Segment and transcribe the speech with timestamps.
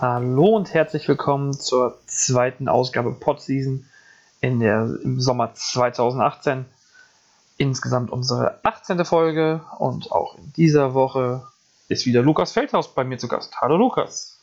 [0.00, 3.84] Hallo und herzlich willkommen zur zweiten Ausgabe Podseason
[4.40, 6.66] in der, im Sommer 2018.
[7.56, 9.04] Insgesamt unsere 18.
[9.04, 11.42] Folge und auch in dieser Woche
[11.88, 13.60] ist wieder Lukas Feldhaus bei mir zu Gast.
[13.60, 14.38] Hallo Lukas.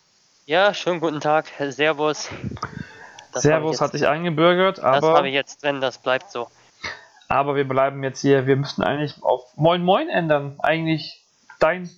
[0.46, 1.46] Ja, schönen guten Tag.
[1.70, 2.28] Servus.
[3.32, 5.08] Das Servus hat sich eingebürgert, aber.
[5.08, 6.50] Das habe ich jetzt drin, das bleibt so.
[7.30, 8.46] Aber wir bleiben jetzt hier.
[8.46, 10.56] Wir müssten eigentlich auf Moin Moin ändern.
[10.58, 11.24] Eigentlich
[11.60, 11.90] dein,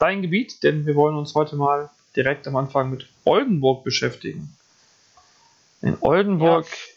[0.00, 4.56] dein Gebiet, denn wir wollen uns heute mal direkt am Anfang mit Oldenburg beschäftigen.
[5.82, 6.94] In Oldenburg ja.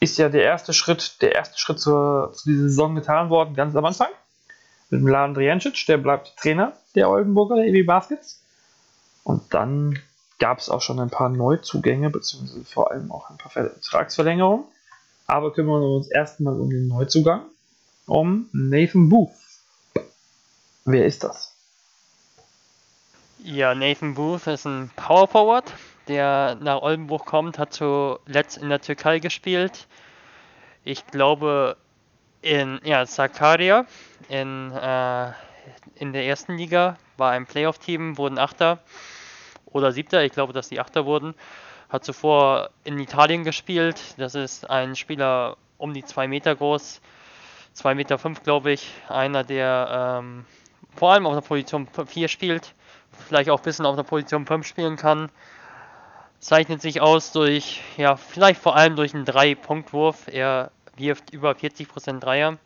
[0.00, 3.76] ist ja der erste Schritt, der erste Schritt zur, zu dieser Saison getan worden, ganz
[3.76, 4.08] am Anfang.
[4.90, 8.42] Mit Mladen Drijancic, der bleibt Trainer der Oldenburger, der EW Baskets.
[9.24, 9.98] Und dann
[10.38, 14.64] gab es auch schon ein paar Neuzugänge, beziehungsweise vor allem auch ein paar Vertragsverlängerungen.
[15.26, 17.42] Aber kümmern wir uns erstmal um den Neuzugang,
[18.06, 19.32] um Nathan Booth.
[20.84, 21.55] Wer ist das?
[23.48, 25.72] Ja, Nathan Booth ist ein Power Forward,
[26.08, 29.86] der nach Oldenburg kommt, hat zuletzt in der Türkei gespielt.
[30.82, 31.76] Ich glaube
[32.42, 33.86] in ja, Sakarya
[34.28, 35.30] in, äh,
[35.94, 38.80] in der ersten Liga, war ein Playoff-Team, wurden Achter
[39.66, 41.32] oder Siebter, ich glaube, dass die Achter wurden.
[41.88, 44.14] Hat zuvor in Italien gespielt.
[44.16, 47.00] Das ist ein Spieler um die zwei Meter groß,
[47.74, 48.90] zwei Meter fünf, glaube ich.
[49.08, 50.46] Einer, der ähm,
[50.96, 52.74] vor allem auf der Position 4 spielt
[53.12, 55.30] vielleicht auch ein bisschen auf der Position 5 spielen kann.
[56.38, 60.28] Zeichnet sich aus durch, ja, vielleicht vor allem durch einen 3-Punkt-Wurf.
[60.28, 62.58] Er wirft über 40% Dreier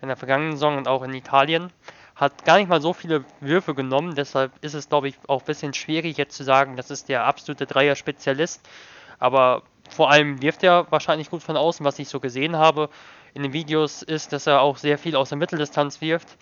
[0.00, 1.70] in der vergangenen Saison und auch in Italien.
[2.14, 5.46] Hat gar nicht mal so viele Würfe genommen, deshalb ist es, glaube ich, auch ein
[5.46, 8.60] bisschen schwierig jetzt zu sagen, das ist der absolute Dreier-Spezialist.
[9.18, 12.90] Aber vor allem wirft er wahrscheinlich gut von außen, was ich so gesehen habe
[13.34, 16.36] in den Videos, ist, dass er auch sehr viel aus der Mitteldistanz wirft.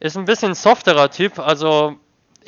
[0.00, 1.96] Ist ein bisschen softerer Typ, also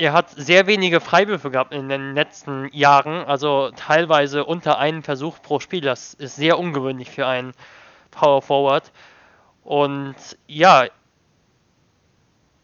[0.00, 5.42] er hat sehr wenige Freiwürfe gehabt in den letzten Jahren, also teilweise unter einem Versuch
[5.42, 5.82] pro Spiel.
[5.82, 7.52] Das ist sehr ungewöhnlich für einen
[8.10, 8.90] Power Forward.
[9.62, 10.14] Und
[10.46, 10.86] ja,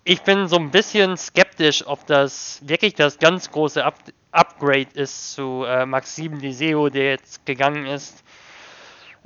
[0.05, 3.97] ich bin so ein bisschen skeptisch, ob das wirklich das ganz große Up
[4.33, 8.23] Upgrade ist zu äh, Maxim Liseo, der jetzt gegangen ist.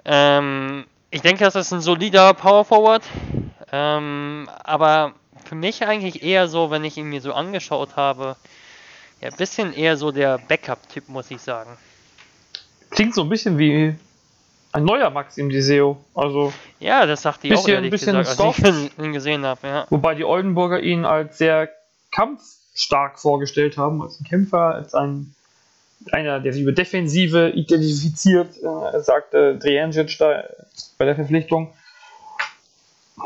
[0.05, 3.03] Ähm, ich denke, das ist ein solider Power Forward.
[3.73, 5.15] Ähm, aber
[5.51, 8.37] für mich eigentlich eher so, wenn ich ihn mir so angeschaut habe,
[9.21, 11.77] ja, ein bisschen eher so der Backup-Typ, muss ich sagen.
[12.91, 13.97] Klingt so ein bisschen wie
[14.71, 16.05] ein neuer Maxim Diseo.
[16.15, 19.45] Also ja, das sagt ich bisschen, auch ehrlich bisschen gesagt, soft, als ich ihn gesehen
[19.45, 19.67] habe.
[19.67, 19.87] Ja.
[19.91, 21.69] Wobei die Oldenburger ihn als sehr
[22.13, 25.35] kampfstark vorgestellt haben, als ein Kämpfer, als ein
[26.13, 30.45] einer, der sich über Defensive identifiziert, äh, sagte Drijancic da
[30.97, 31.75] bei der Verpflichtung.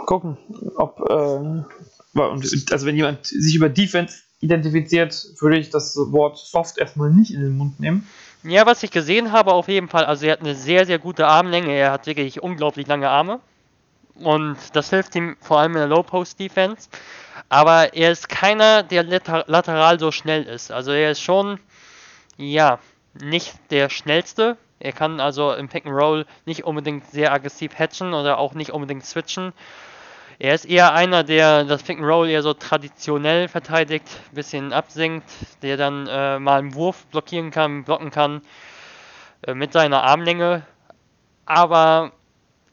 [0.06, 0.38] Gucken,
[0.76, 7.10] ob äh, also wenn jemand sich über Defense identifiziert, würde ich das Wort soft erstmal
[7.10, 8.06] nicht in den Mund nehmen.
[8.42, 11.26] Ja, was ich gesehen habe auf jeden Fall, also er hat eine sehr, sehr gute
[11.26, 13.40] Armlänge, er hat wirklich unglaublich lange Arme.
[14.16, 16.88] Und das hilft ihm vor allem in der Low-Post-Defense.
[17.48, 20.70] Aber er ist keiner, der lateral so schnell ist.
[20.70, 21.58] Also er ist schon,
[22.36, 22.78] ja,
[23.20, 24.56] nicht der schnellste.
[24.78, 28.70] Er kann also im Pick and Roll nicht unbedingt sehr aggressiv hatchen oder auch nicht
[28.70, 29.52] unbedingt switchen.
[30.38, 34.72] Er ist eher einer, der das Pick and Roll eher so traditionell verteidigt, ein bisschen
[34.72, 35.28] absinkt,
[35.62, 38.42] der dann äh, mal einen Wurf blockieren kann, blocken kann
[39.46, 40.62] äh, mit seiner Armlänge.
[41.46, 42.12] Aber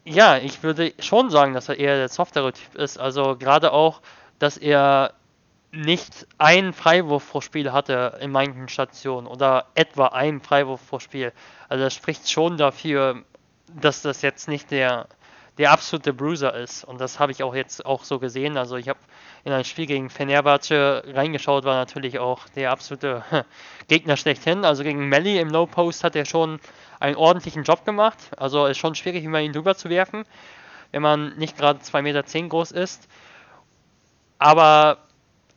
[0.03, 2.97] ja, ich würde schon sagen, dass er eher der softere Typ ist.
[2.97, 4.01] Also gerade auch,
[4.39, 5.13] dass er
[5.71, 11.31] nicht einen Freiwurf pro Spiel hatte in manchen Stationen oder etwa einen Freiwurf pro Spiel.
[11.69, 13.23] Also das spricht schon dafür,
[13.67, 15.07] dass das jetzt nicht der
[15.57, 16.83] der absolute Bruiser ist.
[16.83, 18.57] Und das habe ich auch jetzt auch so gesehen.
[18.57, 18.99] Also ich habe
[19.43, 23.23] in ein Spiel gegen Fenerbahce reingeschaut, war natürlich auch der absolute
[23.87, 24.65] Gegner schlechthin.
[24.65, 26.59] Also gegen Melly im Low Post hat er schon
[26.99, 28.17] einen ordentlichen Job gemacht.
[28.37, 30.23] Also ist schon schwierig, immer ihn drüber zu werfen,
[30.91, 33.07] wenn man nicht gerade 2,10 Meter groß ist.
[34.39, 34.97] Aber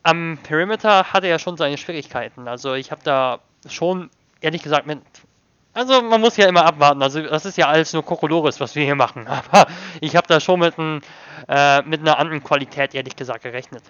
[0.02, 2.49] am Perimeter hatte er schon seine Schwierigkeiten.
[2.49, 5.00] Also ich habe da schon, ehrlich gesagt, mit
[5.75, 7.03] also man muss ja immer abwarten.
[7.03, 9.26] Also das ist ja alles nur Kokolores, was wir hier machen.
[9.26, 9.67] Aber
[10.00, 11.03] ich habe da schon mit, ein,
[11.49, 13.82] äh, mit einer anderen Qualität, ehrlich gesagt, gerechnet.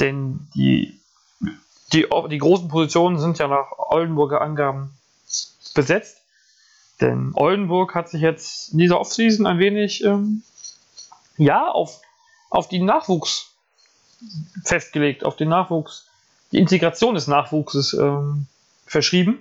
[0.00, 0.98] Denn die,
[1.92, 4.94] die, die großen Positionen sind ja nach Oldenburger Angaben
[5.74, 6.22] besetzt.
[7.02, 10.42] Denn Oldenburg hat sich jetzt in dieser Offseason ein wenig ähm,
[11.36, 12.00] ja, auf,
[12.48, 13.54] auf die Nachwuchs
[14.64, 16.08] festgelegt, auf den Nachwuchs,
[16.52, 18.46] die Integration des Nachwuchses ähm,
[18.86, 19.40] verschrieben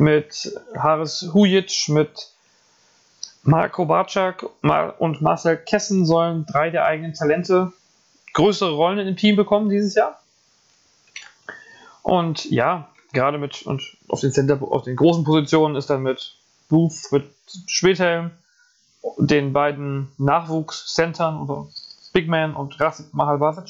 [0.00, 2.30] mit Haris Hujic, mit
[3.42, 4.44] Marco Barczak
[4.98, 7.72] und Marcel Kessen sollen drei der eigenen Talente
[8.32, 10.20] größere Rollen im Team bekommen dieses Jahr.
[12.02, 16.36] Und ja, gerade mit und auf den Center, auf den großen Positionen ist dann mit
[16.68, 17.30] Booth, mit
[17.66, 18.30] Schwedhelm,
[19.18, 21.68] den beiden Nachwuchscentern oder
[22.12, 23.68] Big Man und Rasid Mahalbasic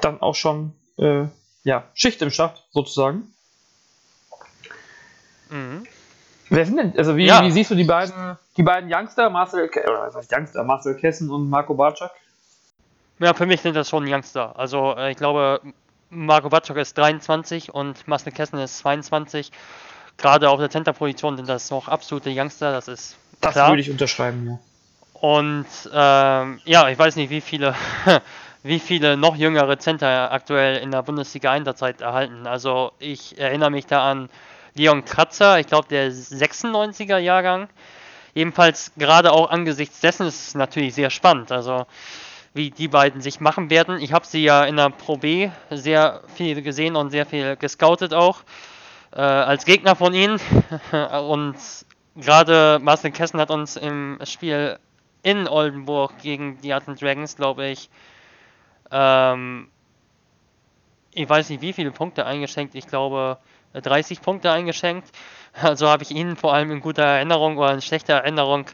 [0.00, 1.26] dann auch schon äh,
[1.62, 3.33] ja, Schicht im Schacht sozusagen.
[5.54, 5.86] Mhm.
[6.50, 7.42] Wer sind denn, also wie, ja.
[7.42, 11.30] wie, siehst du die beiden, die beiden Youngster, Marcel, oder was heißt Youngster, Marcel Kessen
[11.30, 12.10] und Marco Barczak?
[13.20, 14.58] Ja, für mich sind das schon Youngster.
[14.58, 15.60] Also äh, ich glaube,
[16.10, 19.52] Marco Barczak ist 23 und Marcel Kessen ist 22.
[20.16, 23.70] Gerade auf der Center-Position sind das noch absolute Youngster, das ist Das klar.
[23.70, 24.58] würde ich unterschreiben, ja.
[25.14, 27.74] Und ähm, ja, ich weiß nicht, wie viele,
[28.62, 32.46] wie viele noch jüngere Center aktuell in der Bundesliga Einsatzzeit erhalten.
[32.46, 34.28] Also ich erinnere mich da an
[34.74, 37.68] Leon Kratzer, ich glaube der 96er Jahrgang.
[38.34, 41.52] Jedenfalls gerade auch angesichts dessen ist es natürlich sehr spannend.
[41.52, 41.86] Also
[42.54, 44.00] wie die beiden sich machen werden.
[44.00, 48.14] Ich habe sie ja in der Pro B sehr viel gesehen und sehr viel gescoutet
[48.14, 48.42] auch
[49.12, 50.40] äh, als Gegner von ihnen.
[51.28, 51.56] und
[52.16, 54.78] gerade Marcel Kessen hat uns im Spiel
[55.22, 57.88] in Oldenburg gegen die Alten Dragons, glaube ich,
[58.90, 59.68] ähm,
[61.12, 62.74] ich weiß nicht wie viele Punkte eingeschenkt.
[62.74, 63.38] Ich glaube
[63.74, 65.08] 30 Punkte eingeschenkt.
[65.60, 68.66] Also habe ich ihn vor allem in guter Erinnerung oder in schlechter Erinnerung.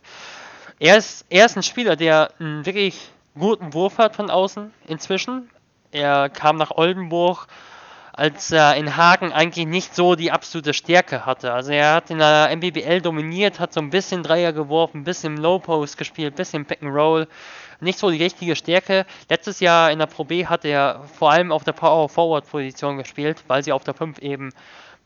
[0.79, 5.51] Er ist, er ist ein Spieler, der einen wirklich guten Wurf hat von außen inzwischen.
[5.93, 7.49] Er kam nach Oldenburg,
[8.13, 11.53] als er in Hagen eigentlich nicht so die absolute Stärke hatte.
[11.53, 15.37] Also er hat in der MBBL dominiert, hat so ein bisschen Dreier geworfen, ein bisschen
[15.37, 17.29] Low Post gespielt, ein bisschen Pick and Roll.
[17.81, 19.07] Nicht so die richtige Stärke.
[19.29, 22.99] Letztes Jahr in der Pro B hat er vor allem auf der Power Forward Position
[22.99, 24.53] gespielt, weil sie auf der 5 eben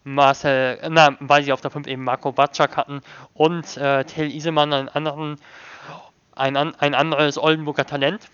[0.05, 3.01] Marcel, na, weil sie auf der 5 eben Marco Batschak hatten
[3.33, 5.37] und äh, Till Isemann, einen anderen,
[6.37, 8.29] ein, ein anderes Oldenburger Talent.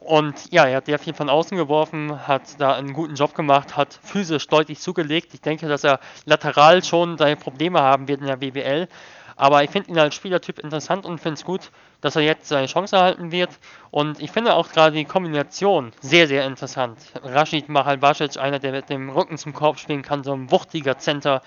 [0.00, 3.76] Und ja, er hat sehr viel von außen geworfen, hat da einen guten Job gemacht,
[3.76, 5.34] hat physisch deutlich zugelegt.
[5.34, 8.88] Ich denke, dass er lateral schon seine Probleme haben wird in der BWL.
[9.36, 12.66] Aber ich finde ihn als Spielertyp interessant und finde es gut, dass er jetzt seine
[12.66, 13.50] Chance erhalten wird.
[13.90, 16.98] Und ich finde auch gerade die Kombination sehr, sehr interessant.
[17.22, 21.42] Rashid Mahalbasic, einer, der mit dem Rücken zum Korb spielen kann, so ein wuchtiger Center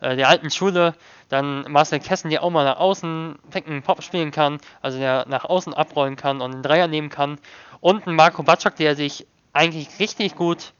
[0.00, 0.94] äh, der alten Schule.
[1.28, 5.44] Dann Marcel Kessen, der auch mal nach außen Picken Pop spielen kann, also der nach
[5.44, 7.38] außen abrollen kann und einen Dreier nehmen kann.
[7.80, 10.72] Und ein Marco Batschak, der sich eigentlich richtig gut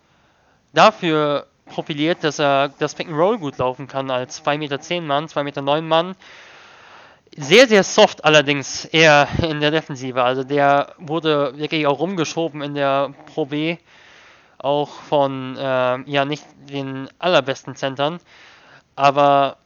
[0.72, 5.26] dafür profiliert, dass er das Pick and Roll gut laufen kann als 2,10 Meter Mann,
[5.26, 6.16] 2,9 Meter Mann.
[7.37, 10.22] Sehr, sehr soft allerdings eher in der Defensive.
[10.22, 13.76] Also der wurde wirklich auch rumgeschoben in der Pro B.
[14.58, 18.20] Auch von äh, ja nicht den allerbesten Centern.
[18.94, 19.56] Aber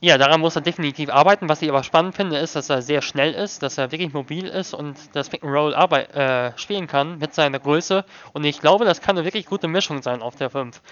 [0.00, 1.48] ja, daran muss er definitiv arbeiten.
[1.48, 4.46] Was ich aber spannend finde, ist, dass er sehr schnell ist, dass er wirklich mobil
[4.46, 8.04] ist und das Pick and Roll äh, spielen kann mit seiner Größe.
[8.34, 10.82] Und ich glaube, das kann eine wirklich gute Mischung sein auf der 5.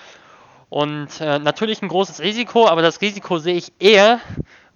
[0.74, 4.18] Und äh, natürlich ein großes Risiko, aber das Risiko sehe ich eher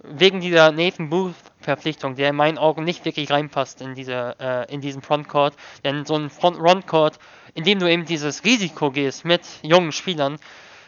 [0.01, 4.73] wegen dieser Nathan Booth Verpflichtung, der in meinen Augen nicht wirklich reinpasst in diese äh,
[4.73, 7.19] in diesen Frontcourt, denn so ein Frontcourt,
[7.53, 10.39] in dem du eben dieses Risiko gehst mit jungen Spielern,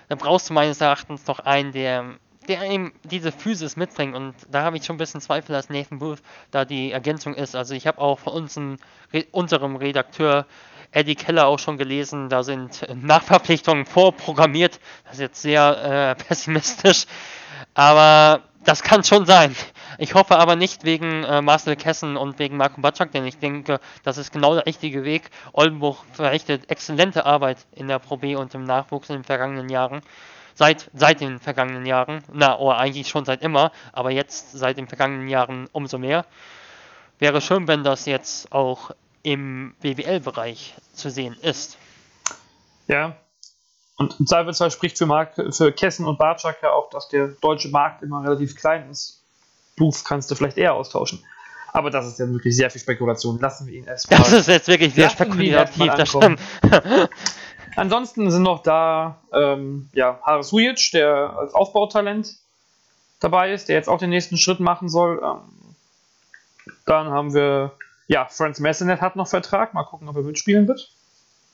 [0.08, 2.16] da brauchst du meines Erachtens noch einen, der
[2.48, 6.00] der eben diese Physis mitbringt und da habe ich schon ein bisschen Zweifel, dass Nathan
[6.00, 6.22] Booth
[6.52, 7.54] da die Ergänzung ist.
[7.54, 8.58] Also ich habe auch von uns
[9.32, 10.46] unserem Redakteur
[10.92, 14.80] Eddie Keller auch schon gelesen, da sind Nachverpflichtungen vorprogrammiert.
[15.06, 17.06] Das ist jetzt sehr äh, pessimistisch,
[17.74, 19.56] aber das kann schon sein.
[19.98, 23.80] Ich hoffe aber nicht wegen äh, Marcel Kessen und wegen Marco Batschak, denn ich denke,
[24.04, 25.30] das ist genau der richtige Weg.
[25.54, 30.02] Oldenburg verrichtet exzellente Arbeit in der Pro B und im Nachwuchs in den vergangenen Jahren.
[30.54, 34.88] Seit, seit den vergangenen Jahren, na, oder eigentlich schon seit immer, aber jetzt seit den
[34.88, 36.26] vergangenen Jahren umso mehr.
[37.20, 38.92] Wäre schön, wenn das jetzt auch
[39.24, 41.78] im BWL-Bereich zu sehen ist.
[42.88, 43.16] Ja.
[43.98, 47.70] Und im Zweifelsfall spricht für, Mark, für Kessen und Bartschak ja auch, dass der deutsche
[47.70, 49.22] Markt immer relativ klein ist.
[49.78, 51.24] Booth kannst du vielleicht eher austauschen.
[51.74, 53.40] Aber das ist ja wirklich sehr viel Spekulation.
[53.40, 54.20] Lassen wir ihn erstmal.
[54.20, 56.40] Das ist jetzt wirklich sehr spekulativ, das stimmt.
[57.76, 62.36] Ansonsten sind noch da ähm, ja, Haris Hujic, der als Aufbautalent
[63.22, 65.22] dabei ist, der jetzt auch den nächsten Schritt machen soll.
[65.24, 65.42] Ähm,
[66.86, 67.72] dann haben wir
[68.12, 69.74] ja, Franz Messenet hat noch Vertrag.
[69.74, 70.92] Mal gucken, ob er mitspielen wird.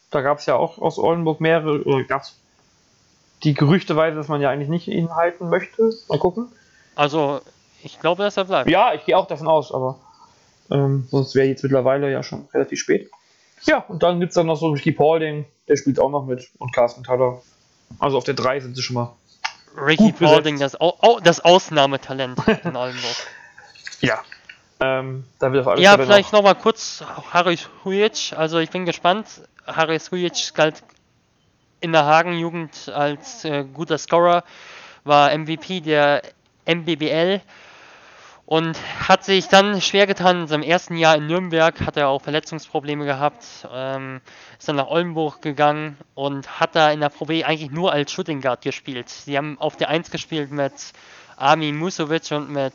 [0.09, 2.35] Da gab es ja auch aus Oldenburg mehrere, oder gab es
[3.43, 5.93] die Gerüchteweise, dass man ja eigentlich nicht ihn halten möchte.
[6.09, 6.47] Mal gucken.
[6.95, 7.41] Also,
[7.83, 8.71] ich glaube, dass er bleibt.
[8.71, 9.99] Ja, ich gehe auch davon aus, aber
[10.71, 13.11] ähm, sonst wäre jetzt mittlerweile ja schon relativ spät.
[13.65, 16.49] Ja, und dann gibt es dann noch so Ricky Paulding, der spielt auch noch mit
[16.57, 17.39] und Carsten Taller.
[17.99, 19.13] Also auf der 3 sind sie schon mal.
[19.79, 23.15] Ricky Paulding, das, Au das Ausnahmetalent in Oldenburg.
[24.01, 24.23] ja,
[24.79, 26.43] ähm, da wird auf alles ja, vielleicht noch.
[26.43, 28.33] noch kurz Haris Hujic.
[28.35, 29.27] Also ich bin gespannt.
[29.65, 30.83] Haris Hujic galt
[31.79, 34.43] in der Hagen-Jugend als äh, guter Scorer,
[35.03, 36.23] war MVP der
[36.65, 37.41] MBBL
[38.45, 40.41] und hat sich dann schwer getan.
[40.41, 44.21] In seinem ersten Jahr in Nürnberg hat er auch Verletzungsprobleme gehabt, ähm,
[44.57, 48.11] ist dann nach Oldenburg gegangen und hat da in der Pro B eigentlich nur als
[48.11, 49.09] Shooting Guard gespielt.
[49.09, 50.73] Sie haben auf der 1 gespielt mit
[51.35, 52.73] Armin Musovic und mit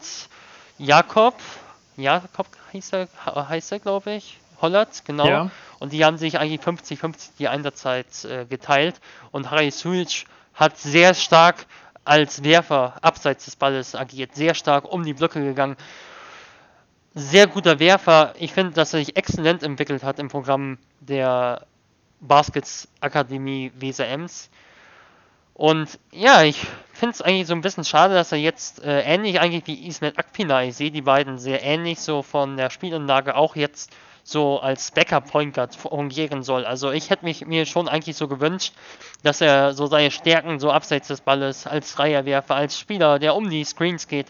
[0.78, 1.34] Jakob.
[1.96, 3.08] Jakob heißt er,
[3.48, 4.38] heißt er glaube ich.
[4.60, 5.26] Hollert, genau.
[5.26, 5.50] Ja.
[5.80, 9.00] Und die haben sich eigentlich 50-50 die Einsatzzeit äh, geteilt.
[9.32, 11.66] Und Harry Sulic hat sehr stark
[12.04, 15.76] als Werfer abseits des Balles agiert, sehr stark um die Blöcke gegangen.
[17.14, 18.34] Sehr guter Werfer.
[18.38, 21.66] Ich finde, dass er sich exzellent entwickelt hat im Programm der
[22.20, 24.48] Baskets Akademie Weser Ems.
[25.62, 26.58] Und ja, ich
[26.92, 30.18] finde es eigentlich so ein bisschen schade, dass er jetzt äh, ähnlich eigentlich wie Ismet
[30.18, 33.92] Akpina, ich sehe die beiden sehr ähnlich so von der Spielanlage auch jetzt
[34.24, 36.64] so als Backup Point Guard fungieren soll.
[36.64, 38.74] Also ich hätte mich mir schon eigentlich so gewünscht,
[39.22, 43.48] dass er so seine Stärken so abseits des Balles als Dreierwerfer, als Spieler, der um
[43.48, 44.26] die Screens geht,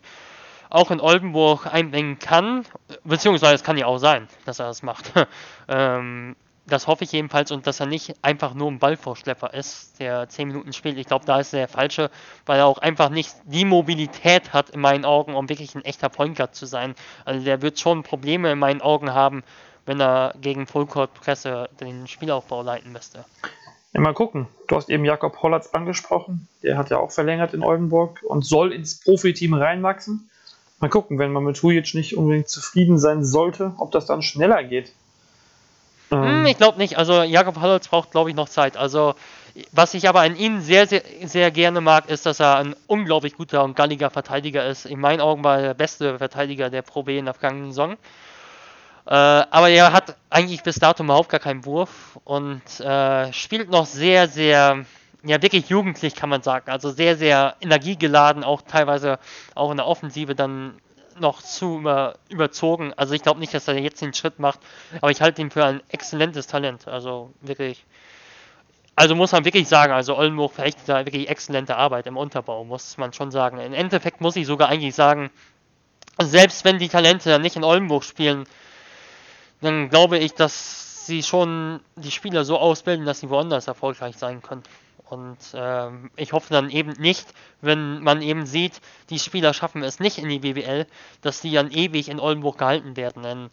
[0.68, 2.66] auch in Oldenburg einbringen kann.
[3.04, 5.10] Beziehungsweise es kann ja auch sein, dass er das macht.
[5.68, 6.36] ähm,
[6.66, 10.48] das hoffe ich jedenfalls und dass er nicht einfach nur ein Ballvorschlepper ist, der 10
[10.48, 10.96] Minuten spielt.
[10.96, 12.10] Ich glaube, da ist er der falsche,
[12.46, 16.08] weil er auch einfach nicht die Mobilität hat in meinen Augen, um wirklich ein echter
[16.08, 16.94] Point Guard zu sein.
[17.24, 19.42] Also der wird schon Probleme in meinen Augen haben,
[19.86, 23.24] wenn er gegen Fullcourt-Presse den Spielaufbau leiten müsste.
[23.92, 24.46] Ja, mal gucken.
[24.68, 26.48] Du hast eben Jakob Hollatz angesprochen.
[26.62, 30.30] Der hat ja auch verlängert in Oldenburg und soll ins Profiteam reinwachsen.
[30.78, 34.64] Mal gucken, wenn man mit Hujic nicht unbedingt zufrieden sein sollte, ob das dann schneller
[34.64, 34.92] geht.
[36.12, 36.46] Ähm.
[36.46, 36.98] Ich glaube nicht.
[36.98, 38.76] Also Jakob Hollatz braucht, glaube ich, noch Zeit.
[38.76, 39.14] Also
[39.70, 43.36] was ich aber an ihm sehr, sehr, sehr gerne mag, ist, dass er ein unglaublich
[43.36, 44.86] guter und galliger Verteidiger ist.
[44.86, 47.92] In meinen Augen war er der beste Verteidiger der Pro B in der vergangenen Saison.
[49.04, 53.84] Äh, aber er hat eigentlich bis dato überhaupt gar keinen Wurf und äh, spielt noch
[53.84, 54.84] sehr, sehr,
[55.24, 56.70] ja wirklich jugendlich kann man sagen.
[56.70, 59.18] Also sehr, sehr energiegeladen, auch teilweise
[59.54, 60.74] auch in der Offensive dann
[61.20, 62.92] noch zu über, überzogen.
[62.94, 64.60] Also ich glaube nicht, dass er jetzt den Schritt macht,
[65.00, 66.88] aber ich halte ihn für ein exzellentes Talent.
[66.88, 67.84] Also wirklich.
[68.94, 72.98] Also muss man wirklich sagen, also Oldenburg verrichtet da wirklich exzellente Arbeit im Unterbau, muss
[72.98, 73.58] man schon sagen.
[73.58, 75.30] Im Endeffekt muss ich sogar eigentlich sagen,
[76.18, 78.44] selbst wenn die Talente nicht in Oldenburg spielen,
[79.62, 84.42] dann glaube ich, dass sie schon die Spieler so ausbilden, dass sie woanders erfolgreich sein
[84.42, 84.62] können.
[85.12, 87.26] Und ähm, ich hoffe dann eben nicht,
[87.60, 90.86] wenn man eben sieht, die Spieler schaffen es nicht in die BBL,
[91.20, 93.22] dass die dann ewig in Oldenburg gehalten werden.
[93.22, 93.50] Denn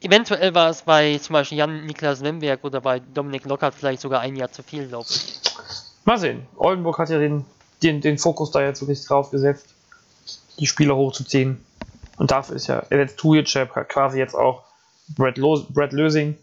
[0.00, 4.34] eventuell war es bei zum Beispiel Jan-Niklas Lemberg oder bei Dominik Lockert vielleicht sogar ein
[4.34, 5.38] Jahr zu viel, glaube ich.
[6.04, 6.48] Mal sehen.
[6.56, 7.44] Oldenburg hat ja den,
[7.80, 9.72] den, den Fokus da jetzt wirklich drauf gesetzt,
[10.58, 11.64] die Spieler hochzuziehen.
[12.16, 13.46] Und dafür ist ja jetzt Tujic
[13.86, 14.64] quasi jetzt auch
[15.16, 16.36] Brad, Lo Brad Lösing,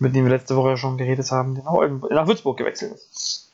[0.00, 3.52] mit dem wir letzte Woche schon geredet haben, der nach, nach Würzburg gewechselt ist.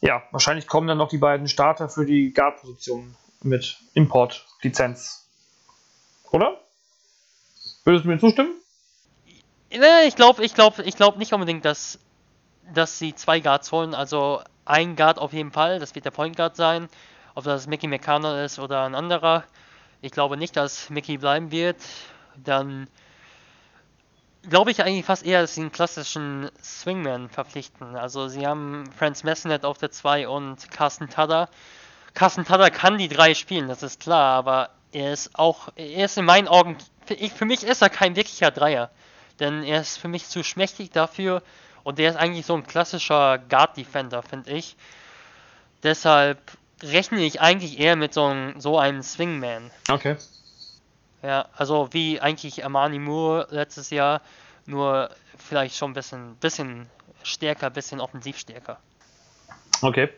[0.00, 5.26] Ja, wahrscheinlich kommen dann noch die beiden Starter für die Guard-Position mit Import-Lizenz.
[6.32, 6.60] Oder?
[7.84, 8.52] Würdest du mir zustimmen?
[9.70, 11.98] Ich glaube ich glaub, ich glaub nicht unbedingt, dass,
[12.74, 13.94] dass sie zwei Guards holen.
[13.94, 16.88] Also ein Guard auf jeden Fall, das wird der Point Guard sein.
[17.34, 19.44] Ob das Mickey McConnell ist oder ein anderer.
[20.02, 21.76] Ich glaube nicht, dass Mickey bleiben wird.
[22.36, 22.88] Dann
[24.48, 27.96] glaube ich eigentlich fast eher, dass sie einen klassischen Swingman verpflichten.
[27.96, 31.48] Also sie haben Franz Messnet auf der 2 und Carsten Tada.
[32.14, 36.16] Carsten Tada kann die drei spielen, das ist klar, aber er ist auch, er ist
[36.16, 38.90] in meinen Augen, für, für mich ist er kein wirklicher Dreier.
[39.38, 41.42] Denn er ist für mich zu schmächtig dafür
[41.82, 44.76] und der ist eigentlich so ein klassischer Guard-Defender, finde ich.
[45.82, 46.40] Deshalb
[46.82, 49.70] rechne ich eigentlich eher mit so, so einem Swingman.
[49.90, 50.16] Okay.
[51.22, 54.20] Ja, also wie eigentlich Armani Moore letztes Jahr,
[54.66, 56.86] nur vielleicht schon ein bisschen, bisschen
[57.22, 58.78] stärker, bisschen offensivstärker.
[59.82, 60.08] Okay.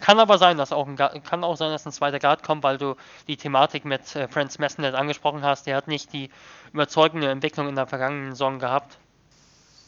[0.00, 2.78] Kann aber sein, dass auch ein kann auch sein, dass ein zweiter Guard kommt, weil
[2.78, 2.94] du
[3.26, 5.66] die Thematik mit äh, Franz Messnet angesprochen hast.
[5.66, 6.30] Der hat nicht die
[6.72, 8.96] überzeugende Entwicklung in der vergangenen Saison gehabt.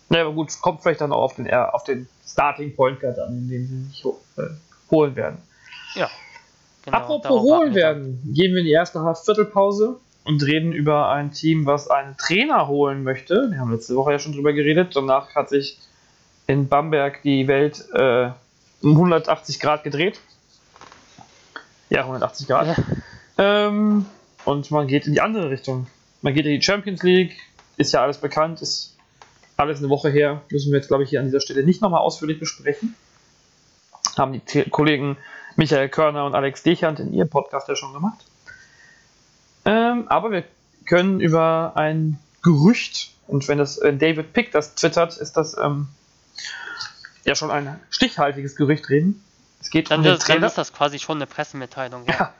[0.08, 3.48] Ja, aber gut, kommt vielleicht dann auch auf den, auf den Starting Point Guard an,
[3.48, 4.50] den sie sich äh,
[4.90, 5.38] holen werden.
[5.94, 6.10] Ja.
[6.82, 11.66] Genau, Apropos holen werden, gehen wir in die erste Viertelpause und reden über ein Team,
[11.66, 13.48] was einen Trainer holen möchte.
[13.50, 14.94] Wir haben letzte Woche ja schon drüber geredet.
[14.94, 15.78] Danach hat sich
[16.46, 18.30] in Bamberg die Welt äh,
[18.82, 20.20] um 180 Grad gedreht.
[21.88, 22.76] Ja, 180 Grad.
[22.76, 23.66] Ja.
[23.66, 24.06] Ähm,
[24.44, 25.86] und man geht in die andere Richtung.
[26.22, 27.36] Man geht in die Champions League,
[27.76, 28.96] ist ja alles bekannt, ist
[29.56, 30.42] alles eine Woche her.
[30.50, 32.94] Müssen wir jetzt, glaube ich, hier an dieser Stelle nicht nochmal ausführlich besprechen.
[34.16, 35.16] Haben die Kollegen
[35.56, 38.29] Michael Körner und Alex Dechand in ihrem Podcast ja schon gemacht.
[39.64, 40.44] Ähm, aber wir
[40.86, 45.88] können über ein Gerücht, und wenn das äh, David Pick das twittert, ist das ähm,
[47.24, 49.22] ja schon ein stichhaltiges Gerücht reden.
[49.60, 50.40] Es geht dann um den ist, Trainer.
[50.40, 52.06] Dann ist das quasi schon eine Pressemitteilung.
[52.06, 52.34] Ja, ja.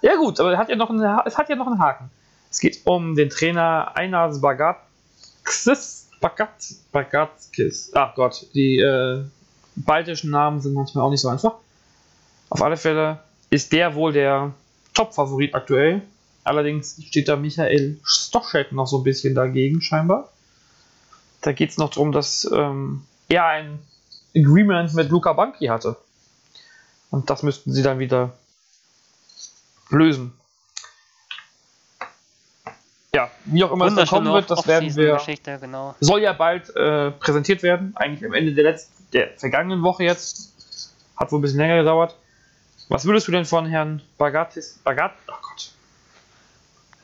[0.00, 2.10] ja gut, aber es hat ja, noch einen, es hat ja noch einen Haken.
[2.50, 6.08] Es geht um den Trainer Einas Bagatskis.
[6.20, 6.48] Bagat,
[6.90, 7.90] Bagatskis.
[7.94, 9.24] Ach Gott, die äh,
[9.76, 11.54] baltischen Namen sind manchmal auch nicht so einfach.
[12.48, 13.18] Auf alle Fälle
[13.50, 14.54] ist der wohl der
[14.94, 16.02] Top-Favorit aktuell.
[16.44, 20.30] Allerdings steht da Michael Stoschek noch so ein bisschen dagegen, scheinbar.
[21.40, 23.78] Da geht es noch darum, dass ähm, er ein
[24.36, 25.96] Agreement mit Luca Banki hatte.
[27.10, 28.32] Und das müssten sie dann wieder
[29.90, 30.32] lösen.
[33.14, 35.20] Ja, wie auch immer es dann kommen wird, das werden wir.
[35.60, 35.94] Genau.
[36.00, 37.92] Soll ja bald äh, präsentiert werden.
[37.94, 40.52] Eigentlich am Ende der letzten, der vergangenen Woche jetzt.
[41.16, 42.16] Hat wohl ein bisschen länger gedauert.
[42.88, 45.73] Was würdest du denn von Herrn Bagatis, Bagat, oh Gott.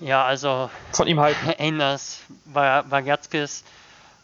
[0.00, 0.70] Ja, also.
[0.92, 1.52] Von ihm halten.
[1.58, 3.64] Anders Bagatskis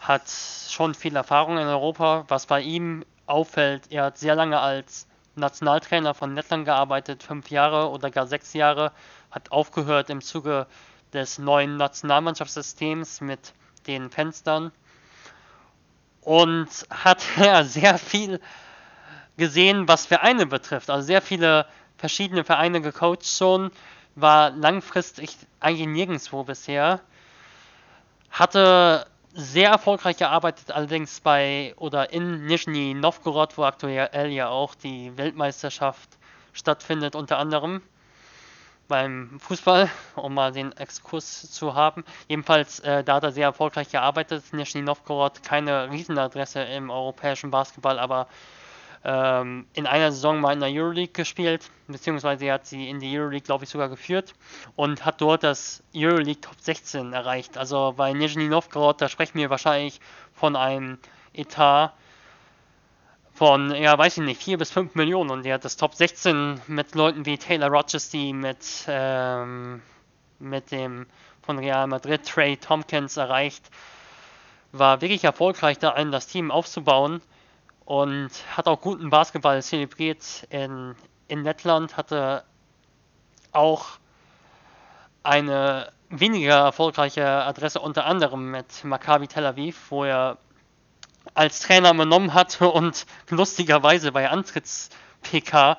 [0.00, 0.23] hat
[0.68, 2.25] schon viel Erfahrung in Europa.
[2.28, 7.90] Was bei ihm auffällt, er hat sehr lange als Nationaltrainer von Lettland gearbeitet, fünf Jahre
[7.90, 8.92] oder gar sechs Jahre,
[9.30, 10.66] hat aufgehört im Zuge
[11.12, 13.52] des neuen Nationalmannschaftssystems mit
[13.87, 14.73] den Fenstern
[16.23, 18.40] und hat ja sehr viel
[19.37, 20.88] gesehen, was Vereine betrifft.
[20.88, 21.66] Also sehr viele
[21.99, 23.71] verschiedene Vereine gecoacht schon,
[24.16, 27.00] war langfristig eigentlich nirgendwo bisher.
[28.30, 35.16] Hatte sehr erfolgreich gearbeitet, allerdings bei oder in Nizhny Novgorod, wo aktuell ja auch die
[35.16, 36.08] Weltmeisterschaft
[36.54, 37.82] stattfindet, unter anderem
[38.88, 42.04] beim Fußball, um mal den Exkurs zu haben.
[42.28, 44.44] Jedenfalls, äh, da hat er sehr erfolgreich gearbeitet.
[44.52, 48.28] Nizhny Novgorod, keine Riesenadresse im europäischen Basketball, aber
[49.04, 53.44] ähm, in einer Saison mal in der Euroleague gespielt, beziehungsweise hat sie in die Euroleague,
[53.44, 54.34] glaube ich, sogar geführt
[54.74, 57.58] und hat dort das Euroleague Top 16 erreicht.
[57.58, 60.00] Also bei Nizhny Novgorod, da sprechen wir wahrscheinlich
[60.34, 60.99] von einem
[61.32, 61.92] Etat
[63.34, 66.62] von, ja, weiß ich nicht, 4 bis 5 Millionen und er hat das Top 16
[66.68, 69.82] mit Leuten wie Taylor Rochesty, mit, ähm,
[70.38, 71.06] mit dem
[71.42, 73.71] von Real Madrid Trey Tompkins erreicht.
[74.73, 77.21] War wirklich erfolgreich, da ein das Team aufzubauen
[77.86, 80.94] und hat auch guten Basketball zelebriert in,
[81.28, 82.44] in Lettland, hatte
[83.52, 83.86] auch
[85.22, 90.36] eine weniger erfolgreiche Adresse unter anderem mit Maccabi Tel Aviv, wo er
[91.34, 95.78] als Trainer übernommen hatte und lustigerweise bei Antritts-PK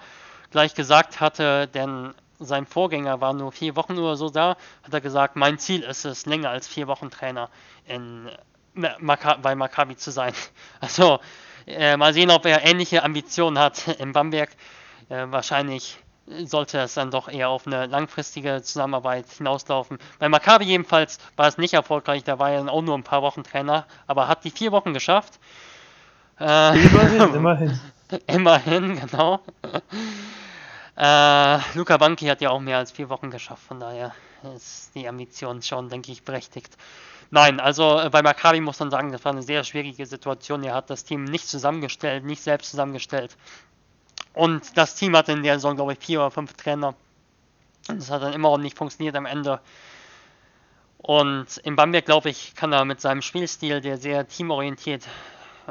[0.52, 5.02] gleich gesagt hatte, denn sein Vorgänger war nur vier Wochen oder so da, hat er
[5.02, 7.50] gesagt, mein Ziel ist es, länger als vier Wochen Trainer
[7.86, 8.30] in,
[8.76, 10.34] bei Maccabi zu sein.
[10.80, 11.20] Also
[11.68, 14.50] äh, mal sehen, ob er ähnliche Ambitionen hat in Bamberg.
[15.10, 15.98] Äh, wahrscheinlich
[16.44, 19.98] sollte es dann doch eher auf eine langfristige Zusammenarbeit hinauslaufen.
[20.20, 23.22] Bei Maccabi jedenfalls war es nicht erfolgreich, da war er dann auch nur ein paar
[23.22, 25.40] Wochen Trainer, aber hat die vier Wochen geschafft.
[26.40, 27.80] Äh, immerhin, immerhin.
[28.28, 29.40] immerhin, genau.
[30.98, 34.14] Äh, Luca Banki hat ja auch mehr als vier Wochen geschafft, von daher
[34.56, 36.76] ist die Ambition schon, denke ich, berechtigt.
[37.30, 40.63] Nein, also äh, bei Maccabi muss man sagen, das war eine sehr schwierige Situation.
[40.63, 43.36] Er hat das Team nicht zusammengestellt, nicht selbst zusammengestellt.
[44.34, 46.96] Und das Team hatte in der Saison, glaube ich, vier oder fünf Trainer.
[47.90, 49.60] Und das hat dann immer auch nicht funktioniert am Ende.
[51.00, 55.08] Und in Bamberg, glaube ich, kann er mit seinem Spielstil, der sehr teamorientiert,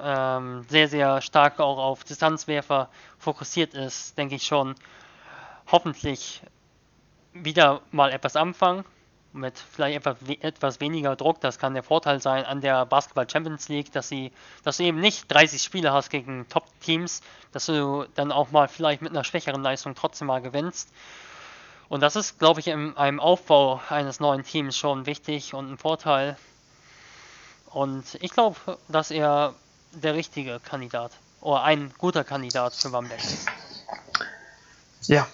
[0.01, 4.75] ähm, sehr, sehr stark auch auf Distanzwerfer fokussiert ist, denke ich schon,
[5.71, 6.43] hoffentlich
[7.33, 8.85] wieder mal etwas anfangen
[9.33, 11.41] mit vielleicht etwas, etwas weniger Druck.
[11.41, 14.33] Das kann der Vorteil sein an der Basketball Champions League, dass, sie,
[14.65, 17.21] dass du eben nicht 30 Spiele hast gegen Top-Teams,
[17.53, 20.91] dass du dann auch mal vielleicht mit einer schwächeren Leistung trotzdem mal gewinnst.
[21.89, 25.79] Und das ist, glaube ich, in einem Aufbau eines neuen Teams schon wichtig und ein
[25.79, 26.37] Vorteil.
[27.71, 28.57] Und ich glaube,
[28.89, 29.55] dass er
[29.93, 33.47] der richtige Kandidat oder ein guter Kandidat für Bamberg ist.
[35.03, 35.27] Ja,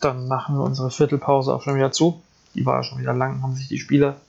[0.00, 2.22] dann machen wir unsere Viertelpause auch schon wieder zu.
[2.54, 4.20] Die war schon wieder lang, haben sich die Spieler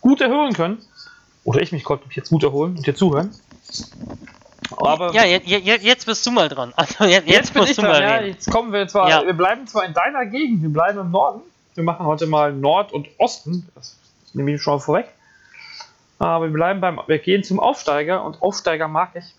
[0.00, 0.78] gut erholen können.
[1.44, 3.30] Oder ich mich konnte mich jetzt gut erholen und dir zuhören.
[4.76, 6.72] Aber ja, jetzt, jetzt bist du mal dran.
[6.76, 8.02] Also jetzt, jetzt, jetzt bin ich dran.
[8.02, 9.24] Ja, jetzt kommen wir zwar, ja.
[9.24, 11.42] wir bleiben zwar in deiner Gegend, wir bleiben im Norden.
[11.74, 13.68] Wir machen heute mal Nord und Osten.
[13.74, 13.96] Das
[14.32, 15.06] nehme ich schon mal vorweg.
[16.18, 19.34] Aber wir bleiben beim, wir gehen zum Aufsteiger und Aufsteiger mag ich,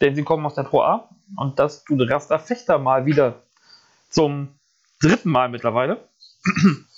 [0.00, 3.36] denn sie kommen aus der Pro A und das tut Rasta Fechter mal wieder
[4.08, 4.48] zum
[5.00, 5.98] dritten Mal mittlerweile.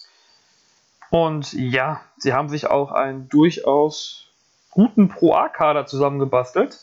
[1.12, 4.28] Und ja, sie haben sich auch einen durchaus
[4.70, 6.78] guten Pro-A-Kader zusammengebastelt.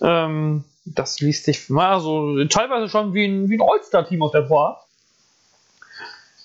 [0.00, 4.42] Ähm, das liest sich mal so teilweise schon wie ein, wie ein All-Star-Team aus der
[4.42, 4.84] Pro A.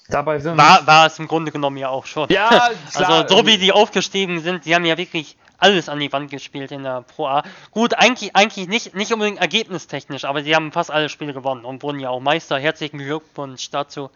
[0.10, 0.58] Dabei sind.
[0.58, 2.30] War, war es im Grunde genommen ja auch schon.
[2.30, 2.48] Ja,
[2.96, 3.12] klar.
[3.12, 6.72] also so wie die aufgestiegen sind, die haben ja wirklich alles an die Wand gespielt
[6.72, 7.44] in der Pro A.
[7.70, 11.84] Gut, eigentlich, eigentlich nicht, nicht unbedingt ergebnistechnisch, aber sie haben fast alle Spiele gewonnen und
[11.84, 12.58] wurden ja auch Meister.
[12.58, 14.10] Herzlichen Glückwunsch dazu.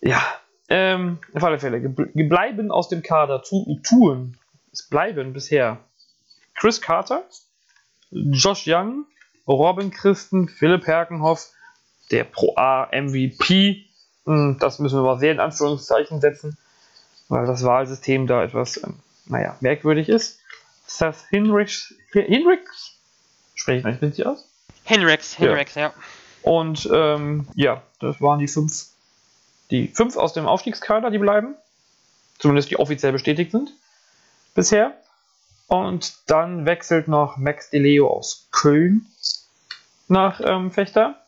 [0.00, 0.22] Ja,
[0.68, 1.80] ähm, auf alle Fälle.
[1.80, 4.36] Gebleiben aus dem Kader zu tun.
[4.72, 5.78] Es bleiben bisher
[6.54, 7.24] Chris Carter,
[8.10, 9.06] Josh Young,
[9.46, 11.50] Robin Christen, Philipp Herkenhoff,
[12.10, 13.84] der Pro A MVP.
[14.26, 16.58] Hm, das müssen wir mal sehr in Anführungszeichen setzen,
[17.28, 20.40] weil das Wahlsystem da etwas, ähm, naja, merkwürdig ist.
[20.86, 22.98] Seth Hinrichs, Hinrichs?
[23.54, 24.48] Spreche ich nicht richtig aus?
[24.84, 25.82] Hinrichs, Hinrichs, ja.
[25.82, 25.94] ja.
[26.42, 28.86] Und ähm, ja, das waren die fünf,
[29.70, 31.54] die fünf aus dem Aufstiegskader, die bleiben.
[32.38, 33.72] Zumindest die offiziell bestätigt sind
[34.54, 34.92] bisher.
[35.68, 39.06] Und dann wechselt noch Max DeLeo aus Köln
[40.08, 41.22] nach ähm, Fechter.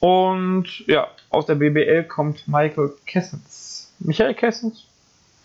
[0.00, 3.92] Und ja, aus der BBL kommt Michael Kessens.
[4.00, 4.84] Michael Kessens?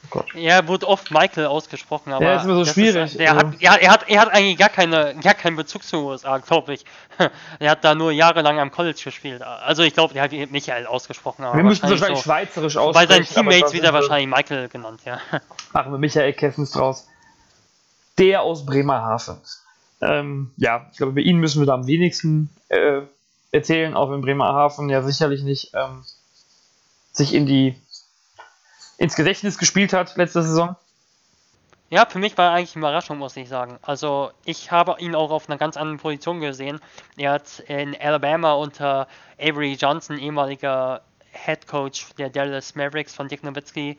[0.09, 0.33] Gott.
[0.35, 2.25] Ja, wurde oft Michael ausgesprochen, aber.
[2.25, 3.11] Ja, ist immer so schwierig.
[3.11, 3.47] Ist, der also.
[3.47, 6.73] hat, ja, er, hat, er hat eigentlich gar, keine, gar keinen Bezug zu USA, glaube
[6.73, 6.85] ich.
[7.59, 9.41] er hat da nur jahrelang am College gespielt.
[9.41, 11.45] Also ich glaube, der hat Michael ausgesprochen.
[11.53, 13.07] Wir müssen wahrscheinlich so, schweizerisch aussprechen.
[13.07, 15.19] Bei seinen Teammates wieder wahrscheinlich Michael genannt, ja.
[15.73, 17.07] Machen wir Michael Kessens draus.
[18.17, 19.37] Der aus Bremerhaven.
[20.01, 23.01] Ähm, ja, ich glaube, bei Ihnen müssen wir da am wenigsten äh,
[23.51, 26.03] erzählen, auch wenn Bremerhaven ja sicherlich nicht ähm,
[27.11, 27.75] sich in die
[29.03, 30.77] ins Gedächtnis gespielt hat letzte Saison.
[31.89, 33.77] Ja, für mich war er eigentlich eine Überraschung, muss ich sagen.
[33.81, 36.79] Also ich habe ihn auch auf einer ganz anderen Position gesehen.
[37.17, 41.01] Er hat in Alabama unter Avery Johnson, ehemaliger
[41.33, 43.97] Head Coach der Dallas Mavericks von Dick Nowitzki,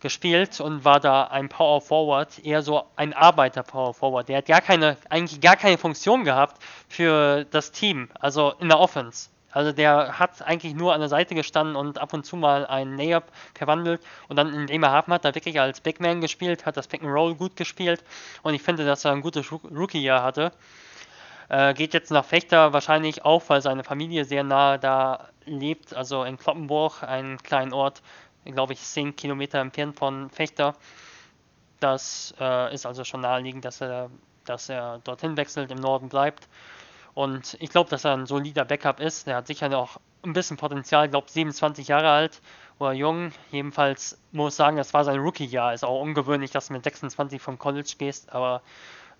[0.00, 4.28] gespielt und war da ein Power Forward, eher so ein Arbeiter Power Forward.
[4.28, 8.78] Der hat gar keine, eigentlich gar keine Funktion gehabt für das Team, also in der
[8.78, 9.30] Offense.
[9.50, 12.98] Also der hat eigentlich nur an der Seite gestanden und ab und zu mal einen
[12.98, 16.86] Layup verwandelt und dann in Bremerhaven hat er wirklich als Big Man gespielt, hat das
[16.86, 18.04] Pick and Roll gut gespielt
[18.42, 20.52] und ich finde, dass er ein gutes Rookie-Jahr hatte.
[21.48, 26.24] Äh, geht jetzt nach Fechter wahrscheinlich auch, weil seine Familie sehr nahe da lebt, also
[26.24, 28.02] in Kloppenburg, einen kleinen Ort,
[28.44, 30.74] glaube ich, 10 Kilometer entfernt von Fechter.
[31.80, 34.10] Das äh, ist also schon naheliegend, dass er,
[34.44, 36.48] dass er dorthin wechselt, im Norden bleibt.
[37.18, 39.26] Und ich glaube, dass er ein solider Backup ist.
[39.26, 42.40] Er hat sicher noch ein bisschen Potenzial, ich glaube 27 Jahre alt
[42.78, 43.32] oder jung.
[43.50, 45.74] Jedenfalls muss ich sagen, das war sein Rookie-Jahr.
[45.74, 48.62] Ist auch ungewöhnlich, dass du mit 26 vom College gehst, aber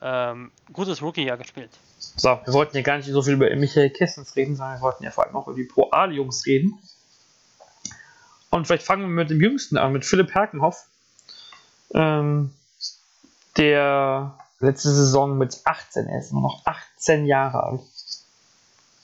[0.00, 1.70] ähm, gutes Rookie-Jahr gespielt.
[1.98, 5.02] So, wir wollten ja gar nicht so viel über Michael Kessens reden, sondern wir wollten
[5.02, 6.78] ja vor allem auch über die Pro-A-Jungs reden.
[8.50, 10.86] Und vielleicht fangen wir mit dem Jüngsten an, mit Philipp Herkenhoff,
[11.94, 12.52] ähm,
[13.56, 17.80] der letzte Saison mit 18, er ist nur noch 18 Jahre alt,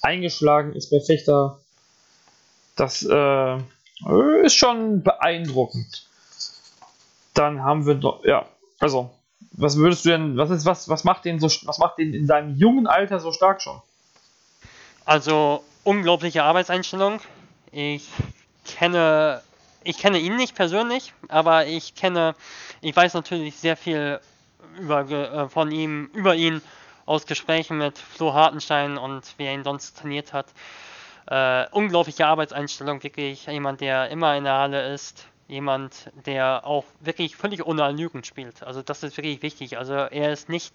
[0.03, 1.59] eingeschlagen ist bei Fechter.
[2.77, 3.57] Das äh,
[4.43, 6.07] ist schon beeindruckend.
[7.35, 8.47] Dann haben wir noch, ja,
[8.79, 9.11] also,
[9.53, 12.27] was würdest du denn, was ist, was, was macht den so, was macht den in
[12.27, 13.81] seinem jungen Alter so stark schon?
[15.05, 17.21] Also, unglaubliche Arbeitseinstellung.
[17.71, 18.09] Ich
[18.64, 19.43] kenne,
[19.85, 22.35] ich kenne ihn nicht persönlich, aber ich kenne,
[22.81, 24.21] ich weiß natürlich sehr viel
[24.79, 26.62] über, äh, von ihm, über ihn
[27.07, 30.46] aus Gesprächen mit Flo Hartenstein und wer ihn sonst trainiert hat.
[31.27, 37.37] Äh, unglaubliche Arbeitseinstellung, wirklich jemand, der immer in der Halle ist, jemand, der auch wirklich
[37.37, 38.62] völlig ohne Lügen spielt.
[38.62, 39.79] Also das ist wirklich wichtig.
[39.79, 40.74] Also er ist nicht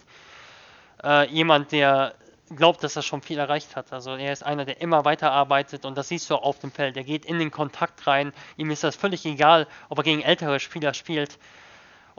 [1.03, 2.15] äh, jemand, der
[2.55, 3.93] glaubt, dass er schon viel erreicht hat.
[3.93, 6.97] Also er ist einer, der immer weiterarbeitet und das siehst du auf dem Feld.
[6.97, 8.33] Er geht in den Kontakt rein.
[8.57, 11.37] Ihm ist das völlig egal, ob er gegen ältere Spieler spielt.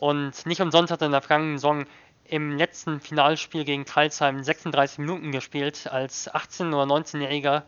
[0.00, 1.84] Und nicht umsonst hat er in der vergangenen Saison
[2.24, 7.64] im letzten Finalspiel gegen Kreilsheim 36 Minuten gespielt als 18- oder 19-Jähriger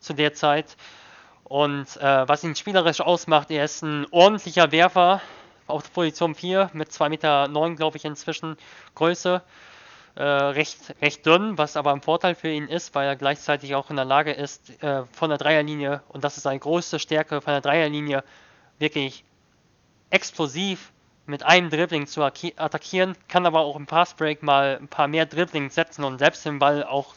[0.00, 0.76] zu der Zeit.
[1.44, 5.20] Und äh, was ihn spielerisch ausmacht, er ist ein ordentlicher Werfer
[5.68, 8.56] auf Position 4 mit 2,9 Meter, glaube ich, inzwischen
[8.96, 9.40] Größe
[10.16, 13.90] äh, recht, recht dünn, was aber ein Vorteil für ihn ist, weil er gleichzeitig auch
[13.90, 17.52] in der Lage ist, äh, von der Dreierlinie, und das ist seine größte Stärke, von
[17.52, 18.24] der Dreierlinie
[18.80, 19.22] wirklich
[20.10, 20.90] explosiv
[21.26, 25.74] mit einem Dribbling zu attackieren, kann aber auch im Passbreak mal ein paar mehr Dribblings
[25.74, 27.14] setzen und selbst den Ball auch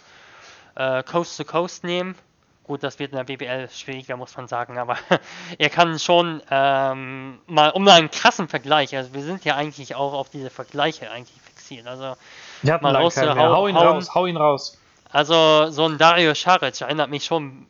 [0.76, 2.16] äh, Coast to Coast nehmen.
[2.64, 4.98] Gut, das wird in der BBL schwieriger, muss man sagen, aber
[5.58, 10.14] er kann schon ähm, mal um einen krassen Vergleich, also wir sind ja eigentlich auch
[10.14, 11.88] auf diese Vergleiche eigentlich fixiert.
[11.88, 12.16] Also
[12.64, 13.88] mal raus, hau, hau ihn hauen.
[13.88, 14.78] raus, hau ihn raus.
[15.12, 17.66] Also so ein Dario Scharic erinnert mich schon,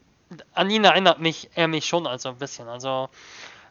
[0.53, 2.67] an ihn erinnert mich er mich schon also ein bisschen.
[2.67, 3.09] Also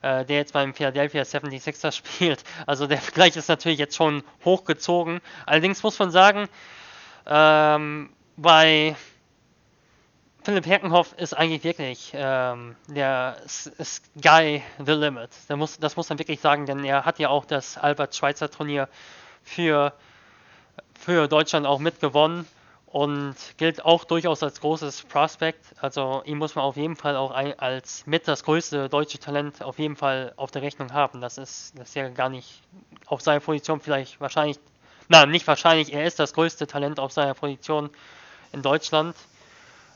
[0.02, 2.44] der jetzt beim Philadelphia 76ers spielt.
[2.66, 5.20] Also der Vergleich ist natürlich jetzt schon hochgezogen.
[5.46, 6.48] Allerdings muss man sagen,
[7.26, 8.96] ähm, bei
[10.44, 15.30] Philipp Herkenhoff ist eigentlich wirklich ähm, der Sky the Limit.
[15.50, 18.88] Muss, das muss man wirklich sagen, denn er hat ja auch das Albert-Schweitzer-Turnier
[19.42, 19.92] für,
[20.98, 22.46] für Deutschland auch mitgewonnen
[22.90, 25.62] und gilt auch durchaus als großes Prospect.
[25.80, 29.62] Also ihn muss man auf jeden Fall auch ein, als mit das größte deutsche Talent
[29.62, 31.20] auf jeden Fall auf der Rechnung haben.
[31.20, 32.62] Das ist, das ist ja gar nicht
[33.06, 34.58] auf seiner Position vielleicht wahrscheinlich,
[35.08, 37.90] nein, nicht wahrscheinlich, er ist das größte Talent auf seiner Position
[38.52, 39.14] in Deutschland.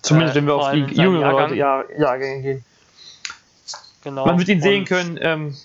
[0.03, 2.65] Zumindest äh, wenn wir auf die jüngeren Leute, Jahr, Jahrgänge gehen.
[4.05, 4.27] Genau.
[4.27, 5.57] Man wird ihn sehen können ähm,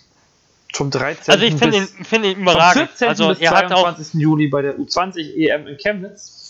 [0.73, 1.33] vom 13.
[1.33, 2.89] Also ich finde ihn, find ihn überragend.
[2.89, 3.07] Vom 14.
[3.09, 3.85] Also bis er 22.
[3.85, 6.46] Hat auch, Juli bei der U20 EM in Chemnitz.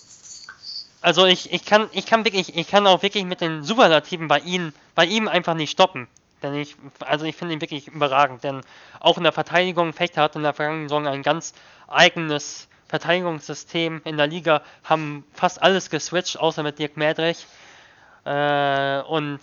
[1.01, 4.39] Also ich, ich kann ich kann wirklich ich kann auch wirklich mit den Superlativen bei
[4.39, 6.07] ihm bei ihm einfach nicht stoppen.
[6.41, 8.61] Denn ich also ich finde ihn wirklich überragend, denn
[8.99, 11.53] auch in der Verteidigung Fechter hat in der vergangenen Saison ein ganz
[11.87, 17.45] eigenes Verteidigungssystem in der Liga, haben fast alles geswitcht, außer mit Dirk Mädrich.
[18.25, 19.39] Äh, und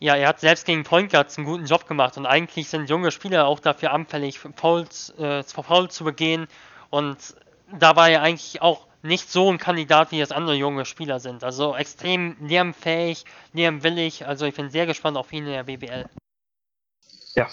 [0.00, 3.12] ja, er hat selbst gegen Point Guards einen guten Job gemacht und eigentlich sind junge
[3.12, 6.48] Spieler auch dafür anfällig, Fouls, äh, Fouls zu begehen
[6.90, 7.16] und
[7.72, 11.44] da war er eigentlich auch nicht so ein Kandidat, wie es andere junge Spieler sind.
[11.44, 14.26] Also extrem lernfähig, lernwillig.
[14.26, 16.06] Also ich bin sehr gespannt auf ihn in der BBL.
[17.34, 17.48] Ja.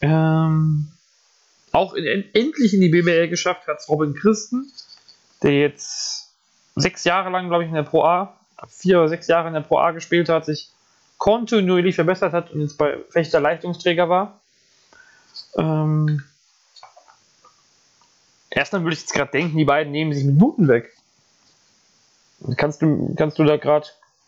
[0.00, 0.90] Ähm,
[1.72, 4.70] auch in, endlich in die BBL geschafft hat Robin Christen,
[5.42, 6.32] der jetzt
[6.76, 9.60] sechs Jahre lang, glaube ich, in der Pro A vier oder sechs Jahre in der
[9.60, 10.70] Pro A gespielt hat, sich
[11.18, 14.40] kontinuierlich verbessert hat und jetzt bei Fechter Leistungsträger war.
[15.56, 16.22] Ähm,
[18.54, 20.92] erstmal würde ich jetzt gerade denken, die beiden nehmen sich Minuten weg.
[22.56, 23.86] Kannst du, kannst du da gerade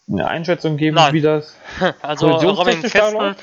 [0.08, 1.12] eine Einschätzung geben, Nein.
[1.12, 1.56] wie das
[2.02, 3.36] also Robin Christen,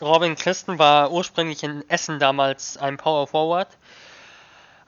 [0.00, 3.68] Robin Christen war ursprünglich in Essen damals ein Power Forward.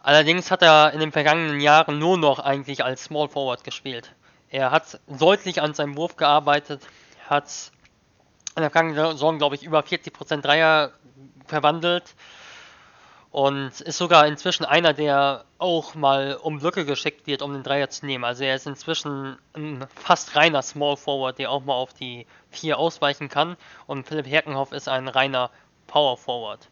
[0.02, 4.12] Allerdings hat er in den vergangenen Jahren nur noch eigentlich als Small Forward gespielt.
[4.50, 6.82] Er hat deutlich an seinem Wurf gearbeitet,
[7.28, 7.70] hat
[8.56, 10.90] in der vergangenen Saison, glaube ich, über 40% Dreier
[11.46, 12.14] verwandelt
[13.32, 17.88] und ist sogar inzwischen einer, der auch mal um Lücke geschickt wird, um den Dreier
[17.88, 18.24] zu nehmen.
[18.24, 22.78] Also er ist inzwischen ein fast reiner Small Forward, der auch mal auf die 4
[22.78, 23.56] ausweichen kann.
[23.86, 25.50] Und Philipp Herkenhoff ist ein reiner
[25.86, 26.68] Power Forward,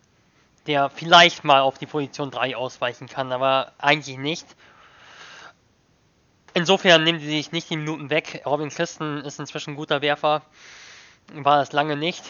[0.67, 4.47] der vielleicht mal auf die Position 3 ausweichen kann, aber eigentlich nicht.
[6.53, 8.43] Insofern nehmen sie sich nicht die Minuten weg.
[8.45, 10.43] Robin Christen ist inzwischen ein guter Werfer,
[11.33, 12.23] war es lange nicht.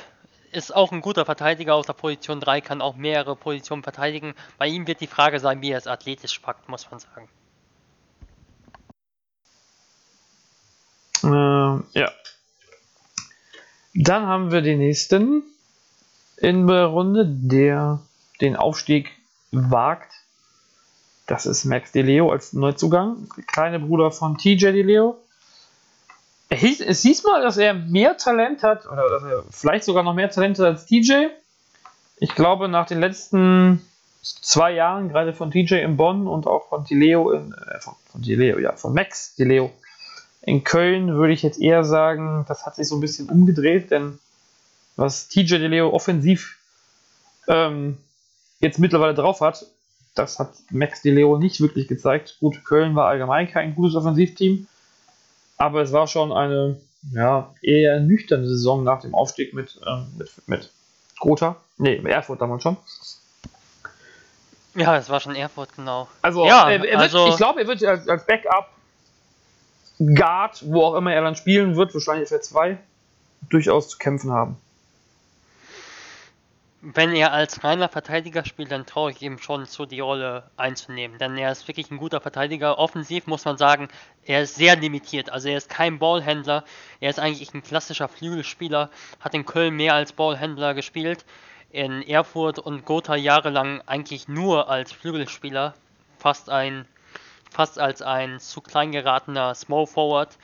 [0.52, 4.34] Ist auch ein guter Verteidiger auf der Position 3, kann auch mehrere Positionen verteidigen.
[4.58, 7.28] Bei ihm wird die Frage sein, wie er es athletisch packt, muss man sagen.
[11.22, 12.10] Äh, ja.
[13.94, 15.42] Dann haben wir den nächsten
[16.36, 18.00] in der Runde, der
[18.40, 19.10] den Aufstieg
[19.52, 20.12] wagt
[21.30, 25.16] das ist Max DeLeo als Neuzugang, kleine Bruder von TJ DeLeo.
[26.50, 30.30] Es hieß mal, dass er mehr Talent hat, oder dass er vielleicht sogar noch mehr
[30.30, 31.28] Talent hat als TJ.
[32.18, 33.86] Ich glaube, nach den letzten
[34.22, 38.20] zwei Jahren, gerade von TJ in Bonn und auch von DeLeo, in, äh, von, von
[38.20, 39.70] DeLeo, ja, von Max DeLeo
[40.42, 44.18] in Köln, würde ich jetzt eher sagen, das hat sich so ein bisschen umgedreht, denn
[44.96, 46.58] was TJ DeLeo offensiv
[47.46, 47.96] ähm,
[48.60, 49.66] jetzt mittlerweile drauf hat,
[50.14, 52.36] das hat Max Di Leo nicht wirklich gezeigt.
[52.40, 54.66] Gut, Köln war allgemein kein gutes Offensivteam,
[55.60, 56.80] aber es war schon eine
[57.12, 60.70] ja, eher nüchterne Saison nach dem Aufstieg mit, ähm, mit, mit
[61.18, 61.56] Gotha.
[61.76, 62.78] Nee, Erfurt damals schon.
[64.74, 66.08] Ja, es war schon Erfurt, genau.
[66.22, 68.68] Also, ja, er, er also ich glaube, er wird als, als Backup
[69.98, 72.78] Guard, wo auch immer er dann spielen wird, wahrscheinlich für zwei,
[73.50, 74.56] durchaus zu kämpfen haben
[76.82, 81.18] wenn er als reiner Verteidiger spielt, dann traue ich ihm schon zu, die Rolle einzunehmen.
[81.18, 82.78] Denn er ist wirklich ein guter Verteidiger.
[82.78, 83.88] Offensiv muss man sagen,
[84.24, 85.30] er ist sehr limitiert.
[85.30, 86.64] Also er ist kein Ballhändler.
[87.00, 88.90] Er ist eigentlich ein klassischer Flügelspieler.
[89.20, 91.26] Hat in Köln mehr als Ballhändler gespielt.
[91.70, 95.74] In Erfurt und Gotha jahrelang eigentlich nur als Flügelspieler.
[96.18, 96.86] Fast ein,
[97.50, 100.38] fast als ein zu klein geratener Small Forward.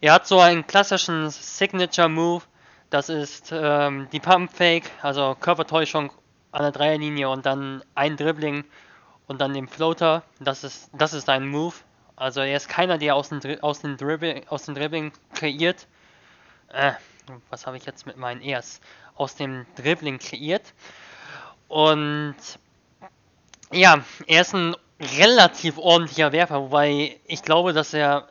[0.00, 2.44] Er hat so einen klassischen Signature Move
[2.90, 6.10] das ist ähm, die Pump Fake, also Körpertäuschung
[6.52, 8.64] an der Dreierlinie und dann ein Dribbling
[9.26, 10.22] und dann den Floater.
[10.40, 11.74] Das ist, das ist ein Move.
[12.16, 15.86] Also er ist keiner, der aus dem, aus dem, Dribbling, aus dem Dribbling kreiert.
[16.68, 16.92] Äh,
[17.50, 18.80] was habe ich jetzt mit meinen Ers?
[19.14, 20.72] Aus dem Dribbling kreiert.
[21.68, 22.36] Und
[23.70, 24.74] ja, er ist ein
[25.18, 28.28] relativ ordentlicher Werfer, wobei ich glaube, dass er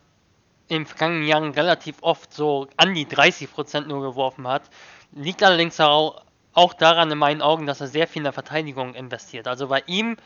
[0.68, 4.64] in den vergangenen Jahren relativ oft so an die 30% nur geworfen hat.
[5.14, 6.24] Liegt allerdings auch,
[6.78, 9.48] daran in meinen Augen, dass er sehr viel in der Verteidigung investiert.
[9.48, 10.18] Also bei ihm,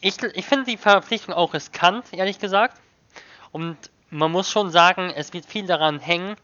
[0.00, 2.80] ich, ich finde die Verpflichtung auch riskant, ehrlich gesagt.
[3.52, 3.76] Und
[4.10, 6.36] man muss schon sagen, es wird viel daran hängen,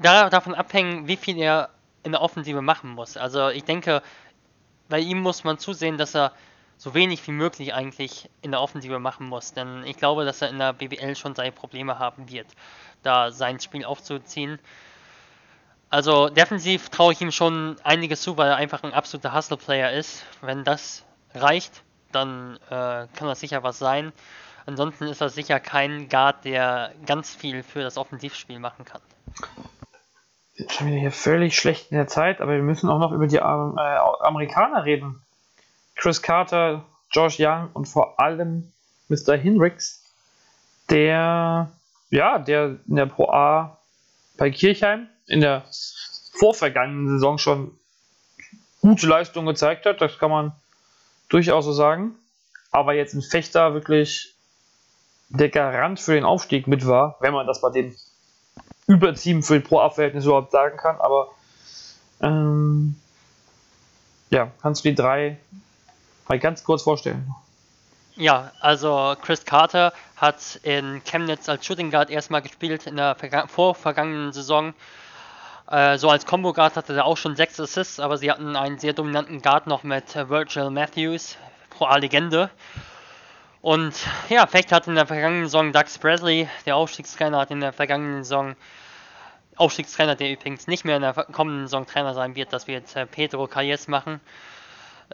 [0.00, 1.70] davon abhängen, wie viel er
[2.02, 3.16] in der Offensive machen muss.
[3.16, 4.02] Also ich denke,
[4.88, 6.32] bei ihm muss man zusehen, dass er
[6.76, 9.52] so wenig wie möglich eigentlich in der Offensive machen muss.
[9.52, 12.46] Denn ich glaube, dass er in der BBL schon seine Probleme haben wird,
[13.02, 14.58] da sein Spiel aufzuziehen.
[15.90, 20.24] Also defensiv traue ich ihm schon einiges zu, weil er einfach ein absoluter Hustle-Player ist.
[20.40, 24.12] Wenn das reicht, dann äh, kann das sicher was sein.
[24.66, 29.00] Ansonsten ist er sicher kein Guard, der ganz viel für das Offensivspiel machen kann.
[30.54, 33.26] Sind schon wieder hier völlig schlecht in der Zeit, aber wir müssen auch noch über
[33.26, 35.23] die äh, Amerikaner reden.
[35.94, 38.72] Chris Carter, Josh Young und vor allem
[39.08, 39.36] Mr.
[39.36, 40.02] Hinricks,
[40.90, 41.70] der
[42.10, 43.78] ja, der in der Pro A
[44.36, 45.64] bei Kirchheim in der
[46.38, 47.78] vorvergangenen Saison schon
[48.80, 50.52] gute Leistung gezeigt hat, das kann man
[51.28, 52.14] durchaus so sagen.
[52.70, 54.34] Aber jetzt in Fechter wirklich
[55.28, 57.94] der Garant für den Aufstieg mit war, wenn man das bei dem
[58.86, 61.00] Überteam für den Pro-A-Verhältnis überhaupt sagen kann.
[61.00, 61.30] Aber
[62.20, 62.96] ähm,
[64.30, 65.38] ja, kannst du die drei
[66.28, 67.34] mal ganz kurz vorstellen?
[68.16, 73.16] Ja, also Chris Carter hat in Chemnitz als Shooting Guard erstmal gespielt in der
[73.48, 74.72] vorvergangenen Saison.
[75.68, 78.78] Äh, so als Combo Guard hatte er auch schon sechs Assists, aber sie hatten einen
[78.78, 81.36] sehr dominanten Guard noch mit Virgil Matthews,
[81.70, 82.50] Pro A-Legende.
[83.62, 83.94] Und
[84.28, 88.22] ja, Fecht hat in der vergangenen Saison Dax Presley, der Aufstiegstrainer, hat in der vergangenen
[88.22, 88.54] Saison
[89.56, 93.06] Aufstiegstrainer, der übrigens nicht mehr in der kommenden Saison Trainer sein wird, das wird äh,
[93.06, 94.20] Pedro Calles machen,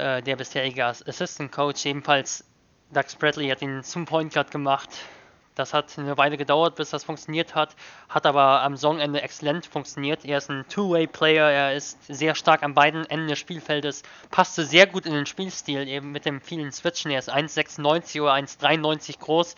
[0.00, 1.84] äh, der bisherige Assistant Coach.
[1.86, 2.44] Ebenfalls
[2.92, 4.88] Dax Bradley hat ihn zum Point Guard gemacht.
[5.54, 7.76] Das hat eine Weile gedauert, bis das funktioniert hat,
[8.08, 10.24] hat aber am Saisonende exzellent funktioniert.
[10.24, 14.86] Er ist ein Two-Way-Player, er ist sehr stark an beiden Enden des Spielfeldes, passte sehr
[14.86, 17.10] gut in den Spielstil, eben mit dem vielen Switchen.
[17.10, 19.54] Er ist 1,96 oder 1,93 groß,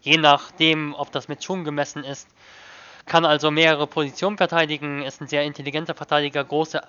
[0.00, 2.28] je nachdem, ob das mit Schuhen gemessen ist.
[3.06, 6.82] Kann also mehrere Positionen verteidigen, ist ein sehr intelligenter Verteidiger, große,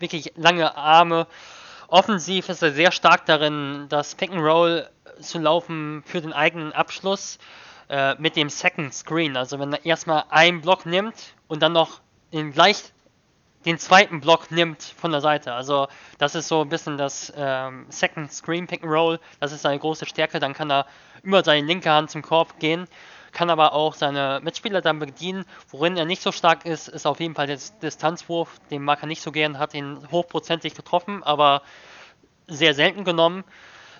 [0.00, 1.26] wirklich lange Arme.
[1.88, 4.88] Offensiv ist er sehr stark darin, das Pick and Roll
[5.20, 7.38] zu laufen für den eigenen Abschluss
[7.88, 9.36] äh, mit dem Second Screen.
[9.36, 12.00] Also wenn er erstmal einen Block nimmt und dann noch
[12.32, 12.92] den gleich
[13.64, 15.52] den zweiten Block nimmt von der Seite.
[15.52, 19.18] Also das ist so ein bisschen das ähm, Second Screen Pick and Roll.
[19.40, 20.38] Das ist seine große Stärke.
[20.38, 20.86] Dann kann er
[21.22, 22.86] über seine linke Hand zum Korb gehen,
[23.36, 25.44] kann aber auch seine Mitspieler dann bedienen.
[25.68, 28.48] Worin er nicht so stark ist, ist auf jeden Fall der Distanzwurf.
[28.70, 31.60] Den mag er nicht so gern, hat ihn hochprozentig getroffen, aber
[32.46, 33.44] sehr selten genommen.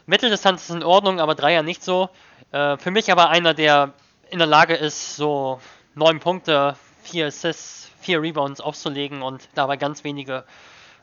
[0.06, 2.08] Mitteldistanz ist in Ordnung, aber Dreier nicht so.
[2.50, 3.92] Äh, für mich aber einer, der
[4.30, 5.60] in der Lage ist, so
[5.94, 10.44] neun Punkte, vier Assists, vier Rebounds aufzulegen und dabei ganz wenige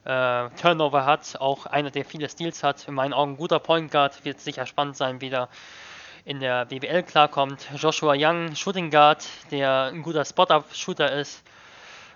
[0.06, 1.40] äh, Turnover hat.
[1.40, 2.88] Auch einer, der viele Steals hat.
[2.88, 4.26] In meinen Augen guter Point Guard.
[4.26, 5.50] Wird sicher spannend sein, wie der
[6.26, 7.68] in der BBL klarkommt.
[7.76, 11.44] Joshua Young, Shooting Guard, der ein guter Spot-Up-Shooter ist.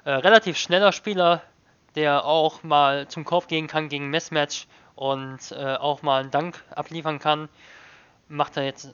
[0.05, 1.41] Äh, relativ schneller Spieler,
[1.95, 6.63] der auch mal zum Korb gehen kann gegen Mismatch und äh, auch mal einen Dank
[6.73, 7.49] abliefern kann,
[8.29, 8.93] macht er jetzt,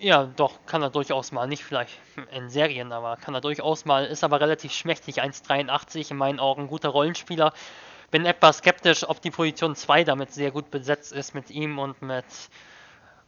[0.00, 1.92] ja, doch, kann er durchaus mal, nicht vielleicht
[2.32, 6.68] in Serien, aber kann er durchaus mal, ist aber relativ schmächtig, 1,83 in meinen Augen,
[6.68, 7.52] guter Rollenspieler.
[8.10, 12.00] Bin etwas skeptisch, ob die Position 2 damit sehr gut besetzt ist mit ihm und
[12.00, 12.24] mit,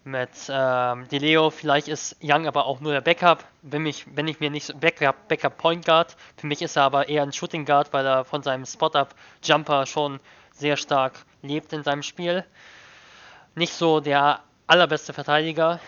[0.05, 1.51] mit ähm, DeLeo.
[1.51, 3.45] Vielleicht ist Young aber auch nur der Backup.
[3.63, 6.85] Wenn, mich, wenn ich mir nicht so Backup, Backup Point Guard, für mich ist er
[6.85, 10.21] aber eher ein Shooting Guard, weil er von seinem Spot-Up Jumper schon
[10.53, 12.45] sehr stark lebt in seinem Spiel.
[13.55, 15.81] Nicht so der allerbeste Verteidiger.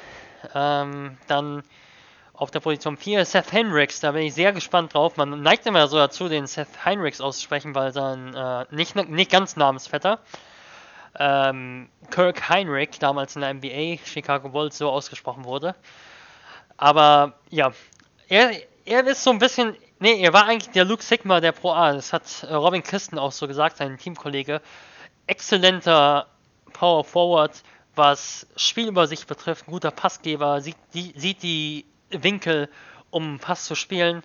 [0.55, 1.63] Ähm, dann
[2.35, 5.17] auf der Position 4 Seth Henricks, da bin ich sehr gespannt drauf.
[5.17, 9.57] Man neigt immer so dazu, den Seth Henricks auszusprechen, weil sein äh, nicht, nicht ganz
[9.57, 10.19] Namensvetter
[11.19, 15.75] ähm, Kirk Heinrich damals in der NBA Chicago Bulls so ausgesprochen wurde.
[16.77, 17.73] Aber ja,
[18.29, 18.53] er,
[18.85, 21.93] er ist so ein bisschen Nee, er war eigentlich der Luke Sigma der Pro A.
[21.93, 24.61] Das hat äh, Robin Christen auch so gesagt, sein Teamkollege.
[25.29, 26.27] Exzellenter
[26.73, 27.63] Power Forward,
[27.95, 32.69] was Spielübersicht betrifft, guter Passgeber, sieht die, sieht die Winkel,
[33.11, 34.25] um Pass zu spielen.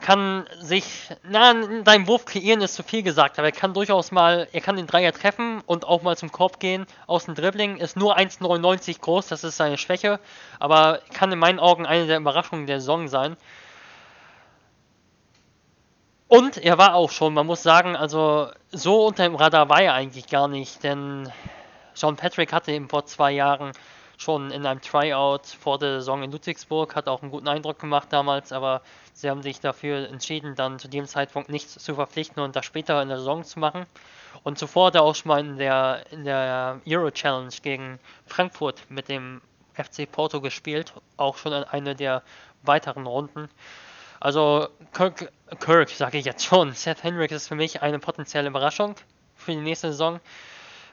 [0.00, 4.46] Kann sich, na, dein Wurf kreieren ist zu viel gesagt, aber er kann durchaus mal,
[4.52, 7.78] er kann den Dreier treffen und auch mal zum Korb gehen aus dem Dribbling.
[7.78, 10.20] Ist nur 1,99 groß, das ist seine Schwäche,
[10.60, 13.36] aber kann in meinen Augen eine der Überraschungen der Saison sein.
[16.28, 19.94] Und er war auch schon, man muss sagen, also so unter dem Radar war er
[19.94, 21.32] eigentlich gar nicht, denn
[21.96, 23.72] John Patrick hatte ihn vor zwei Jahren
[24.18, 28.08] schon in einem Tryout vor der Saison in Ludwigsburg, hat auch einen guten Eindruck gemacht
[28.10, 28.82] damals, aber
[29.14, 33.00] sie haben sich dafür entschieden, dann zu dem Zeitpunkt nichts zu verpflichten und das später
[33.00, 33.86] in der Saison zu machen.
[34.42, 38.82] Und zuvor hat er auch schon mal in der, in der Euro Challenge gegen Frankfurt
[38.90, 39.40] mit dem
[39.74, 42.22] FC Porto gespielt, auch schon in einer der
[42.62, 43.48] weiteren Runden.
[44.20, 48.96] Also Kirk, Kirk sage ich jetzt schon, Seth Hendricks ist für mich eine potenzielle Überraschung
[49.36, 50.18] für die nächste Saison.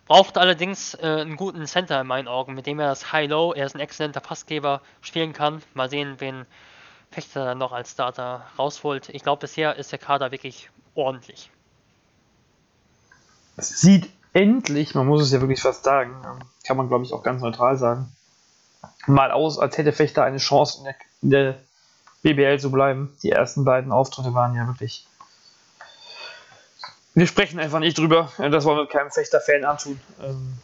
[0.08, 3.66] Braucht allerdings äh, einen guten Center in meinen Augen, mit dem er das High-Low, er
[3.66, 5.64] ist ein exzellenter Passgeber, spielen kann.
[5.74, 6.46] Mal sehen, wen
[7.12, 9.10] Fechter dann noch als Starter rausholt.
[9.10, 11.50] Ich glaube, bisher ist der Kader wirklich ordentlich.
[13.58, 17.14] Es sieht endlich, man muss es ja wirklich fast sagen, ähm, kann man glaube ich
[17.14, 18.12] auch ganz neutral sagen,
[19.08, 21.60] mal aus, als hätte Fechter eine Chance in der, in der
[22.22, 23.16] BBL zu bleiben.
[23.24, 25.08] Die ersten beiden Auftritte waren ja wirklich.
[27.16, 28.32] Wir sprechen einfach nicht drüber.
[28.38, 30.00] Das wollen wir keinem Fechter-Fan antun.
[30.22, 30.60] Ähm,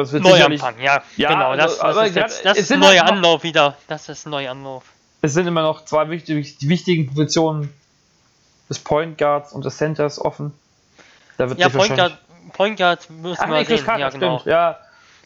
[0.00, 1.50] es wird Neuanfang, ja, ja, genau.
[1.50, 3.76] Also, das, das ist, jetzt, das ist ein neuer Anlauf wieder.
[3.88, 4.84] Das ist ein neuer Anlauf.
[5.22, 7.72] Es sind immer noch zwei wichtige, die wichtigen Positionen
[8.68, 10.52] des Point Guards und des Centers offen.
[11.38, 12.18] Da wird ja, Point Guard,
[12.52, 13.84] Point Guard müssen wir sehen.
[13.86, 14.42] ja, genau.
[14.44, 14.78] Ja,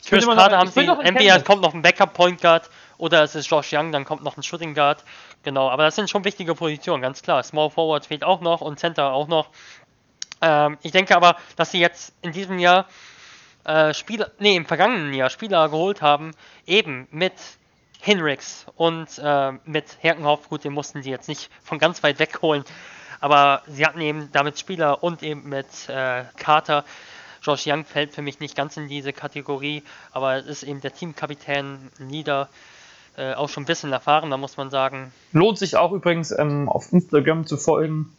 [0.05, 3.73] Chris Carter haben sie, entweder kommt noch ein Backup Point Guard oder es ist Josh
[3.73, 5.05] Young, dann kommt noch ein Shooting Guard.
[5.43, 7.43] Genau, aber das sind schon wichtige Positionen, ganz klar.
[7.43, 9.49] Small Forward fehlt auch noch und Center auch noch.
[10.41, 12.87] Ähm, ich denke aber, dass sie jetzt in diesem Jahr
[13.65, 16.33] äh, Spieler, nee, im vergangenen Jahr Spieler geholt haben,
[16.67, 17.33] eben mit
[18.01, 20.49] Hinrichs und äh, mit Herkenhoff.
[20.49, 22.65] Gut, den mussten sie jetzt nicht von ganz weit weg holen,
[23.21, 26.85] aber sie hatten eben damit Spieler und eben mit äh, Carter.
[27.43, 29.83] Josh Young fällt für mich nicht ganz in diese Kategorie,
[30.13, 32.49] aber es ist eben der Teamkapitän, Leader,
[33.17, 35.13] äh, auch schon ein bisschen erfahren, da muss man sagen.
[35.33, 38.13] Lohnt sich auch übrigens ähm, auf Instagram zu folgen.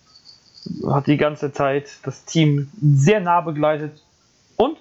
[0.87, 4.01] Hat die ganze Zeit das Team sehr nah begleitet
[4.55, 4.77] und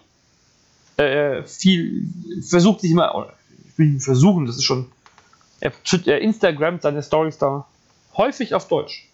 [0.97, 2.07] äh, viel
[2.47, 3.33] versucht sich immer,
[3.67, 4.93] ich will versuchen, das ist schon,
[5.61, 5.73] er,
[6.07, 7.67] er Instagram seine Stories da
[8.17, 9.09] häufig auf Deutsch.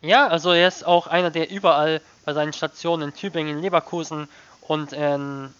[0.00, 4.28] Ja, also er ist auch einer, der überall bei seinen Stationen in Tübingen, Leverkusen
[4.60, 5.52] und in,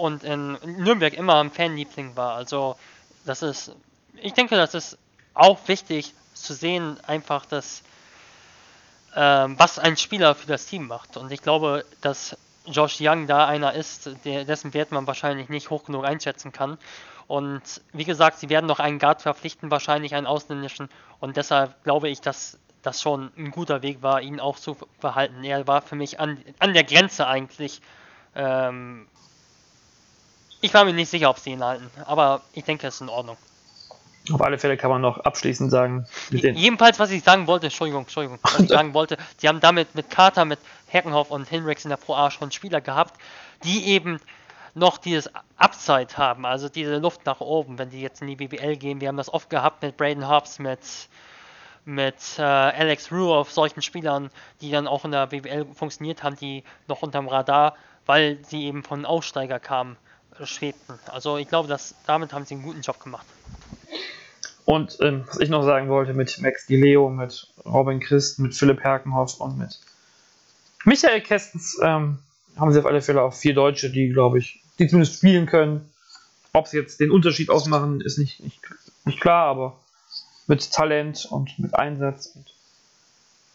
[0.00, 2.34] und in Nürnberg immer ein Fanliebling war.
[2.34, 2.76] Also
[3.24, 3.76] das ist,
[4.14, 4.98] ich denke, das ist
[5.34, 7.82] auch wichtig zu sehen, einfach, dass
[9.14, 11.16] ähm, was ein Spieler für das Team macht.
[11.16, 12.36] Und ich glaube, dass
[12.66, 16.78] Josh Young da einer ist, der, dessen Wert man wahrscheinlich nicht hoch genug einschätzen kann.
[17.26, 20.88] Und wie gesagt, sie werden noch einen Guard verpflichten, wahrscheinlich einen ausländischen.
[21.20, 25.44] Und deshalb glaube ich, dass das schon ein guter Weg war, ihn auch zu verhalten.
[25.44, 27.82] Er war für mich an, an der Grenze eigentlich.
[28.34, 29.06] Ähm,
[30.60, 33.08] ich war mir nicht sicher, ob sie ihn halten, aber ich denke, es ist in
[33.08, 33.36] Ordnung.
[34.32, 36.06] Auf alle Fälle kann man noch abschließend sagen.
[36.30, 40.10] Jedenfalls, was ich sagen wollte, Entschuldigung, Entschuldigung, was ich sagen wollte, die haben damit mit
[40.10, 43.18] Carter, mit Herkenhoff und Hinrichs in der Pro A schon Spieler gehabt,
[43.64, 44.20] die eben
[44.74, 48.76] noch dieses Upside haben, also diese Luft nach oben, wenn die jetzt in die BBL
[48.76, 49.00] gehen.
[49.00, 50.80] Wir haben das oft gehabt mit Braden Hobbs, mit
[51.86, 54.30] mit äh, Alex Rue auf solchen Spielern,
[54.60, 57.74] die dann auch in der BWL funktioniert haben, die noch unterm Radar,
[58.06, 59.96] weil sie eben von Aussteiger kamen,
[60.44, 60.98] schwebten.
[61.06, 63.26] Also ich glaube, dass damit haben sie einen guten Job gemacht.
[64.64, 68.54] Und ähm, was ich noch sagen wollte, mit Max Di Leo, mit Robin Christ, mit
[68.54, 69.80] Philipp Herkenhoff und mit
[70.84, 72.18] Michael Kestens ähm,
[72.56, 75.90] haben sie auf alle Fälle auch vier Deutsche, die, glaube ich, die zumindest spielen können.
[76.52, 78.60] Ob sie jetzt den Unterschied ausmachen, ist nicht, nicht,
[79.04, 79.76] nicht klar, aber
[80.46, 82.26] mit Talent und mit Einsatz.
[82.34, 82.52] Und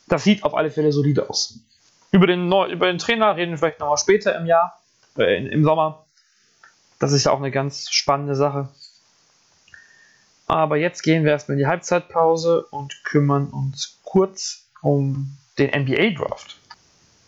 [0.08, 1.60] das sieht auf alle Fälle solide aus.
[2.12, 4.80] Über den, Neu über den Trainer reden wir vielleicht nochmal später im Jahr,
[5.18, 6.05] äh, im Sommer.
[7.06, 8.68] Das ist auch eine ganz spannende Sache.
[10.48, 16.20] Aber jetzt gehen wir erstmal in die Halbzeitpause und kümmern uns kurz um den NBA
[16.20, 16.58] Draft.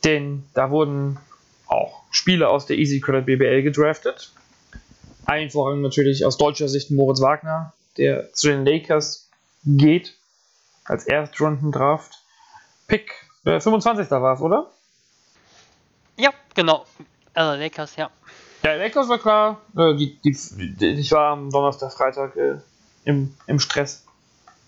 [0.04, 1.20] Denn da wurden
[1.68, 4.32] auch Spieler aus der Easy Credit BBL gedraftet.
[5.26, 9.30] Allen voran natürlich aus deutscher Sicht Moritz Wagner, der zu den Lakers
[9.64, 10.18] geht
[10.86, 12.14] als Erstrunden-Draft.
[12.88, 13.14] Pick
[13.46, 14.10] äh, 25.
[14.10, 14.72] war es, oder?
[16.18, 16.84] Ja, genau.
[17.36, 18.10] Also Lakers, ja.
[18.64, 19.62] Ja, Lakers war klar.
[19.78, 20.38] Äh, die, die,
[20.76, 22.56] die, ich war am Donnerstag, Freitag äh,
[23.06, 24.06] im, im Stress.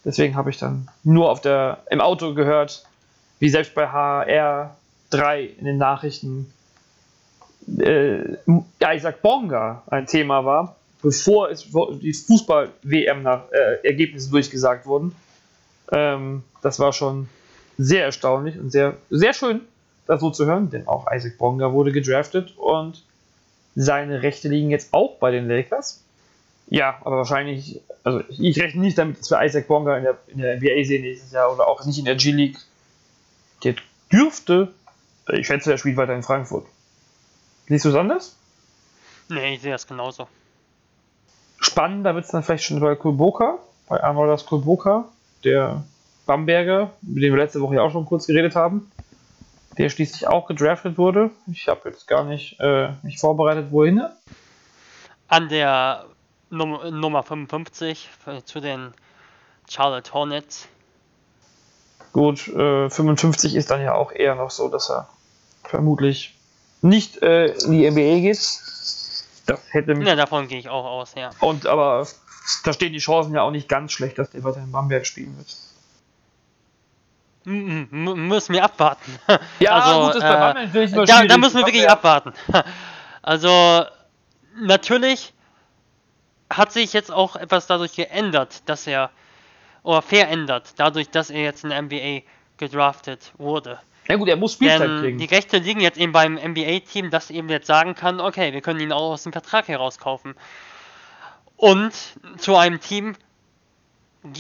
[0.06, 2.86] Deswegen habe ich dann nur auf der, im Auto gehört,
[3.40, 6.54] wie selbst bei HR3 in den Nachrichten
[7.78, 8.38] äh,
[8.80, 11.68] ja, Bonga ein Thema war bevor es
[12.02, 15.16] die Fußball-WM-Ergebnisse äh, durchgesagt wurden.
[15.92, 17.28] Ähm, das war schon
[17.78, 19.62] sehr erstaunlich und sehr, sehr schön,
[20.06, 23.04] das so zu hören, denn auch Isaac Bonga wurde gedraftet und
[23.76, 26.04] seine Rechte liegen jetzt auch bei den Lakers.
[26.68, 30.38] Ja, aber wahrscheinlich, also ich rechne nicht damit, dass wir Isaac Bonga in der, in
[30.40, 32.58] der NBA sehen nächstes Jahr oder auch nicht in der G-League.
[33.64, 33.76] Der
[34.12, 34.74] dürfte,
[35.32, 36.68] ich schätze, er spielt weiter in Frankfurt.
[37.68, 38.36] Siehst du es anders?
[39.30, 40.28] Nee, ich sehe das genauso.
[41.60, 45.06] Spannender wird es dann vielleicht schon bei Kulboka, bei Arnoldas Kulboka,
[45.44, 45.84] der
[46.26, 48.92] Bamberger, mit dem wir letzte Woche ja auch schon kurz geredet haben.
[49.80, 51.32] Der schließlich auch gedraftet wurde.
[51.48, 54.04] Ich habe jetzt gar nicht äh, mich vorbereitet, wohin.
[55.30, 56.06] An der
[56.50, 58.10] Num Nummer 55
[58.44, 58.94] zu den
[59.70, 60.68] Charlotte Hornets.
[62.12, 65.08] Gut, äh, 55 ist dann ja auch eher noch so, dass er
[65.64, 66.36] vermutlich
[66.82, 68.60] nicht äh, in die NBA geht.
[69.46, 70.08] Das hätte mich.
[70.08, 71.30] Ja, davon gehe ich auch aus, ja.
[71.40, 72.06] Und aber
[72.66, 75.38] da stehen die Chancen ja auch nicht ganz schlecht, dass der weiter in Bamberg spielen
[75.38, 75.56] wird.
[77.46, 79.18] Müssen wir abwarten.
[79.60, 80.24] Ja, also, gut, das
[80.56, 82.34] natürlich äh, da, da müssen wir wirklich abwarten.
[83.22, 83.86] Also,
[84.56, 85.34] natürlich
[86.50, 89.12] hat sich jetzt auch etwas dadurch geändert, dass er,
[89.84, 92.22] oder verändert, dadurch, dass er jetzt in der NBA
[92.58, 93.80] gedraftet wurde.
[94.08, 95.18] Ja gut, er muss Spielzeit Denn kriegen.
[95.20, 98.80] Die Rechte liegen jetzt eben beim NBA-Team, das eben jetzt sagen kann, okay, wir können
[98.80, 100.34] ihn auch aus dem Vertrag herauskaufen.
[101.56, 101.94] Und
[102.38, 103.16] zu einem Team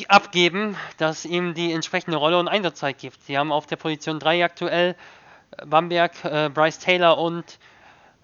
[0.07, 3.23] abgeben, das ihm die entsprechende Rolle und Einsatzzeit gibt.
[3.23, 4.95] Sie haben auf der Position 3 aktuell
[5.57, 7.59] äh, Bamberg, äh, Bryce Taylor und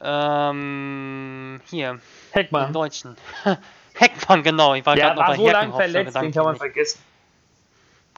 [0.01, 1.99] ähm, hier.
[2.31, 2.73] Heckmann.
[2.73, 3.15] Deutschen.
[3.95, 4.73] Heckmann, genau.
[4.73, 6.99] Ich war ja, gerade noch bei so lange verletzt, den kann man vergessen.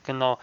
[0.06, 0.40] Genau.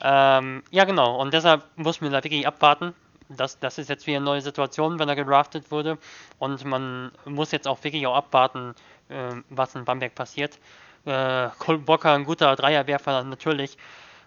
[0.00, 1.20] Ähm, ja, genau.
[1.20, 2.94] Und deshalb muss man da wirklich abwarten.
[3.28, 5.98] Das, das ist jetzt wieder eine neue Situation, wenn er gedraftet wurde.
[6.38, 8.74] Und man muss jetzt auch wirklich auch abwarten,
[9.08, 10.58] äh, was in Bamberg passiert.
[11.04, 13.76] Äh, Cole Bocker, ein guter Dreierwerfer natürlich,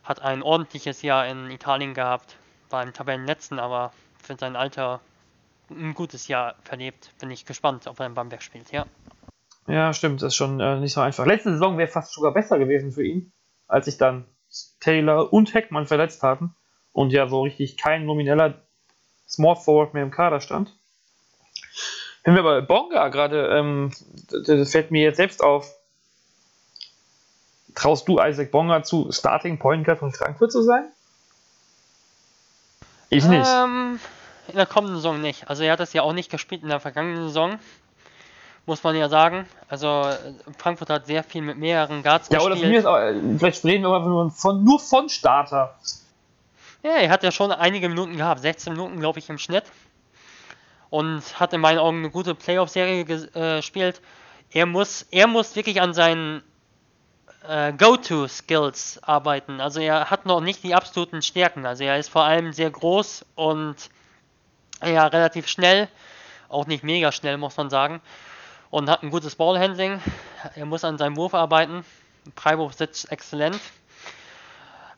[0.04, 2.38] hat ein ordentliches Jahr in Italien gehabt,
[2.70, 5.00] war im Tabellenletzten, aber für sein Alter
[5.70, 7.12] ein gutes Jahr verlebt.
[7.20, 8.86] Bin ich gespannt, ob er in Bamberg spielt, ja.
[9.68, 11.26] Ja, stimmt, das ist schon äh, nicht so einfach.
[11.26, 13.32] Letzte Saison wäre fast sogar besser gewesen für ihn,
[13.68, 14.26] als sich dann
[14.80, 16.56] Taylor und Heckmann verletzt hatten
[16.92, 18.62] und ja so richtig kein nomineller
[19.28, 20.78] Small Forward mehr im Kader stand.
[22.24, 23.92] Wenn wir bei Bonga gerade, ähm,
[24.46, 25.74] das fällt mir jetzt selbst auf,
[27.76, 30.86] traust du Isaac Bonga zu, Starting Point Guard von Frankfurt zu sein?
[33.10, 33.48] Ich nicht.
[33.48, 34.00] Ähm,
[34.48, 35.50] in der kommenden Saison nicht.
[35.50, 37.60] Also er hat das ja auch nicht gespielt in der vergangenen Saison
[38.66, 39.48] muss man ja sagen.
[39.70, 40.10] Also
[40.58, 42.42] Frankfurt hat sehr viel mit mehreren Guards ja, gespielt.
[42.42, 45.76] Ja, oder von mir ist auch, vielleicht reden wir aber nur von, nur von Starter.
[46.84, 49.64] Ja, er hat ja schon einige Minuten gehabt, 16 Minuten glaube ich im Schnitt.
[50.90, 54.02] Und hat in meinen Augen eine gute Playoff-Serie äh, gespielt.
[54.52, 56.42] Er muss, er muss wirklich an seinen
[57.50, 59.62] äh, Go-To-Skills arbeiten.
[59.62, 61.66] Also er hat noch nicht die absoluten Stärken.
[61.66, 63.76] Also er ist vor allem sehr groß und
[64.84, 65.88] ja, relativ schnell.
[66.50, 68.02] Auch nicht mega schnell, muss man sagen
[68.76, 70.02] und hat ein gutes Ballhandling.
[70.56, 71.86] Er muss an seinem Wurf arbeiten.
[72.36, 73.58] Freiwurf sitzt exzellent.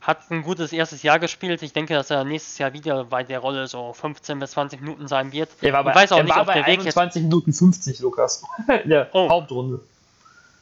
[0.00, 1.62] Hat ein gutes erstes Jahr gespielt.
[1.62, 5.06] Ich denke, dass er nächstes Jahr wieder bei der Rolle so 15 bis 20 Minuten
[5.06, 5.50] sein wird.
[5.60, 8.42] Er war bei, ich weiß auch nicht, ob der Weg 21 Minuten 50, Lukas.
[8.84, 9.28] Der oh.
[9.28, 9.80] Hauptrunde.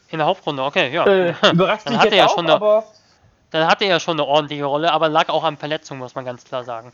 [0.08, 1.04] In der Hauptrunde, okay, ja.
[1.06, 2.84] Äh, überrascht dann hatte er auch, schon eine,
[3.50, 6.44] Dann hatte er schon eine ordentliche Rolle, aber lag auch an Verletzungen, muss man ganz
[6.44, 6.92] klar sagen.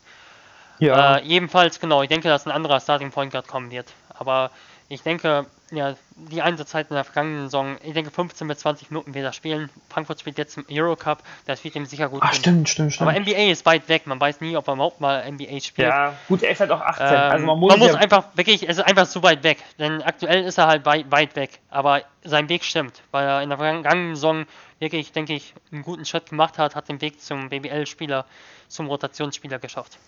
[0.78, 1.16] Ja.
[1.16, 3.92] Äh, jedenfalls, genau, ich denke, dass ein anderer Starting Point Guard kommen wird.
[4.18, 4.50] Aber
[4.88, 9.14] ich denke, ja, die Einsatzzeit in der vergangenen Saison, ich denke 15 bis 20 Minuten
[9.14, 9.70] wird er spielen.
[9.88, 13.10] Frankfurt spielt jetzt im Eurocup, das wird ihm sicher gut Ach, stimmt, stimmt, stimmt.
[13.10, 15.88] Aber NBA ist weit weg, man weiß nie, ob er überhaupt mal NBA spielt.
[15.88, 17.06] Ja, gut, er ist halt auch 18.
[17.06, 19.58] Ähm, also man muss, man muss einfach, wirklich, es ist einfach zu weit weg.
[19.78, 21.58] Denn aktuell ist er halt weit, weit weg.
[21.70, 24.44] Aber sein Weg stimmt, weil er in der vergangenen Saison
[24.78, 28.26] wirklich, denke ich, einen guten Schritt gemacht hat, hat den Weg zum BBL-Spieler,
[28.68, 29.98] zum Rotationsspieler geschafft.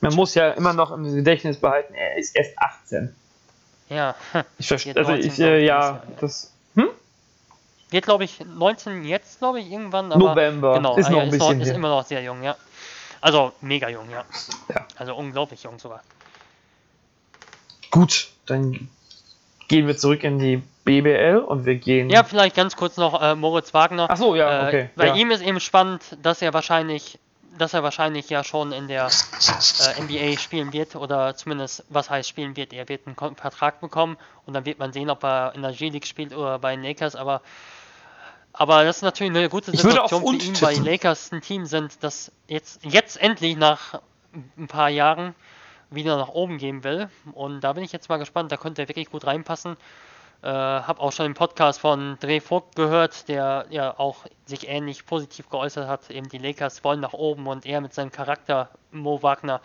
[0.00, 3.14] Man muss ja immer noch im Gedächtnis behalten, er ist erst 18.
[3.92, 4.14] Ja.
[4.58, 4.96] Ich verstehe.
[4.96, 6.52] Also ich, äh, ja, das.
[6.74, 6.88] Hm?
[7.90, 10.08] Wird, glaube ich, 19 jetzt, glaube ich, irgendwann.
[10.08, 10.74] November.
[10.74, 12.56] Genau, ist, noch ein bisschen ist, noch, ist immer noch sehr jung, ja.
[13.20, 14.24] Also mega jung, ja.
[14.68, 14.86] ja.
[14.96, 16.02] Also unglaublich jung sogar.
[17.90, 18.88] Gut, dann
[19.68, 22.10] gehen wir zurück in die BBL und wir gehen.
[22.10, 24.08] Ja, vielleicht ganz kurz noch äh, Moritz Wagner.
[24.10, 24.90] Ach so, ja, äh, okay.
[24.96, 25.14] Bei ja.
[25.14, 27.18] ihm ist eben spannend, dass er wahrscheinlich
[27.58, 32.28] dass er wahrscheinlich ja schon in der äh, NBA spielen wird oder zumindest, was heißt
[32.28, 35.62] spielen wird, er wird einen Vertrag bekommen und dann wird man sehen, ob er in
[35.62, 37.42] der G-League spielt oder bei den Lakers, aber
[38.54, 42.02] aber das ist natürlich eine gute Situation für ihn, weil die Lakers ein Team sind,
[42.02, 44.00] das jetzt, jetzt endlich nach
[44.58, 45.34] ein paar Jahren
[45.90, 47.08] wieder nach oben gehen will.
[47.32, 49.76] Und da bin ich jetzt mal gespannt, da könnte er wirklich gut reinpassen.
[50.42, 55.06] Äh, habe auch schon den Podcast von Dre Vogt gehört, der ja auch sich ähnlich
[55.06, 56.10] positiv geäußert hat.
[56.10, 59.60] Eben die Lakers wollen nach oben und er mit seinem Charakter, Mo Wagner,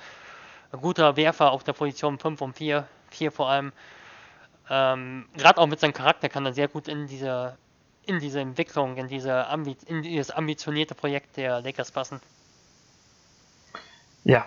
[0.80, 3.72] guter Werfer auf der Position 5 und 4, 4 vor allem.
[4.70, 7.58] Ähm, Gerade auch mit seinem Charakter kann er sehr gut in diese,
[8.06, 9.48] in diese Entwicklung, in, diese
[9.88, 12.22] in dieses ambitionierte Projekt der Lakers passen.
[14.24, 14.46] Ja,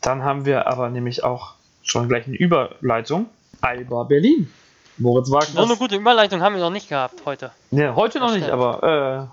[0.00, 3.26] dann haben wir aber nämlich auch schon gleich eine Überleitung.
[3.60, 4.50] Alba Berlin.
[4.98, 5.62] Moritz Wagner.
[5.62, 7.52] So eine gute Überleitung haben wir noch nicht gehabt heute.
[7.70, 9.30] Ne, heute noch nicht, aber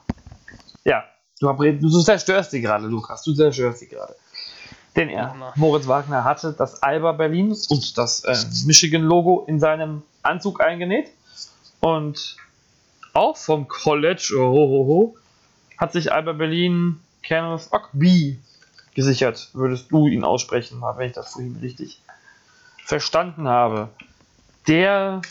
[0.85, 1.03] äh, ja,
[1.39, 3.23] du, du zerstörst sie gerade, Lukas.
[3.23, 4.15] Du zerstörst sie gerade.
[4.95, 8.35] Denn er, Moritz Wagner, hatte das Alba Berlin und das äh,
[8.65, 11.11] Michigan-Logo in seinem Anzug eingenäht.
[11.81, 12.35] Und
[13.13, 15.15] auch vom College oh, oh, oh,
[15.77, 18.39] hat sich Alba Berlin Kenneth Ogby
[18.95, 19.49] gesichert.
[19.53, 22.01] Würdest du ihn aussprechen, wenn ich das vorhin richtig
[22.83, 23.89] verstanden habe.
[24.67, 25.21] Der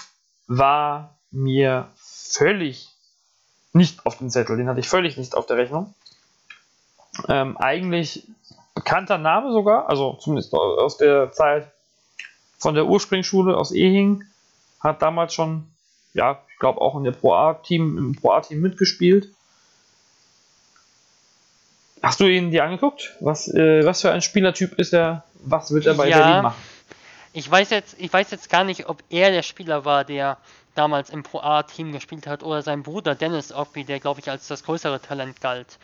[0.46, 2.88] war mir völlig
[3.72, 4.56] nicht auf dem Zettel.
[4.56, 5.94] Den hatte ich völlig nicht auf der Rechnung.
[7.28, 8.26] Ähm, eigentlich
[8.74, 11.70] bekannter Name sogar, also zumindest aus der Zeit
[12.58, 14.24] von der Ursprungsschule aus Ehing,
[14.80, 15.66] hat damals schon,
[16.14, 19.28] ja, ich glaube auch in der Pro A-Team, im Pro A-Team mitgespielt.
[22.02, 23.16] Hast du ihn dir angeguckt?
[23.20, 25.24] Was, äh, was für ein Spielertyp ist er?
[25.42, 26.62] Was wird er bei ja, Berlin machen?
[27.36, 30.38] Ich weiß, jetzt, ich weiß jetzt gar nicht, ob er der Spieler war, der
[30.74, 34.48] damals im Pro A-Team gespielt hat, oder sein Bruder Dennis Ogby, der glaube ich als
[34.48, 35.78] das größere Talent galt.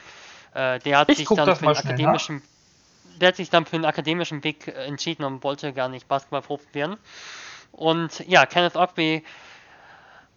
[0.55, 3.77] Äh, der hat ich sich dann für den akademischen, nach der hat sich dann für
[3.77, 6.97] den akademischen Weg äh, entschieden und wollte gar nicht Basketballprofi werden.
[7.73, 9.23] Und ja, Kenneth Ogby,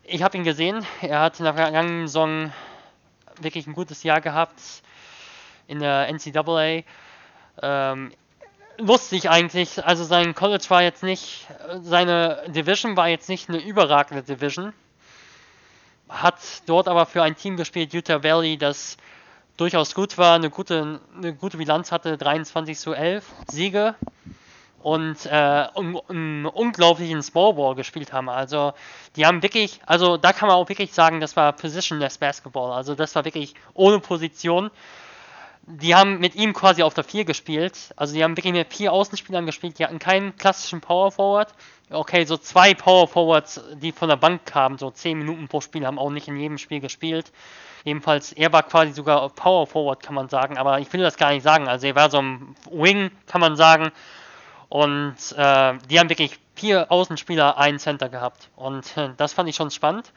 [0.03, 0.85] ich habe ihn gesehen.
[1.01, 2.51] Er hat in der vergangenen Saison
[3.39, 4.59] wirklich ein gutes Jahr gehabt
[5.67, 6.83] in der NCAA.
[7.61, 8.11] Ähm,
[8.77, 9.83] lustig eigentlich.
[9.85, 11.47] Also sein College war jetzt nicht,
[11.81, 14.73] seine Division war jetzt nicht eine überragende Division.
[16.09, 18.97] Hat dort aber für ein Team gespielt, Utah Valley, das
[19.57, 23.95] durchaus gut war, eine gute, eine gute Bilanz hatte, 23 zu 11 Siege
[24.85, 28.29] und äh, einen unglaublichen Smallball gespielt haben.
[28.29, 28.73] Also
[29.15, 32.71] die haben wirklich, also da kann man auch wirklich sagen, das war Positionless Basketball.
[32.71, 34.69] Also das war wirklich ohne Position.
[35.67, 37.93] Die haben mit ihm quasi auf der 4 gespielt.
[37.95, 39.79] Also die haben wirklich mit vier Außenspielern gespielt.
[39.79, 41.53] Die hatten keinen klassischen Power Forward.
[41.89, 45.85] Okay, so zwei Power Forwards, die von der Bank kamen, so 10 Minuten pro Spiel,
[45.85, 47.31] haben auch nicht in jedem Spiel gespielt.
[47.83, 51.31] Jedenfalls, er war quasi sogar Power Forward, kann man sagen, aber ich will das gar
[51.31, 51.67] nicht sagen.
[51.67, 53.91] Also er war so ein Wing, kann man sagen.
[54.69, 58.49] Und äh, die haben wirklich vier Außenspieler, einen Center gehabt.
[58.55, 60.11] Und äh, das fand ich schon spannend.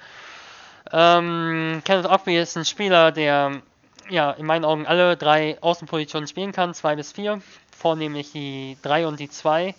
[0.91, 3.61] Ähm, Kenneth Ogby ist ein Spieler, der
[4.09, 7.41] ja in meinen Augen alle drei Außenpositionen spielen kann, zwei bis vier.
[7.77, 9.75] Vornehmlich die drei und die zwei.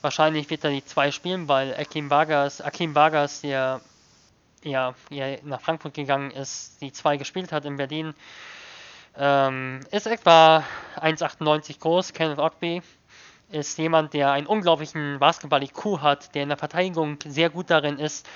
[0.00, 3.80] Wahrscheinlich wird er die zwei spielen, weil Akim Vargas, Akim Vargas, der
[4.62, 8.14] ja, ja nach Frankfurt gegangen ist, die zwei gespielt hat in Berlin.
[9.16, 10.62] Ähm, ist etwa
[10.96, 12.12] 1,98 groß.
[12.12, 12.82] Kenneth Ogby
[13.50, 18.28] ist jemand, der einen unglaublichen Basketball-IQ hat, der in der Verteidigung sehr gut darin ist,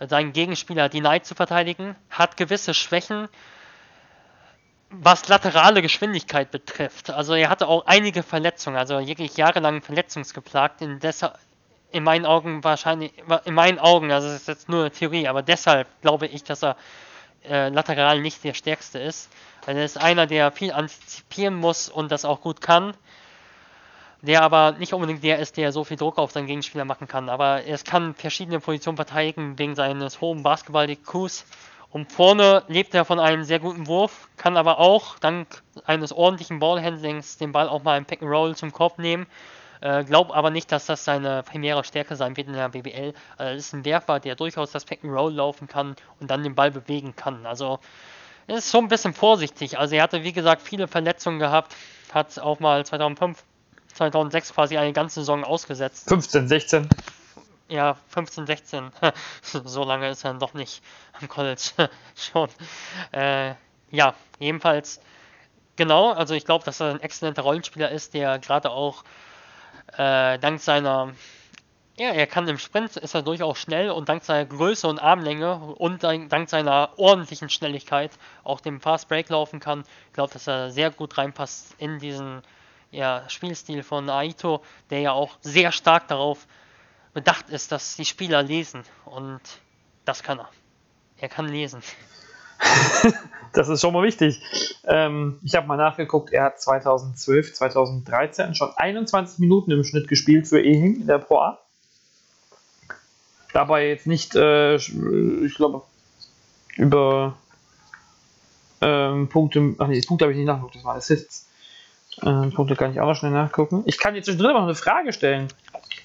[0.00, 3.28] seinen Gegenspieler denied zu verteidigen, hat gewisse Schwächen,
[4.90, 7.10] was laterale Geschwindigkeit betrifft.
[7.10, 11.00] Also er hatte auch einige Verletzungen, also wirklich jahrelang verletzungsgeplagt, in,
[11.90, 13.12] in meinen Augen wahrscheinlich,
[13.44, 16.62] in meinen Augen, also das ist jetzt nur eine Theorie, aber deshalb glaube ich, dass
[16.62, 16.76] er
[17.48, 19.30] äh, lateral nicht der stärkste ist.
[19.64, 22.94] Weil er ist einer, der viel antizipieren muss und das auch gut kann.
[24.22, 27.28] Der aber nicht unbedingt der ist, der so viel Druck auf seinen Gegenspieler machen kann.
[27.28, 31.44] Aber er kann verschiedene Positionen verteidigen wegen seines hohen Basketball-IQs.
[31.96, 36.58] Und vorne lebt er von einem sehr guten Wurf, kann aber auch dank eines ordentlichen
[36.58, 39.26] Ballhandlings den Ball auch mal im Pick and Roll zum Korb nehmen
[39.80, 43.14] äh, Glaube aber nicht, dass das seine primäre Stärke sein wird in der BBL.
[43.38, 46.42] Also das ist ein Werfer, der durchaus das Pack and Roll laufen kann und dann
[46.42, 47.46] den Ball bewegen kann.
[47.46, 47.78] Also
[48.46, 49.78] ist schon ein bisschen vorsichtig.
[49.78, 51.74] Also er hatte wie gesagt viele Verletzungen gehabt,
[52.12, 53.42] hat auch mal 2005,
[53.94, 56.10] 2006 quasi eine ganze Saison ausgesetzt.
[56.10, 56.88] 15, 16.
[57.68, 58.90] Ja, 15, 16.
[59.42, 60.82] so lange ist er doch nicht
[61.20, 61.62] am College
[62.14, 62.48] schon.
[63.12, 63.54] Äh,
[63.90, 65.00] ja, jedenfalls
[65.76, 66.12] genau.
[66.12, 69.04] Also ich glaube, dass er ein exzellenter Rollenspieler ist, der gerade auch
[69.96, 71.12] äh, dank seiner,
[71.98, 75.56] ja, er kann im Sprint, ist er durchaus schnell und dank seiner Größe und Armlänge
[75.56, 78.12] und dank seiner ordentlichen Schnelligkeit
[78.44, 79.84] auch dem Fast Break laufen kann.
[80.08, 82.42] Ich glaube, dass er sehr gut reinpasst in diesen
[82.90, 86.46] ja, Spielstil von Aito, der ja auch sehr stark darauf
[87.16, 89.40] bedacht ist, dass die Spieler lesen und
[90.04, 90.50] das kann er.
[91.16, 91.82] Er kann lesen.
[93.54, 94.38] das ist schon mal wichtig.
[94.84, 100.46] Ähm, ich habe mal nachgeguckt, er hat 2012, 2013 schon 21 Minuten im Schnitt gespielt
[100.46, 101.58] für Ehing in der Pro A.
[103.54, 105.84] Dabei jetzt nicht, äh, ich glaube,
[106.76, 107.38] über
[108.82, 111.48] ähm, Punkte, ach nee, Punkte habe ich nicht nachgeguckt, das waren Assists.
[112.20, 113.84] Äh, Punkte kann ich auch noch schnell nachgucken.
[113.86, 115.48] Ich kann jetzt drin noch eine Frage stellen.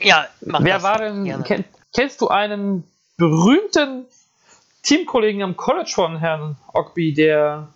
[0.02, 2.84] Ja, mach Wer war denn, kenn, kennst du einen
[3.18, 4.06] berühmten
[4.84, 7.68] Teamkollegen am College von Herrn Ogby, der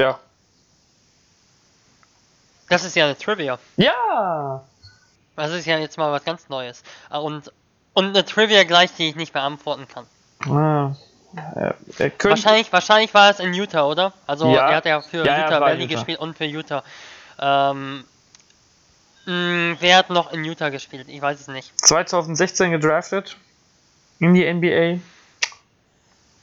[0.00, 0.18] ja.
[2.70, 3.58] Das ist ja eine Trivia.
[3.76, 4.64] Ja!
[5.36, 6.82] Das ist ja jetzt mal was ganz Neues.
[7.10, 7.52] Und,
[7.92, 10.06] und eine Trivia gleich, die ich nicht beantworten kann.
[10.48, 10.94] Ah.
[11.98, 14.12] Äh, wahrscheinlich, wahrscheinlich war es in Utah, oder?
[14.26, 14.70] Also ja.
[14.70, 16.82] er hat ja für ja, Utah Valley gespielt und für Utah.
[17.38, 18.04] Ähm,
[19.26, 21.08] Mm, wer hat noch in Utah gespielt?
[21.08, 21.72] Ich weiß es nicht.
[21.86, 23.36] 2016 gedraftet
[24.18, 25.00] in die NBA.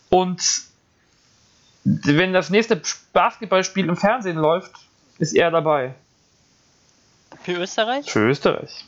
[0.09, 0.41] Und
[1.84, 2.82] wenn das nächste
[3.13, 4.71] Basketballspiel im Fernsehen läuft,
[5.19, 5.95] ist er dabei.
[7.43, 8.09] Für Österreich?
[8.09, 8.86] Für Österreich.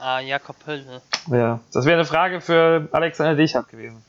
[0.00, 1.02] Ah, Jakob Hülle.
[1.28, 4.02] Ja, das wäre eine Frage für Alexander Dichert gewesen.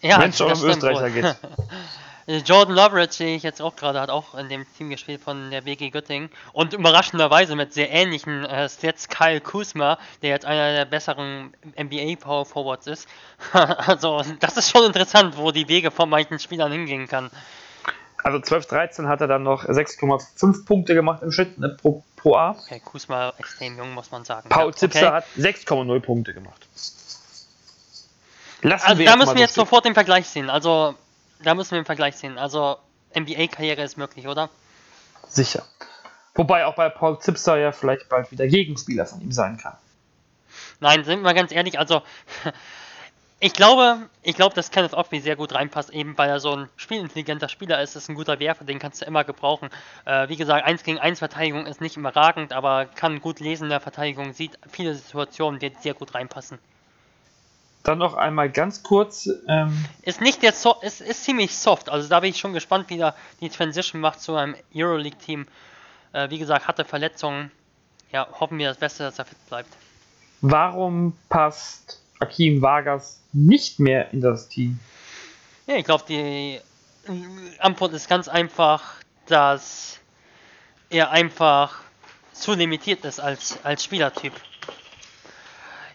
[0.00, 1.10] Ja, Wenn es schon das um Österreicher wohl.
[1.10, 1.24] geht.
[2.26, 5.60] Jordan Loveridge sehe ich jetzt auch gerade, hat auch in dem Team gespielt von der
[5.60, 6.28] BG Göttingen.
[6.52, 12.16] Und überraschenderweise mit sehr ähnlichen äh, Stats Kyle Kuzma, der jetzt einer der besseren NBA
[12.18, 13.08] Power Forwards ist.
[13.52, 17.30] also, das ist schon interessant, wo die Wege von manchen Spielern hingehen kann.
[18.24, 22.56] Also 12-13 hat er dann noch 6,5 Punkte gemacht im Schnitt ne, pro, pro A.
[22.58, 24.48] Okay, Kuzma extrem jung, muss man sagen.
[24.48, 25.16] Paul Ja, Zipser okay.
[25.16, 26.66] hat 6,0 Punkte gemacht.
[28.62, 30.50] Lassen Also, da müssen wir jetzt sofort den Vergleich sehen.
[30.50, 30.96] Also,
[31.42, 32.38] da müssen wir den Vergleich sehen.
[32.38, 32.78] Also,
[33.14, 34.50] NBA-Karriere ist möglich, oder?
[35.28, 35.64] Sicher.
[36.34, 39.76] Wobei auch bei Paul Zipser ja vielleicht bald wieder Gegenspieler von ihm sein kann.
[40.80, 42.02] Nein, sind wir mal ganz ehrlich, also
[43.40, 46.68] ich glaube, ich glaube, dass Kenneth Offby sehr gut reinpasst, eben weil er so ein
[46.76, 49.70] spielintelligenter Spieler ist, ist ein guter Werfer, den kannst du immer gebrauchen.
[50.04, 53.70] Äh, wie gesagt, 1 gegen 1 Verteidigung ist nicht überragend, aber kann gut lesen in
[53.70, 56.58] der Verteidigung, sieht viele Situationen, die sehr gut reinpassen.
[57.86, 62.08] Dann noch einmal ganz kurz, ähm, Ist nicht der so ist, ist ziemlich soft, also
[62.08, 65.46] da bin ich schon gespannt, wie er die Transition macht zu einem Euroleague-Team.
[66.12, 67.52] Äh, wie gesagt, hatte Verletzungen.
[68.10, 69.68] Ja, hoffen wir das Beste, dass er fit bleibt.
[70.40, 74.80] warum passt Akim Vargas nicht mehr in das Team?
[75.68, 76.60] Ja, ich glaube, die äh,
[77.60, 78.82] Antwort ist ganz einfach,
[79.26, 80.00] dass
[80.90, 81.82] er einfach
[82.32, 84.32] zu limitiert ist als, als Spielertyp.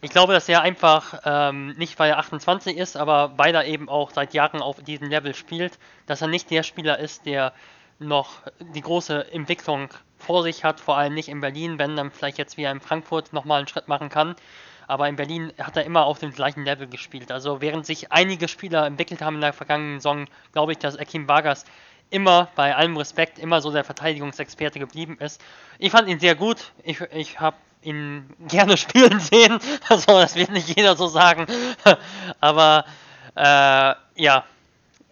[0.04, 3.88] Ich glaube, dass er einfach, ähm, nicht weil er 28 ist, aber weil er eben
[3.88, 5.78] auch seit Jahren auf diesem Level spielt,
[6.08, 7.54] dass er nicht der Spieler ist, der
[8.00, 12.40] noch die große Entwicklung vor sich hat, vor allem nicht in Berlin, wenn dann vielleicht
[12.40, 14.36] jetzt wie er in Frankfurt nochmal einen Schritt machen kann.
[14.88, 17.32] Aber in Berlin hat er immer auf dem gleichen Level gespielt.
[17.32, 21.30] Also während sich einige Spieler entwickelt haben in der vergangenen Saison, glaube ich, dass Akim
[21.30, 21.64] Vargas
[22.12, 25.42] immer, bei allem Respekt, immer so der Verteidigungsexperte geblieben ist.
[25.80, 26.72] Ich fand ihn sehr gut.
[26.84, 29.60] Ich, ich habe ihn gerne spielen sehen.
[29.90, 31.48] Also das wird nicht jeder so sagen.
[32.40, 32.86] Aber
[33.36, 34.44] äh, ja,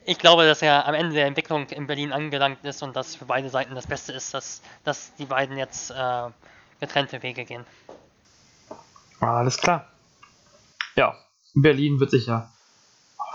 [0.06, 3.26] ich glaube, dass er am Ende der Entwicklung in Berlin angelangt ist und dass für
[3.26, 6.30] beide Seiten das Beste ist, dass, dass die beiden jetzt äh,
[6.80, 7.66] getrennte Wege gehen.
[9.20, 9.88] Alles klar.
[10.96, 11.16] Ja,
[11.54, 12.52] Berlin wird sicher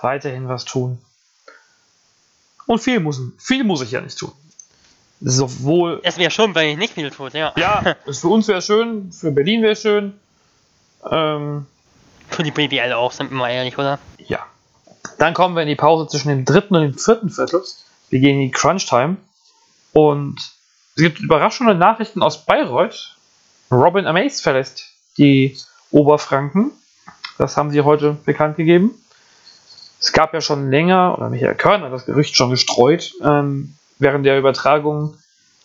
[0.02, 0.98] weiterhin was tun.
[2.66, 4.32] Und viel muss, viel muss ich ja nicht tun.
[5.20, 7.52] Sowohl, Es wäre schon, wenn ich nicht viel tut, ja.
[7.56, 10.14] ja, für uns wäre schön, für Berlin wäre schön.
[11.10, 11.66] Ähm,
[12.30, 13.98] Für die BBL auch, sind wir mal ehrlich, oder?
[14.18, 14.40] ja.
[15.18, 17.62] Dann kommen wir in die Pause zwischen dem dritten und dem vierten Viertel.
[18.08, 19.18] Wir gehen in die Crunch Time.
[19.92, 20.36] Und
[20.96, 23.16] es gibt überraschende Nachrichten aus Bayreuth.
[23.70, 24.86] Robin Amaze verlässt
[25.18, 25.56] die
[25.90, 26.72] Oberfranken.
[27.38, 28.92] Das haben sie heute bekannt gegeben.
[30.04, 34.26] Es gab ja schon länger, oder Michael Körn hat das Gerücht schon gestreut, ähm, während
[34.26, 35.16] der Übertragung,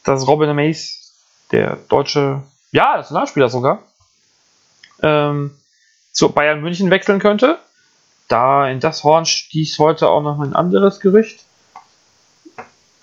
[0.05, 0.93] dass Robin Amaze,
[1.51, 3.83] der deutsche, ja, Nationalspieler sogar,
[5.03, 5.59] ähm,
[6.13, 7.59] zu Bayern München wechseln könnte.
[8.29, 11.43] Da in das Horn stieß heute auch noch ein anderes Gerücht.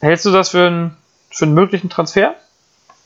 [0.01, 0.97] Hältst du das für einen,
[1.29, 2.35] für einen möglichen Transfer?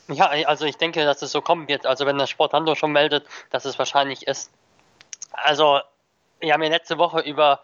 [0.07, 1.85] Ja, also ich denke, dass es so kommen wird.
[1.85, 4.51] Also wenn das Sporthandel schon meldet, dass es wahrscheinlich ist.
[5.33, 5.81] Also,
[6.39, 7.59] wir haben ja letzte Woche über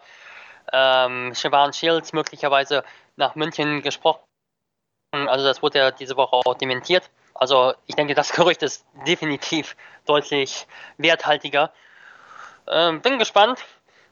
[0.72, 2.84] ähm, Siobhan Shields möglicherweise
[3.16, 4.20] nach München gesprochen.
[5.12, 7.10] Also das wurde ja diese Woche auch dementiert.
[7.34, 10.66] Also ich denke, das Gerücht ist definitiv deutlich
[10.98, 11.72] werthaltiger.
[12.66, 13.64] Ähm, bin gespannt.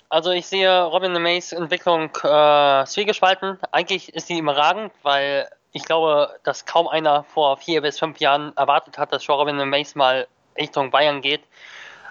[0.09, 3.59] Also ich sehe Robin Mays Entwicklung äh, zwiegespalten.
[3.73, 8.57] Eigentlich ist sie überragend, weil ich glaube, dass kaum einer vor vier bis fünf Jahren
[8.57, 10.27] erwartet hat, dass schon Robin Mays mal
[10.57, 11.43] Richtung Bayern geht.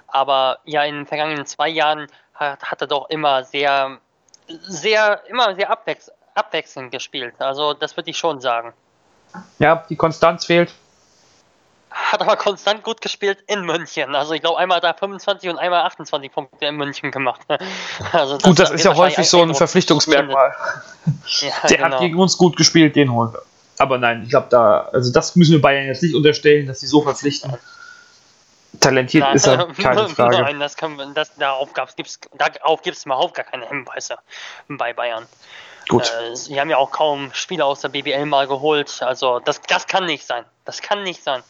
[0.08, 4.00] Aber ja, in den vergangenen zwei Jahren hat, hat er doch immer sehr,
[4.48, 7.34] sehr, immer sehr abwechs abwechselnd gespielt.
[7.40, 8.74] Also das würde ich schon sagen.
[9.60, 10.74] Ja, die Konstanz fehlt.
[11.90, 14.16] Hat aber konstant gut gespielt in München.
[14.16, 17.42] Also ich glaube, einmal er 25 und einmal 28 Punkte in München gemacht.
[18.12, 20.54] Also Gut, das ist ja häufig so ein Verpflichtungsmerkmal.
[21.40, 21.92] Ja, Der genau.
[21.92, 23.42] hat gegen uns gut gespielt, den holen wir.
[23.78, 26.88] Aber nein, ich glaube, da, also das müssen wir Bayern jetzt nicht unterstellen, dass sie
[26.88, 27.54] so verpflichten.
[28.86, 30.42] Talentiert Nein, ist er, keine Frage.
[30.42, 34.18] Nein, das wir, das, darauf gibt es darauf gibt's überhaupt gar keine Hinweise
[34.68, 35.26] bei Bayern.
[35.88, 36.04] Gut.
[36.04, 39.02] Äh, sie haben ja auch kaum Spieler aus der BBL mal geholt.
[39.02, 40.46] Also das, das kann nicht sein.
[40.66, 41.44] Das kann nicht sein.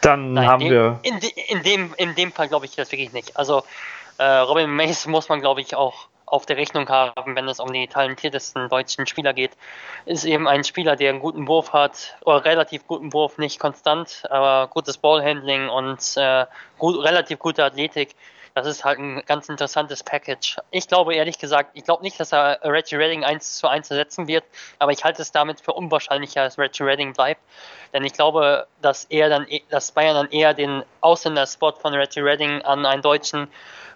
[0.00, 0.98] Dann Nein, haben in, wir.
[1.02, 3.36] in, in, dem, in dem Fall glaube ich das wirklich nicht.
[3.36, 3.62] Also
[4.18, 7.72] äh, Robin Mace muss man glaube ich auch auf der Rechnung haben, wenn es um
[7.72, 9.52] die talentiertesten deutschen Spieler geht,
[10.06, 14.24] ist eben ein Spieler, der einen guten Wurf hat, oder relativ guten Wurf, nicht konstant,
[14.30, 16.46] aber gutes Ballhandling und äh,
[16.78, 18.14] gut, relativ gute Athletik.
[18.54, 20.56] Das ist halt ein ganz interessantes Package.
[20.72, 24.26] Ich glaube ehrlich gesagt, ich glaube nicht, dass er Reggie Redding 1 zu 1 ersetzen
[24.26, 24.42] wird,
[24.80, 27.40] aber ich halte es damit für unwahrscheinlicher, dass Reggie Redding bleibt.
[27.92, 32.62] Denn ich glaube, dass er dann, dass Bayern dann eher den Ausländer-Spot von Reggie Redding
[32.62, 33.48] an einen deutschen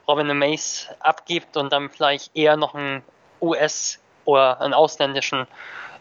[0.09, 3.03] Robin Mace abgibt und dann vielleicht eher noch einen
[3.40, 5.46] US- oder einen ausländischen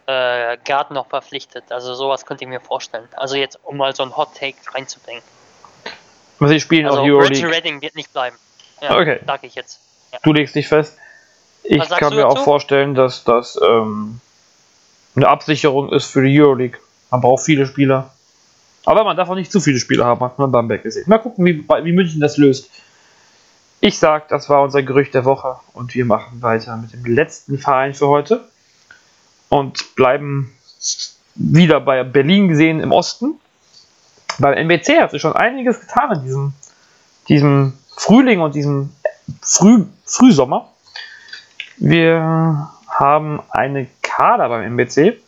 [0.06, 1.64] äh, Guard noch verpflichtet.
[1.70, 3.08] Also sowas könnte ich mir vorstellen.
[3.16, 5.22] Also jetzt, um mal so einen Hot Take reinzubringen.
[6.40, 7.36] Sie spielen also auch Euroleague.
[7.36, 8.36] Reggie Redding wird nicht bleiben.
[8.80, 9.20] Ja, Okay.
[9.24, 9.80] Sag ich jetzt.
[10.12, 10.18] Ja.
[10.22, 10.98] Du legst dich fest.
[11.62, 12.44] Ich kann mir auch dazu?
[12.44, 14.20] vorstellen, dass das ähm,
[15.14, 16.80] eine Absicherung ist für die Euroleague.
[17.10, 18.10] Man braucht viele Spieler.
[18.84, 21.04] Aber man darf auch nicht zu viele Spieler haben, hat man beim Beck gesehen.
[21.06, 22.68] Mal gucken, wie, wie München das löst.
[23.84, 27.58] Ich sag, das war unser Gerücht der Woche und wir machen weiter mit dem letzten
[27.58, 28.48] Verein für heute
[29.48, 30.54] und bleiben
[31.34, 33.40] wieder bei Berlin gesehen im Osten.
[34.38, 36.52] Beim NBC hat sich schon einiges getan in diesem,
[37.26, 38.94] diesem Frühling und diesem
[39.40, 40.70] Früh, Frühsommer.
[41.76, 45.20] Wir haben eine Kader beim MBC,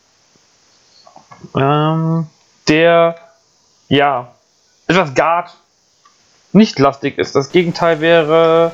[1.57, 2.27] ähm,
[2.69, 3.17] der
[3.89, 4.31] ja
[4.87, 5.53] etwas Guard
[6.55, 7.35] nicht lastig ist.
[7.35, 8.71] Das Gegenteil wäre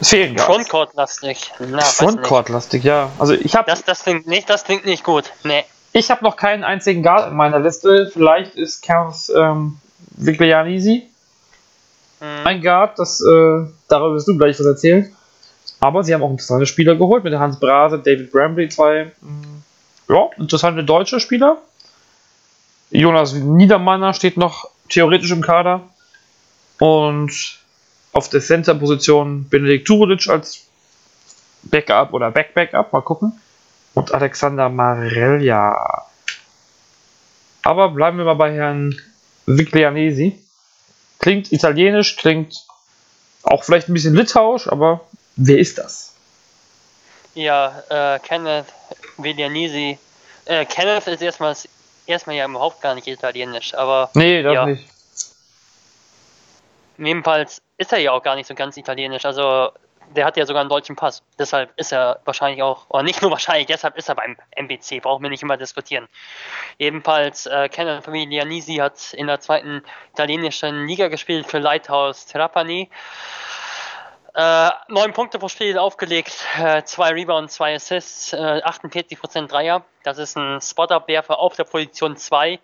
[0.00, 0.46] es fehlen Guards.
[0.52, 1.52] Frontcourt-lastig.
[1.58, 2.10] Na, weiß nicht.
[2.10, 3.10] Frontcourt lastig, ja.
[3.18, 5.32] Also ich habe Das, das klingt nicht, das klingt nicht gut.
[5.44, 5.64] Nee.
[5.92, 8.08] ich habe noch keinen einzigen Guard in meiner Liste.
[8.12, 9.78] Vielleicht ist Kerns ähm,
[10.16, 11.08] Viglianisi
[12.20, 12.46] Hm.
[12.46, 12.98] ein Guard.
[12.98, 15.14] Das äh, darüber wirst du gleich was erzählen.
[15.80, 20.28] Aber sie haben auch interessante Spieler geholt mit Hans Brase, David Brambley, zwei mh, ja,
[20.36, 21.58] interessante deutsche Spieler.
[22.90, 25.82] Jonas Niedermanner steht noch theoretisch im Kader.
[26.78, 27.58] Und
[28.12, 30.66] auf der Center-Position Benedikt Turulic als
[31.62, 33.40] Backup oder Back-Backup, mal gucken.
[33.94, 36.06] Und Alexander Marella.
[37.62, 38.94] Aber bleiben wir mal bei Herrn
[39.46, 40.38] Viglianesi.
[41.18, 42.64] Klingt italienisch, klingt
[43.42, 45.00] auch vielleicht ein bisschen litauisch, aber
[45.36, 46.12] wer ist das?
[47.34, 48.66] Ja, äh, Kenneth
[49.16, 49.98] Viglianesi.
[50.44, 51.56] Äh, Kenneth ist erstmal,
[52.06, 54.66] erstmal ja überhaupt gar nicht italienisch, aber Nee, das Ja.
[54.66, 54.84] nicht.
[56.98, 59.24] Jedenfalls ist er ja auch gar nicht so ganz italienisch.
[59.24, 59.70] Also,
[60.14, 61.22] der hat ja sogar einen deutschen Pass.
[61.38, 65.00] Deshalb ist er wahrscheinlich auch, oder nicht nur wahrscheinlich, deshalb ist er beim MBC.
[65.02, 66.08] Brauchen wir nicht immer diskutieren.
[66.78, 69.82] Jedenfalls, äh, Kenneth Viglianesi hat in der zweiten
[70.12, 72.90] italienischen Liga gespielt für Lighthouse Trapani.
[74.34, 79.84] Äh, neun Punkte pro Spiel aufgelegt, äh, zwei Rebounds, zwei Assists, äh, 48% Dreier.
[80.04, 82.60] Das ist ein Spot-Up-Werfer auf der Position 2.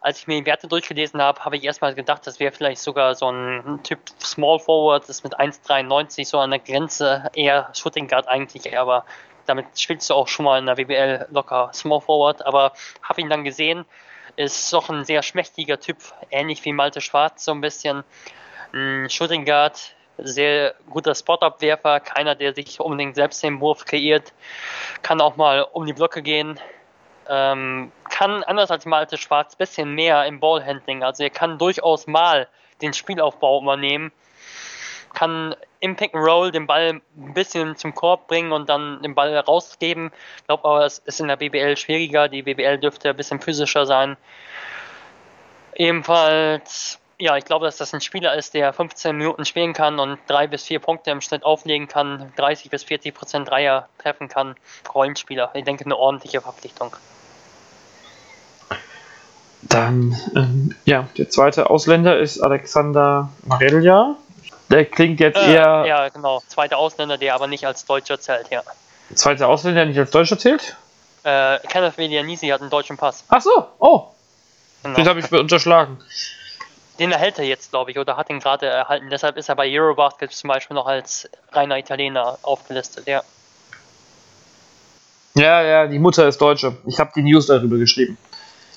[0.00, 3.14] Als ich mir die Werte durchgelesen habe, habe ich erstmal gedacht, das wäre vielleicht sogar
[3.14, 8.28] so ein Typ Small Forward, das mit 1,93 so an der Grenze, eher Shooting Guard
[8.28, 9.04] eigentlich, aber
[9.46, 12.72] damit spielst du auch schon mal in der WBL locker Small Forward, aber
[13.02, 13.84] habe ihn dann gesehen,
[14.36, 15.98] ist doch ein sehr schmächtiger Typ,
[16.30, 18.04] ähnlich wie Malte Schwarz so ein bisschen.
[18.72, 24.32] Ein Shooting Guard, sehr guter Spot-Up-Werfer, keiner, der sich unbedingt selbst den Wurf kreiert,
[25.02, 26.58] kann auch mal um die Blöcke gehen,
[27.28, 32.06] ähm, kann anders als Malte Schwarz ein bisschen mehr im Ballhandling, also er kann durchaus
[32.06, 32.48] mal
[32.82, 34.12] den Spielaufbau übernehmen,
[35.12, 39.14] kann im Pick and Roll den Ball ein bisschen zum Korb bringen und dann den
[39.14, 40.10] Ball rausgeben.
[40.38, 42.28] Ich glaube aber, es ist in der BBL schwieriger.
[42.28, 44.16] Die BBL dürfte ein bisschen physischer sein.
[45.74, 50.18] Ebenfalls, ja, ich glaube, dass das ein Spieler ist, der 15 Minuten spielen kann und
[50.26, 54.56] drei bis vier Punkte im Schnitt auflegen kann, 30 bis 40 Prozent Dreier treffen kann.
[54.94, 55.50] Rollenspieler.
[55.54, 56.96] Ich denke, eine ordentliche Verpflichtung.
[59.62, 64.16] Dann, ähm, ja, der zweite Ausländer ist Alexander Marella.
[64.70, 65.84] Der klingt jetzt Äh, eher.
[65.86, 66.42] ja, genau.
[66.48, 68.62] Zweiter Ausländer, der aber nicht als Deutscher zählt, ja.
[69.14, 70.76] Zweiter Ausländer, der nicht als Deutscher zählt?
[71.22, 73.24] Äh, Kenneth Velianisi hat einen deutschen Pass.
[73.28, 74.08] Ach so, oh,
[74.82, 74.96] Genau.
[74.96, 75.98] den habe ich unterschlagen.
[76.98, 79.10] Den erhält er jetzt, glaube ich, oder hat ihn gerade erhalten.
[79.10, 83.22] Deshalb ist er bei Eurobasket zum Beispiel noch als reiner Italiener aufgelistet, ja.
[85.34, 86.76] Ja, ja, die Mutter ist Deutsche.
[86.86, 88.16] Ich habe die News darüber geschrieben.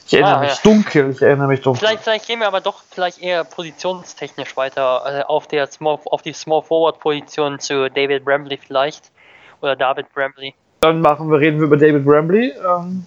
[0.07, 0.57] Ich erinnere Ah, mich ja.
[0.63, 1.79] dunkel, ich erinnere mich dunkel.
[1.79, 6.21] Vielleicht, vielleicht gehen wir aber doch vielleicht eher positionstechnisch weiter äh, auf der Small, auf
[6.21, 9.11] die Small Forward Position zu David Bramley vielleicht
[9.61, 10.55] oder David Bramley.
[10.79, 12.53] Dann machen wir, reden wir über David Brambley.
[12.53, 13.05] Ähm,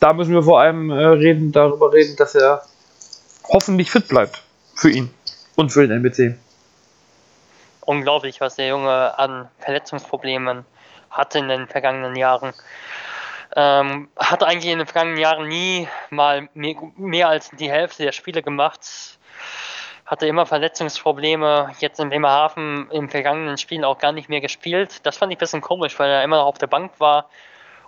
[0.00, 2.62] da müssen wir vor allem äh, reden, darüber reden, dass er
[3.48, 4.42] hoffentlich fit bleibt
[4.74, 5.12] für ihn
[5.56, 6.36] und für den NBC.
[7.80, 10.64] Unglaublich, was der Junge an Verletzungsproblemen
[11.10, 12.52] hatte in den vergangenen Jahren.
[13.54, 18.12] Ähm, hat eigentlich in den vergangenen Jahren nie mal mehr, mehr als die Hälfte der
[18.12, 19.18] Spiele gemacht.
[20.06, 25.04] hatte immer Verletzungsprobleme, jetzt in Bremerhaven im vergangenen Spiel auch gar nicht mehr gespielt.
[25.04, 27.28] Das fand ich ein bisschen komisch, weil er immer noch auf der Bank war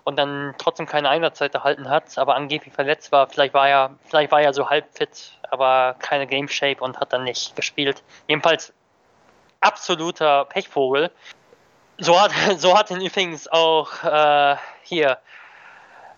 [0.05, 3.29] und dann trotzdem keine Einsatzzeit erhalten hat, aber angeblich verletzt war.
[3.29, 7.13] Vielleicht war er, vielleicht war er so halb fit, aber keine Game Shape und hat
[7.13, 8.03] dann nicht gespielt.
[8.29, 8.73] Jedenfalls
[9.61, 11.11] absoluter Pechvogel.
[11.99, 15.19] So hat, so hat ihn übrigens auch äh, hier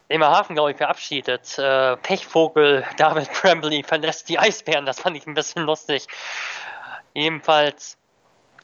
[0.08, 1.58] Bremerhaven, glaube ich, verabschiedet.
[1.58, 4.86] Äh, Pechvogel David Brambley verlässt die Eisbären.
[4.86, 6.06] Das fand ich ein bisschen lustig.
[7.14, 7.96] Jedenfalls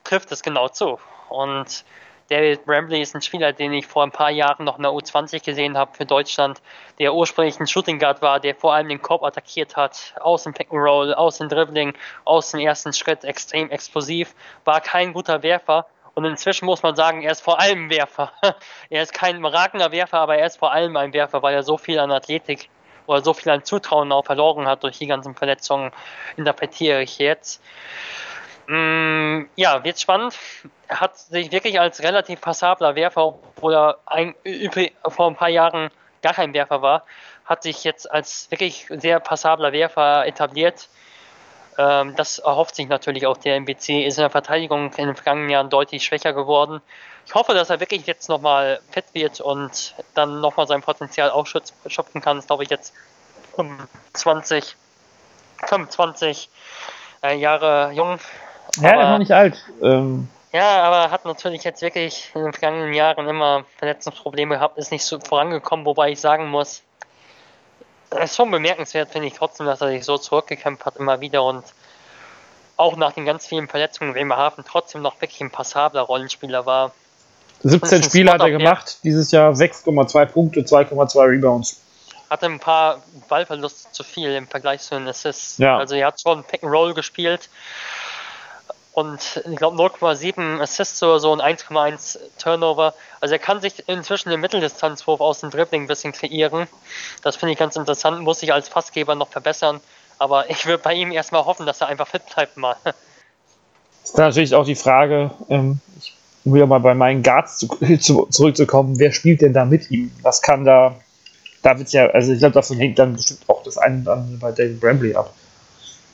[0.04, 0.98] trifft es genau zu.
[1.28, 1.84] Und
[2.28, 5.44] David Brambley ist ein Spieler, den ich vor ein paar Jahren noch in der U20
[5.44, 6.62] gesehen habe für Deutschland,
[6.98, 10.54] der ursprünglich ein Shooting Guard war, der vor allem den Korb attackiert hat, aus dem
[10.54, 11.94] Pick and Roll, aus dem Dribbling,
[12.24, 17.22] aus dem ersten Schritt extrem explosiv, war kein guter Werfer, und inzwischen muss man sagen,
[17.22, 18.32] er ist vor allem Werfer.
[18.90, 21.78] er ist kein überragender Werfer, aber er ist vor allem ein Werfer, weil er so
[21.78, 22.68] viel an Athletik
[23.06, 25.90] oder so viel an Zutrauen auch verloren hat durch die ganzen Verletzungen,
[26.36, 27.62] interpretiere ich jetzt.
[28.66, 30.38] Mm, ja, wird spannend.
[30.88, 34.34] Er hat sich wirklich als relativ passabler Werfer, obwohl er ein,
[35.08, 35.90] vor ein paar Jahren
[36.22, 37.04] gar kein Werfer war,
[37.44, 40.88] hat sich jetzt als wirklich sehr passabler Werfer etabliert.
[41.78, 45.50] Ähm, das erhofft sich natürlich auch der MBC, ist in der Verteidigung in den vergangenen
[45.50, 46.80] Jahren deutlich schwächer geworden.
[47.26, 52.20] Ich hoffe, dass er wirklich jetzt nochmal fit wird und dann nochmal sein Potenzial ausschöpfen
[52.20, 52.36] kann.
[52.38, 52.92] Das glaube ich jetzt
[53.56, 54.76] 25,
[55.66, 56.48] 25
[57.22, 58.18] äh, Jahre jung.
[58.76, 59.64] Ja, er ist noch nicht alt.
[59.82, 60.28] Ähm.
[60.52, 65.04] Ja, aber hat natürlich jetzt wirklich in den vergangenen Jahren immer Verletzungsprobleme gehabt, ist nicht
[65.04, 66.82] so vorangekommen, wobei ich sagen muss,
[68.10, 71.42] es ist schon bemerkenswert, finde ich trotzdem, dass er sich so zurückgekämpft hat immer wieder
[71.42, 71.64] und
[72.76, 76.92] auch nach den ganz vielen Verletzungen in Bremerhaven trotzdem noch wirklich ein passabler Rollenspieler war.
[77.62, 81.80] 17 Spiele hat er gemacht, dieses Jahr 6,2 Punkte, 2,2 Rebounds.
[82.28, 85.58] Hatte ein paar Ballverluste zu viel im Vergleich zu den Assists.
[85.58, 85.78] Ja.
[85.78, 87.48] Also er hat schon Pick and Roll gespielt
[88.92, 92.94] und ich glaube 0,7 Assists oder so und 1,1 Turnover.
[93.20, 96.66] Also er kann sich inzwischen den Mitteldistanzwurf aus dem Dribbling ein bisschen kreieren.
[97.22, 99.80] Das finde ich ganz interessant, muss sich als Passgeber noch verbessern.
[100.18, 102.76] Aber ich würde bei ihm erstmal hoffen, dass er einfach fit bleibt mal.
[104.04, 106.12] Ist natürlich auch die Frage, ähm, ich
[106.44, 107.68] will ja mal bei meinen Guards zu,
[108.00, 110.12] zu, zurückzukommen, wer spielt denn da mit ihm?
[110.22, 110.96] Was kann da,
[111.62, 114.50] da wird ja, also ich glaube, davon hängt dann bestimmt auch das eine dann bei
[114.50, 115.32] David Brambley ab.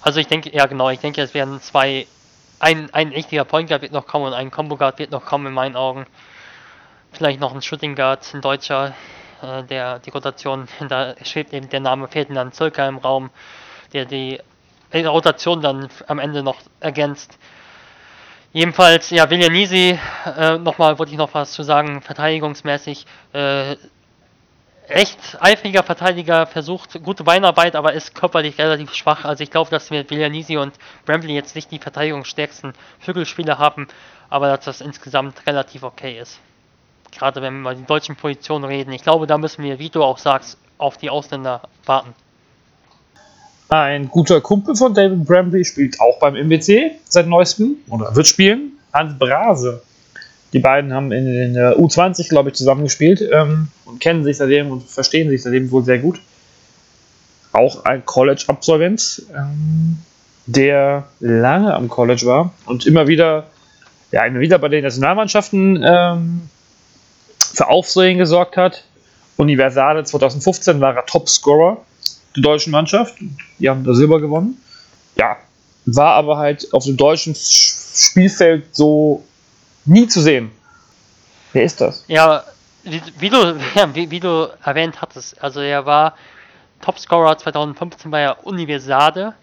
[0.01, 2.07] Also ich denke, ja genau, ich denke, es werden zwei
[2.61, 5.47] ein, ein richtiger Point Guard wird noch kommen und ein Combo Guard wird noch kommen
[5.47, 6.07] in meinen Augen.
[7.13, 8.95] Vielleicht noch ein Shooting Guard, ein Deutscher,
[9.43, 13.31] äh, der die Rotation, da schwebt eben der Name, fehlt dann circa im Raum,
[13.93, 14.41] der die
[14.93, 17.39] Rotation dann am Ende noch ergänzt.
[18.53, 23.77] Jedenfalls, ja, William Nisi, äh, nochmal wollte ich noch was zu sagen, verteidigungsmäßig, äh,
[24.89, 29.25] recht eifriger Verteidiger, versucht gute Beinarbeit, aber ist körperlich relativ schwach.
[29.25, 30.75] Also ich glaube, dass wir Villanisi und
[31.07, 33.89] Brambley jetzt nicht die verteidigungsstärksten Flügelspieler haben,
[34.31, 36.39] aber dass das insgesamt relativ okay ist.
[37.13, 38.93] Gerade wenn wir über die deutschen Positionen reden.
[38.93, 42.15] Ich glaube, da müssen wir, wie du auch sagst, auf die Ausländer warten.
[43.71, 48.73] Ein guter Kumpel von David Brambley spielt auch beim MBC seit neuestem oder wird spielen.
[48.93, 49.83] Hans Brase.
[50.53, 54.83] Die beiden haben in der U20, glaube ich, zusammengespielt ähm, und kennen sich seitdem und
[54.89, 56.21] verstehen sich seitdem wohl sehr gut.
[57.53, 59.99] Auch ein College-Absolvent, ähm,
[60.47, 63.49] der lange am College war und immer wieder,
[64.11, 66.49] ja, immer wieder bei den Nationalmannschaften ähm,
[67.39, 68.85] für Aufsehen gesorgt hat.
[69.37, 71.79] Universale 2015 war er Topscorer
[72.35, 73.17] der deutschen Mannschaft.
[73.59, 74.57] Die haben da Silber gewonnen.
[75.17, 75.37] Ja,
[75.85, 79.25] war aber halt auf dem deutschen Spielfeld so
[79.89, 80.51] nie zu sehen.
[81.53, 82.05] Wer ist das?
[82.09, 82.45] Ja,
[82.85, 83.37] wie, wie du,
[83.95, 86.15] wie, wie, du erwähnt hattest, also er war
[86.81, 89.35] Topscorer 2015 bei der Universiade,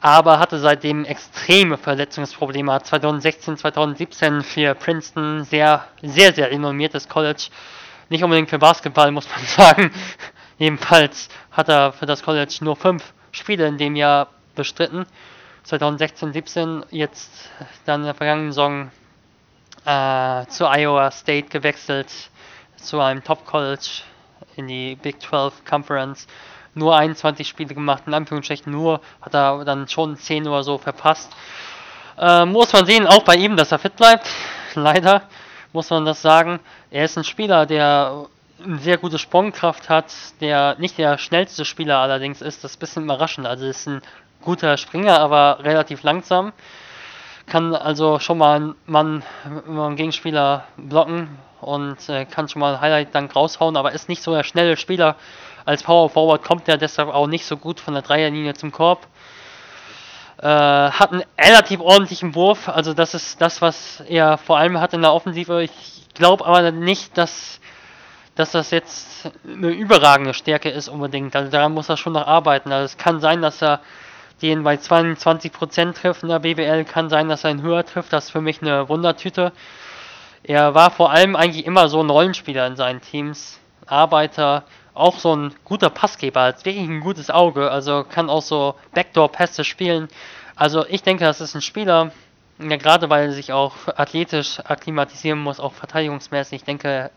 [0.00, 2.72] aber hatte seitdem extreme Verletzungsprobleme.
[2.72, 7.48] Hat 2016, 2017 für Princeton sehr, sehr, sehr renommiertes College.
[8.08, 9.90] Nicht unbedingt für Basketball, muss man sagen.
[10.58, 15.06] Jedenfalls hat er für das College nur fünf Spiele in dem Jahr bestritten.
[15.64, 17.30] 2016, 17, jetzt
[17.84, 18.90] dann in der vergangenen Saison
[19.90, 22.08] äh, zu Iowa State gewechselt,
[22.76, 24.02] zu einem Top-College
[24.56, 26.26] in die Big 12 Conference.
[26.74, 31.32] Nur 21 Spiele gemacht, in Anführungsstrichen nur, hat er dann schon 10 oder so verpasst.
[32.16, 34.28] Äh, muss man sehen, auch bei ihm, dass er fit bleibt.
[34.74, 35.22] Leider
[35.72, 36.60] muss man das sagen.
[36.90, 38.26] Er ist ein Spieler, der
[38.64, 42.62] eine sehr gute Sprungkraft hat, der nicht der schnellste Spieler allerdings ist.
[42.62, 43.46] Das ist ein bisschen überraschend.
[43.46, 44.02] Also ist ein
[44.42, 46.52] guter Springer, aber relativ langsam
[47.50, 51.28] kann also schon mal einen Mann, einen Gegenspieler blocken
[51.60, 55.16] und äh, kann schon mal Highlight dann raushauen, aber ist nicht so der schnelle Spieler.
[55.66, 59.06] Als Power Forward kommt er deshalb auch nicht so gut von der Dreierlinie zum Korb.
[60.38, 64.94] Äh, hat einen relativ ordentlichen Wurf, also das ist das, was er vor allem hat
[64.94, 65.62] in der Offensive.
[65.62, 67.60] Ich glaube aber nicht, dass,
[68.36, 71.36] dass das jetzt eine überragende Stärke ist unbedingt.
[71.36, 72.72] Also daran muss er schon noch arbeiten.
[72.72, 73.80] Also es kann sein, dass er
[74.42, 78.12] den bei 22% trifft in der BBL, kann sein, dass er ihn höher trifft.
[78.12, 79.52] Das ist für mich eine Wundertüte.
[80.42, 83.60] Er war vor allem eigentlich immer so ein Rollenspieler in seinen Teams.
[83.86, 84.64] Arbeiter,
[84.94, 89.64] auch so ein guter Passgeber, hat wirklich ein gutes Auge, also kann auch so Backdoor-Pässe
[89.64, 90.08] spielen.
[90.56, 92.12] Also ich denke, das ist ein Spieler,
[92.58, 96.60] ja, gerade weil er sich auch athletisch akklimatisieren muss, auch verteidigungsmäßig.
[96.60, 97.10] Ich denke,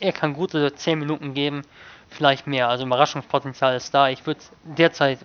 [0.00, 1.62] er kann gute 10 Minuten geben,
[2.08, 2.68] vielleicht mehr.
[2.68, 4.08] Also Überraschungspotenzial ist da.
[4.08, 5.18] Ich würde derzeit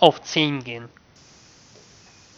[0.00, 0.84] auf 10 gehen.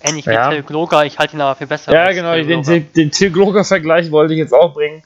[0.03, 0.51] Ähnlich wie Ja.
[0.51, 1.93] Till Gloger, ich halte ihn aber für besser.
[1.93, 5.03] Ja, als genau, Till den, den, Till Gloger-Vergleich wollte ich jetzt auch bringen.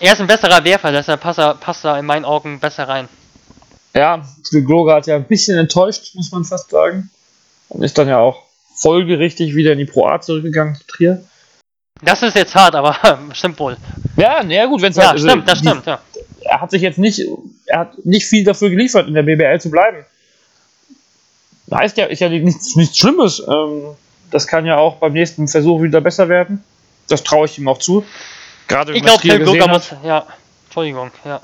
[0.00, 3.08] Er ist ein besserer Werfer, deshalb passt er, passt er in meinen Augen besser rein.
[3.94, 7.10] Ja, Till Gloger hat ja ein bisschen enttäuscht, muss man fast sagen.
[7.68, 8.42] Und ist dann ja auch
[8.76, 11.22] folgerichtig wieder in die Pro A zurückgegangen zu Trier.
[12.00, 12.96] Das ist jetzt hart, aber
[13.32, 13.76] stimmt wohl.
[14.16, 15.12] Ja, naja gut, wenn es Ja, halt.
[15.14, 16.00] also stimmt, das die- stimmt, ja.
[16.42, 17.20] Er hat sich jetzt nicht,
[17.66, 20.06] er hat nicht viel dafür geliefert, in der BBL zu bleiben.
[21.72, 23.42] Heißt ja, ist ja nichts, nichts Schlimmes.
[23.46, 23.82] Ähm,
[24.30, 26.62] das kann ja auch beim nächsten Versuch wieder besser werden.
[27.08, 28.04] Das traue ich ihm auch zu.
[28.66, 29.70] Gerade wenn Ich glaube, Gloger hat.
[29.70, 30.26] muss, ja,
[30.66, 31.40] Entschuldigung, ja.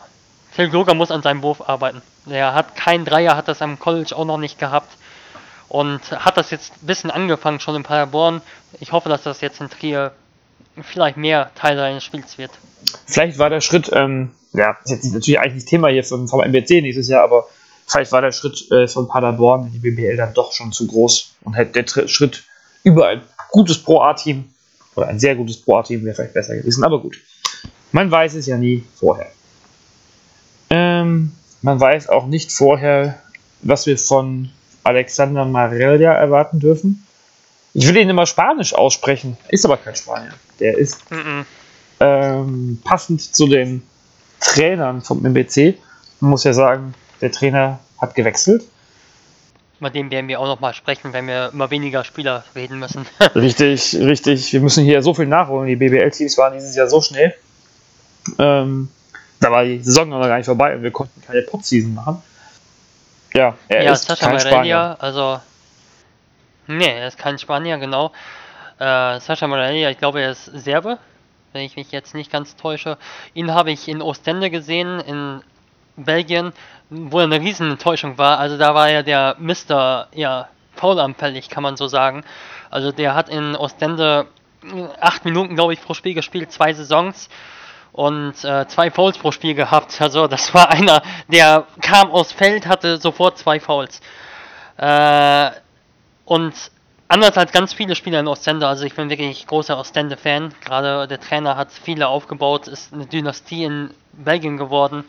[0.54, 2.02] Till Gloger muss an seinem Wurf arbeiten.
[2.28, 4.90] Er hat keinen Dreier, hat das am College auch noch nicht gehabt.
[5.68, 8.42] Und hat das jetzt ein bisschen angefangen schon in Paderborn.
[8.80, 10.12] Ich hoffe, dass das jetzt in Trier
[10.82, 12.50] vielleicht mehr Teil seines Spiels wird.
[13.06, 16.40] Vielleicht war der Schritt, ähm, ja, ist jetzt natürlich eigentlich nicht Thema hier vom, vom
[16.40, 17.48] MBC nächstes Jahr, aber
[17.86, 21.34] vielleicht war der Schritt äh, von Paderborn in die BBL dann doch schon zu groß
[21.42, 22.44] und hätte der Schritt
[22.82, 24.44] über ein gutes Pro-A-Team
[24.96, 27.16] oder ein sehr gutes Pro-A-Team wäre vielleicht besser gewesen, aber gut.
[27.92, 29.30] Man weiß es ja nie vorher.
[30.70, 31.32] Ähm,
[31.62, 33.18] man weiß auch nicht vorher,
[33.62, 34.50] was wir von
[34.82, 37.06] Alexander Marella erwarten dürfen.
[37.72, 40.32] Ich will ihn immer Spanisch aussprechen, ist aber kein Spanier.
[40.60, 41.46] Der ist Mhm.
[42.00, 43.82] ähm, passend zu den
[44.40, 45.78] Trainern vom MBC.
[46.20, 46.94] Man muss ja sagen,
[47.24, 48.62] der Trainer hat gewechselt.
[49.80, 53.06] Bei dem werden wir auch noch mal sprechen, wenn wir über weniger Spieler reden müssen.
[53.34, 54.52] Richtig, richtig.
[54.52, 55.66] Wir müssen hier so viel nachholen.
[55.66, 57.34] Die BBL-Teams waren dieses Jahr so schnell.
[58.38, 58.88] Ähm,
[59.40, 62.22] da war die Saison noch gar nicht vorbei und wir konnten keine Podseason machen.
[63.34, 64.96] Ja, er ja, ist Sascha kein Marellia, Spanier.
[65.00, 65.40] also.
[66.66, 68.12] Nee, er ist kein Spanier, genau.
[68.78, 70.98] Äh, Sascha Marellia, ich glaube, er ist Serbe,
[71.52, 72.96] wenn ich mich jetzt nicht ganz täusche.
[73.34, 75.42] Ihn habe ich in Ostende gesehen, in
[75.96, 76.52] Belgien,
[76.90, 78.38] wo er eine riesen Enttäuschung war.
[78.38, 80.08] Also da war er der Mr.
[80.12, 82.24] ja, faulanfällig, kann man so sagen.
[82.70, 84.26] Also der hat in Ostende
[84.64, 87.28] äh, acht Minuten, glaube ich, pro Spiel gespielt, zwei Saisons
[87.92, 89.96] und äh, zwei Fouls pro Spiel gehabt.
[90.00, 94.00] Also das war einer, der kam aus Feld, hatte sofort zwei Fouls.
[94.76, 95.50] Äh,
[96.24, 96.54] und
[97.08, 100.52] anders als ganz viele Spieler in Ostende, also ich bin wirklich großer Ostende-Fan.
[100.64, 105.04] Gerade der Trainer hat viele aufgebaut, ist eine Dynastie in Belgien geworden.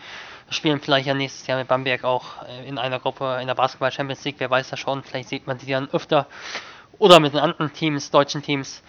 [0.50, 3.92] Spielen vielleicht ja nächstes Jahr mit Bamberg auch äh, in einer Gruppe in der Basketball
[3.92, 5.04] Champions League, wer weiß das schon.
[5.04, 6.28] Vielleicht sieht man sie dann öfter.
[6.98, 8.82] Oder mit den anderen Teams, deutschen Teams.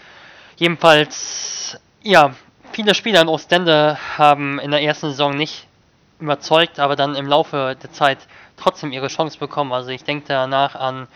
[0.57, 2.35] Jedenfalls, ja,
[2.73, 5.67] viele Spieler in Ostende haben in der ersten Saison nicht
[6.21, 8.19] überzeugt, aber dann im Laufe der Zeit
[8.57, 9.73] trotzdem ihre Chance bekommen.
[9.73, 11.09] Also ich denke danach an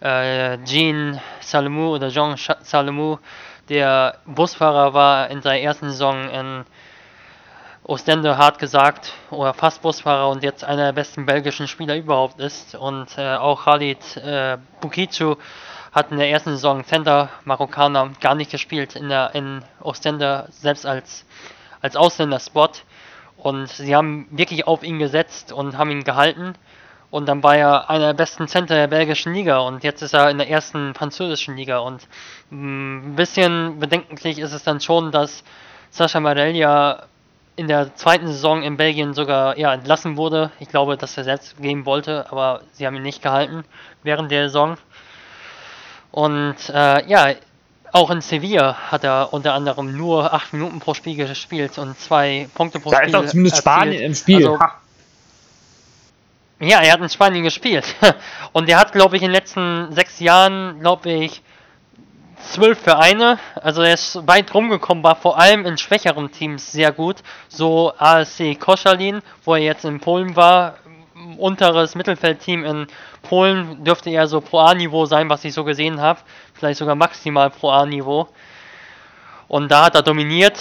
[0.00, 3.18] äh, Jean Salomou oder Jean Salomou,
[3.68, 6.64] der Busfahrer war in seiner ersten Saison in
[7.88, 12.74] Ostende hart gesagt, oder fast Busfahrer und jetzt einer der besten belgischen Spieler überhaupt ist.
[12.74, 15.36] Und äh, auch Khalid äh, Bukicu
[15.92, 20.84] hat in der ersten Saison Center Marokkaner gar nicht gespielt in der in Ostende, selbst
[20.84, 21.24] als,
[21.80, 22.70] als Ausländer-Spot.
[23.36, 26.54] Und sie haben wirklich auf ihn gesetzt und haben ihn gehalten.
[27.12, 30.28] Und dann war er einer der besten Center der belgischen Liga und jetzt ist er
[30.28, 31.78] in der ersten französischen Liga.
[31.78, 32.08] Und
[32.50, 35.44] mh, ein bisschen bedenklich ist es dann schon, dass
[35.90, 37.06] Sascha Marellia
[37.56, 40.50] in der zweiten Saison in Belgien sogar ja, entlassen wurde.
[40.60, 43.64] Ich glaube, dass er selbst gehen wollte, aber sie haben ihn nicht gehalten
[44.02, 44.76] während der Saison.
[46.12, 47.34] Und äh, ja,
[47.92, 52.48] auch in Sevilla hat er unter anderem nur 8 Minuten pro Spiel gespielt und zwei
[52.54, 53.08] Punkte pro Da Spiel.
[53.08, 53.74] ist auch zumindest erzielt.
[53.74, 54.48] Spanien im Spiel.
[54.48, 54.58] Also,
[56.58, 57.84] ja, er hat in Spanien gespielt.
[58.52, 61.42] Und er hat, glaube ich, in den letzten sechs Jahren, glaube ich,
[62.56, 63.38] zwölf Vereine.
[63.54, 67.16] Also er ist weit rumgekommen, war vor allem in schwächeren Teams sehr gut.
[67.48, 70.78] So ASC Koszalin, wo er jetzt in Polen war.
[71.36, 72.86] Unteres Mittelfeldteam in
[73.22, 76.20] Polen dürfte er so Pro A-Niveau sein, was ich so gesehen habe.
[76.54, 78.26] Vielleicht sogar maximal Pro A-Niveau.
[79.48, 80.58] Und da hat er dominiert.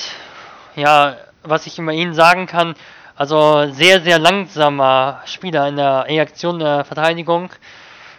[0.75, 2.75] Ja, was ich über ihn sagen kann,
[3.15, 7.51] also sehr, sehr langsamer Spieler in der Reaktion der Verteidigung.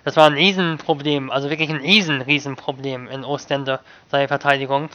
[0.07, 4.89] Das war ein Riesenproblem, also wirklich ein riesen, Riesenproblem in Ostende, seine Verteidigung.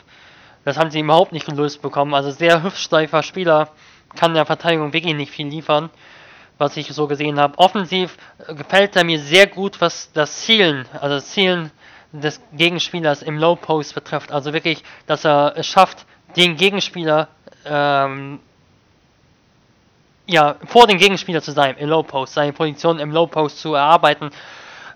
[0.64, 2.14] Das haben sie überhaupt nicht gelöst bekommen.
[2.14, 3.68] Also sehr hüftsteifer Spieler
[4.16, 5.90] kann der Verteidigung wirklich nicht viel liefern,
[6.58, 7.60] was ich so gesehen habe.
[7.60, 8.16] Offensiv
[8.56, 11.72] gefällt er mir sehr gut, was das Zielen, also das Zielen
[12.14, 14.32] des Gegenspielers im Low Post betrifft.
[14.32, 16.06] Also wirklich, dass er es schafft,
[16.38, 17.28] den Gegenspieler
[17.66, 18.40] ähm,
[20.26, 23.74] ja, vor dem Gegenspieler zu sein, im Low Post, seine Position im Low Post zu
[23.74, 24.32] erarbeiten.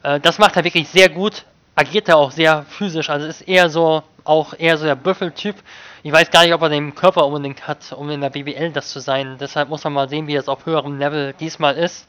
[0.06, 1.44] Äh, das macht er wirklich sehr gut,
[1.76, 5.56] agiert er auch sehr physisch, also ist eher so, auch eher so der Büffeltyp.
[6.04, 8.90] Ich weiß gar nicht, ob er den Körper unbedingt hat, um in der BBL das
[8.90, 9.38] zu sein.
[9.40, 12.08] Deshalb muss man mal sehen, wie es auf höherem Level diesmal ist.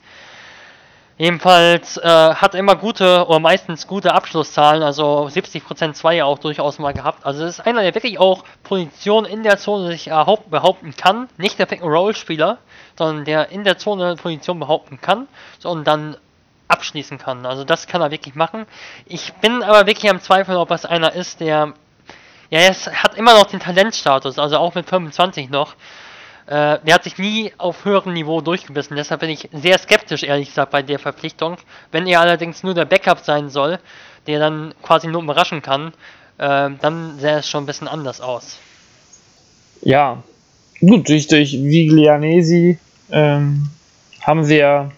[1.18, 6.92] Jedenfalls äh, hat immer gute oder meistens gute Abschlusszahlen, also 70% Zweier auch durchaus mal
[6.92, 7.24] gehabt.
[7.24, 10.10] Also ist einer, der wirklich auch Position in der Zone sich
[10.50, 11.30] behaupten kann.
[11.38, 12.58] Nicht der Pick-and-Roll-Spieler,
[12.98, 15.26] sondern der in der Zone Position behaupten kann
[15.58, 16.18] so, und dann
[16.68, 17.46] abschließen kann.
[17.46, 18.66] Also das kann er wirklich machen.
[19.06, 21.74] Ich bin aber wirklich am Zweifeln, ob es einer ist, der
[22.50, 25.74] ja, er hat immer noch den Talentstatus, also auch mit 25 noch.
[26.46, 28.96] Äh, der hat sich nie auf höherem Niveau durchgebissen.
[28.96, 31.56] Deshalb bin ich sehr skeptisch, ehrlich gesagt, bei der Verpflichtung.
[31.90, 33.80] Wenn er allerdings nur der Backup sein soll,
[34.28, 35.88] der dann quasi nur überraschen kann,
[36.38, 38.58] äh, dann sähe es schon ein bisschen anders aus.
[39.82, 40.22] Ja,
[40.80, 42.78] gut, durch, durch Viglianesi
[43.10, 43.70] ähm,
[44.22, 44.92] haben ja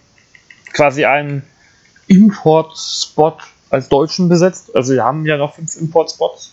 [0.75, 1.45] quasi einen
[2.09, 3.37] Import-Spot
[3.71, 4.75] als Deutschen besetzt.
[4.75, 6.53] Also wir haben ja noch fünf Import-Spots,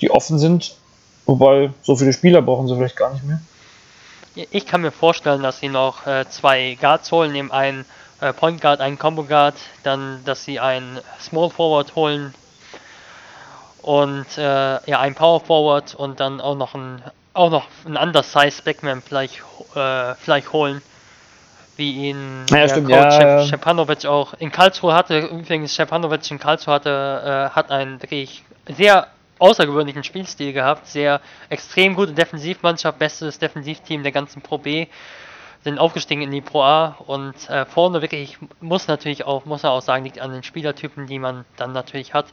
[0.00, 0.74] die offen sind.
[1.26, 3.40] Wobei, so viele Spieler brauchen sie vielleicht gar nicht mehr.
[4.34, 7.84] Ich kann mir vorstellen, dass sie noch äh, zwei Guards holen, eben einen
[8.20, 12.34] äh, Point Guard, einen Combo Guard, dann, dass sie einen Small Forward holen
[13.82, 14.42] und äh,
[14.90, 17.02] ja, einen Power Forward und dann auch noch ein
[17.32, 19.42] auch noch ein Undersize Backman vielleicht,
[19.74, 20.82] äh, vielleicht holen,
[21.80, 25.18] wie ihn ja, der Coach ja, Schepanovic auch in Karlsruhe hatte.
[25.18, 29.08] Übrigens, Schepanovic in Karlsruhe hatte, äh, hat einen wirklich sehr
[29.40, 30.86] außergewöhnlichen Spielstil gehabt.
[30.86, 34.86] Sehr extrem gute Defensivmannschaft, bestes Defensivteam der ganzen Pro B.
[35.64, 39.72] Sind aufgestiegen in die Pro A und äh, vorne wirklich muss natürlich auch, muss er
[39.72, 42.26] auch sagen, liegt an den Spielertypen, die man dann natürlich hat.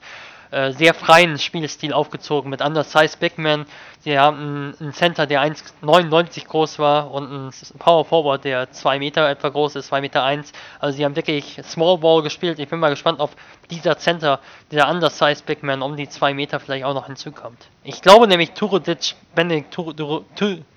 [0.50, 3.66] Äh, sehr freien Spielstil aufgezogen mit Undersize Bigman.
[4.00, 9.30] Sie haben einen Center, der 1,99 groß war und einen Power Forward, der 2 Meter
[9.30, 10.54] etwa groß ist, 2 Meter 1.
[10.80, 12.60] Also sie haben wirklich Small Ball gespielt.
[12.60, 13.32] Ich bin mal gespannt, ob
[13.70, 14.40] dieser Center,
[14.72, 17.68] dieser Undersize Bigman um die 2 Meter vielleicht auch noch hinzukommt.
[17.84, 19.74] Ich glaube nämlich, Turodic, Benedikt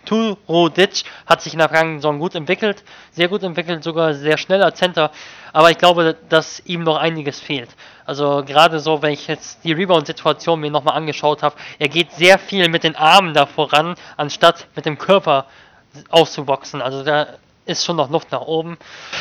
[0.06, 2.82] Turodic hat sich in der vergangenen Saison gut entwickelt,
[3.12, 5.12] sehr gut entwickelt, sogar sehr schneller Center.
[5.52, 7.70] Aber ich glaube, dass ihm noch einiges fehlt.
[8.11, 12.41] Also gerade so, wenn ich jetzt die Rebound-Situation mir nochmal angeschaut habe, er geht sehr
[12.41, 15.45] viel mit den Armen da voran, anstatt mit dem Körper
[16.09, 16.82] auszuboxen.
[16.82, 17.28] Also da
[17.66, 18.78] ist schon noch Luft nach oben.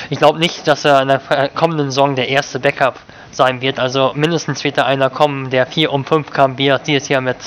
[0.09, 2.95] Ich glaube nicht, dass er in der kommenden Saison der erste Backup
[3.29, 3.77] sein wird.
[3.77, 7.21] Also mindestens wird da einer kommen, der 4 um 5 kam, wie er dieses Jahr
[7.21, 7.37] mit,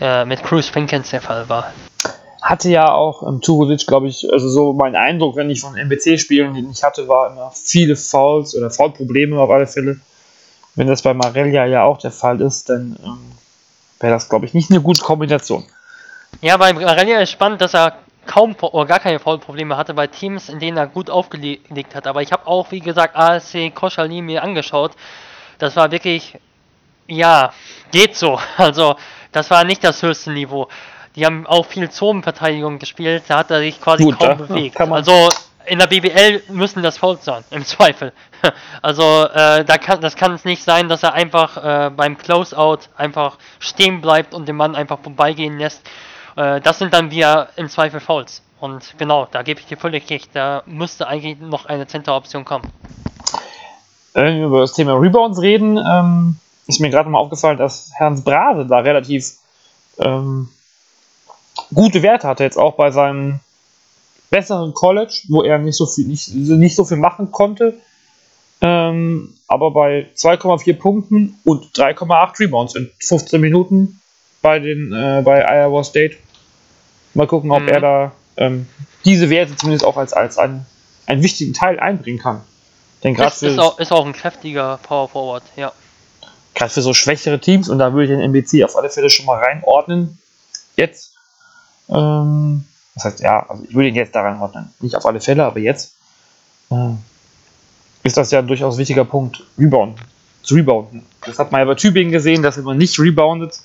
[0.00, 1.74] äh, mit Cruz Pinkins der Fall war.
[2.40, 5.76] Hatte ja auch im ähm, Tugodic, glaube ich, also so mein Eindruck, wenn ich von
[5.76, 10.00] MBC-Spielen, den ich hatte, war immer viele Fouls oder Foul-Probleme auf alle Fälle.
[10.76, 13.32] Wenn das bei Marelia ja auch der Fall ist, dann ähm,
[13.98, 15.64] wäre das, glaube ich, nicht eine gute Kombination.
[16.42, 17.94] Ja, bei Marelia ist spannend, dass er
[18.26, 22.06] kaum oder gar keine Foul-Probleme hatte bei Teams, in denen er gut aufgelegt hat.
[22.06, 24.92] Aber ich habe auch, wie gesagt, ASC Koschali mir angeschaut.
[25.58, 26.38] Das war wirklich,
[27.06, 27.52] ja,
[27.90, 28.38] geht so.
[28.58, 28.96] Also,
[29.32, 30.68] das war nicht das höchste Niveau.
[31.14, 34.78] Die haben auch viel Zonenverteidigung gespielt, da hat er sich quasi Gut, kaum bewegt.
[34.78, 35.30] Also,
[35.66, 38.12] in der BBL müssen das Fouls sein, im Zweifel.
[38.82, 42.80] Also äh, da kann, das kann es nicht sein, dass er einfach äh, beim Closeout
[42.96, 45.82] einfach stehen bleibt und den Mann einfach vorbeigehen lässt.
[46.36, 48.42] Äh, das sind dann wieder im Zweifel Fouls.
[48.60, 50.30] Und genau, da gebe ich dir völlig recht.
[50.34, 52.70] Da müsste eigentlich noch eine Center-Option kommen.
[54.12, 56.36] Wenn wir über das Thema Rebounds reden, ähm,
[56.66, 59.32] ist mir gerade mal aufgefallen, dass Hans Brase da relativ
[59.98, 60.48] ähm,
[61.74, 63.40] gute Werte hatte, jetzt auch bei seinem
[64.30, 67.74] besseren College, wo er nicht so viel, nicht, nicht so viel machen konnte.
[68.60, 74.00] Ähm, aber bei 2,4 Punkten und 3,8 Rebounds in 15 Minuten
[74.42, 76.16] bei, den, äh, bei Iowa State.
[77.14, 77.68] Mal gucken, ob mhm.
[77.68, 78.66] er da ähm,
[79.04, 80.66] diese Werte zumindest auch als, als einen,
[81.06, 82.42] einen wichtigen Teil einbringen kann.
[83.04, 85.72] Denn ist, ist, auch, ist auch ein kräftiger Power Forward, ja.
[86.54, 89.26] Gerade für so schwächere Teams, und da würde ich den MBC auf alle Fälle schon
[89.26, 90.18] mal reinordnen.
[90.76, 91.14] Jetzt.
[91.88, 92.64] Ähm,
[92.96, 94.72] das heißt, ja, also ich würde ihn jetzt da reinordnen.
[94.80, 95.94] Nicht auf alle Fälle, aber jetzt.
[96.70, 96.94] Äh,
[98.02, 99.98] ist das ja ein durchaus wichtiger Punkt, Rebound,
[100.42, 101.04] zu rebounden.
[101.24, 103.60] Das hat man ja bei Tübingen gesehen, dass wenn man nicht reboundet,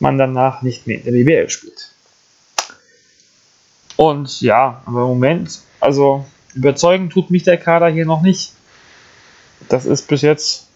[0.00, 1.92] man danach nicht mehr in der BBL spielt.
[3.96, 8.52] Und ja, aber im Moment, also überzeugen tut mich der Kader hier noch nicht.
[9.68, 10.66] Das ist bis jetzt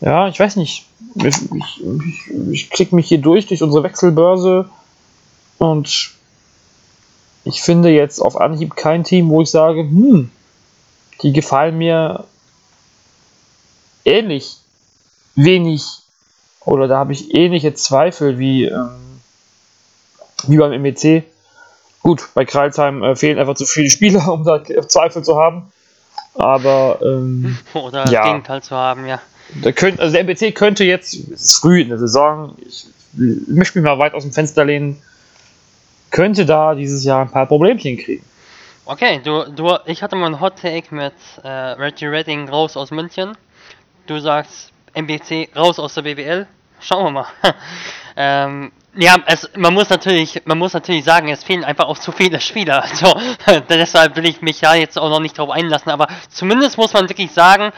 [0.00, 0.86] ja, ich weiß nicht.
[1.16, 4.68] Ich, ich, ich, ich klicke mich hier durch, durch unsere Wechselbörse
[5.58, 6.10] und
[7.48, 10.30] ich finde jetzt auf Anhieb kein Team, wo ich sage, hm,
[11.22, 12.24] die gefallen mir
[14.04, 14.58] ähnlich
[15.34, 15.82] wenig
[16.60, 19.20] oder da habe ich ähnliche Zweifel wie, ähm,
[20.46, 21.24] wie beim MEC.
[22.02, 25.72] Gut, bei Kreilsheim äh, fehlen einfach zu viele Spieler, um da Zweifel zu haben.
[26.34, 29.22] Aber ähm, oder das ja, Gegenteil zu haben, ja.
[29.62, 32.86] Da könnt, also der MBC könnte jetzt, es ist früh in der Saison, ich
[33.46, 35.02] möchte mich mal weit aus dem Fenster lehnen,
[36.10, 38.24] könnte da dieses Jahr ein paar Problemchen kriegen.
[38.84, 41.12] Okay, du, du, ich hatte mal einen Hot Take mit
[41.42, 43.36] äh, Reggie Redding raus aus München.
[44.06, 46.46] Du sagst MBC raus aus der BWL.
[46.80, 47.26] Schauen wir mal.
[48.16, 52.12] ähm, ja, es, man muss natürlich, man muss natürlich sagen, es fehlen einfach auch zu
[52.12, 52.82] viele Spieler.
[52.90, 53.14] Also,
[53.68, 55.90] deshalb will ich mich ja jetzt auch noch nicht darauf einlassen.
[55.90, 57.72] Aber zumindest muss man wirklich sagen,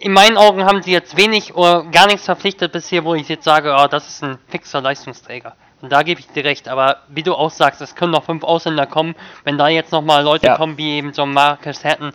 [0.00, 3.44] in meinen Augen haben sie jetzt wenig oder gar nichts verpflichtet bisher, wo ich jetzt
[3.44, 5.54] sage, oh, das ist ein fixer Leistungsträger.
[5.82, 8.44] Und da gebe ich dir recht, aber wie du auch sagst, es können noch fünf
[8.44, 10.56] Ausländer kommen, wenn da jetzt nochmal Leute ja.
[10.56, 12.12] kommen, wie eben so Marcus Hatton,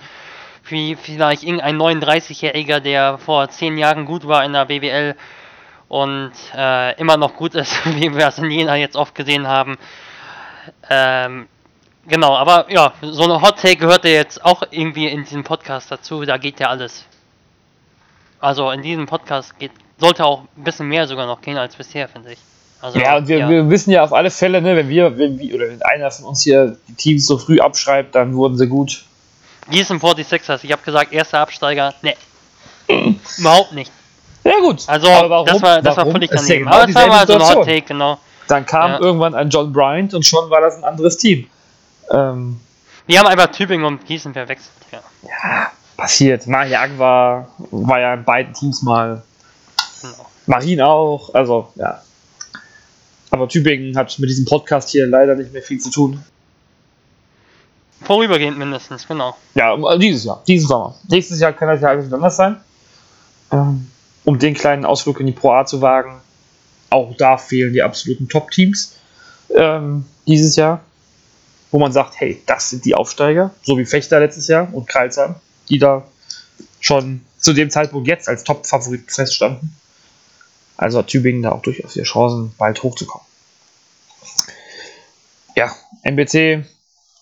[0.66, 5.16] wie vielleicht irgendein 39-Jähriger, der vor zehn Jahren gut war in der BWL
[5.88, 9.78] und äh, immer noch gut ist, wie wir es in Jena jetzt oft gesehen haben.
[10.90, 11.48] Ähm,
[12.08, 15.92] genau, aber ja, so eine Hot Take gehört ja jetzt auch irgendwie in diesem Podcast
[15.92, 17.06] dazu, da geht ja alles.
[18.40, 22.08] Also in diesem Podcast geht, sollte auch ein bisschen mehr sogar noch gehen als bisher,
[22.08, 22.40] finde ich.
[22.86, 23.50] Also, ja, und wir, ja.
[23.50, 26.26] wir, wissen ja auf alle Fälle, ne, wenn wir, wenn wir, oder wenn einer von
[26.26, 29.06] uns hier die Teams so früh abschreibt, dann wurden sie gut.
[29.72, 32.14] Gießen 46ers, ich habe gesagt, erster Absteiger, ne.
[33.40, 33.92] Überhaupt nicht.
[34.44, 34.84] Ja, gut.
[34.86, 36.10] Also, warum, das war, das warum?
[36.10, 36.66] war völlig daneben.
[36.66, 38.20] Genau Aber das war mal so ein Hot Take, genau.
[38.48, 39.00] Dann kam ja.
[39.00, 41.48] irgendwann ein John Bryant und schon war das ein anderes Team.
[42.12, 42.60] Ähm,
[43.08, 45.00] wir haben einfach Tübingen und Gießen verwechselt, ja.
[45.24, 46.46] Ja, passiert.
[46.46, 49.24] Mahiag war, war ja in beiden Teams mal.
[50.04, 50.30] Genau.
[50.46, 52.04] Marin auch, also, ja.
[53.32, 56.24] Aber Tübingen hat mit diesem Podcast hier leider nicht mehr viel zu tun.
[58.02, 59.36] Vorübergehend mindestens, genau.
[59.56, 60.96] Ja, dieses Jahr, diesen Sommer.
[61.10, 62.58] Nächstes Jahr kann das ja alles anders sein.
[63.52, 63.88] Ähm,
[64.26, 66.22] um den kleinen Ausflug in die Pro A zu wagen,
[66.90, 68.98] auch da fehlen die absoluten Top-Teams
[69.56, 70.82] ähm, dieses Jahr.
[71.72, 75.36] Wo man sagt, hey, das sind die Aufsteiger, so wie Fechter letztes Jahr und Kreilsheim,
[75.68, 76.06] die da
[76.80, 79.76] schon zu dem Zeitpunkt jetzt als Top-Favorit feststanden.
[80.78, 83.26] Also hat Tübingen da auch durchaus die Chancen, bald hochzukommen.
[85.56, 85.74] Ja,
[86.04, 86.66] MBC,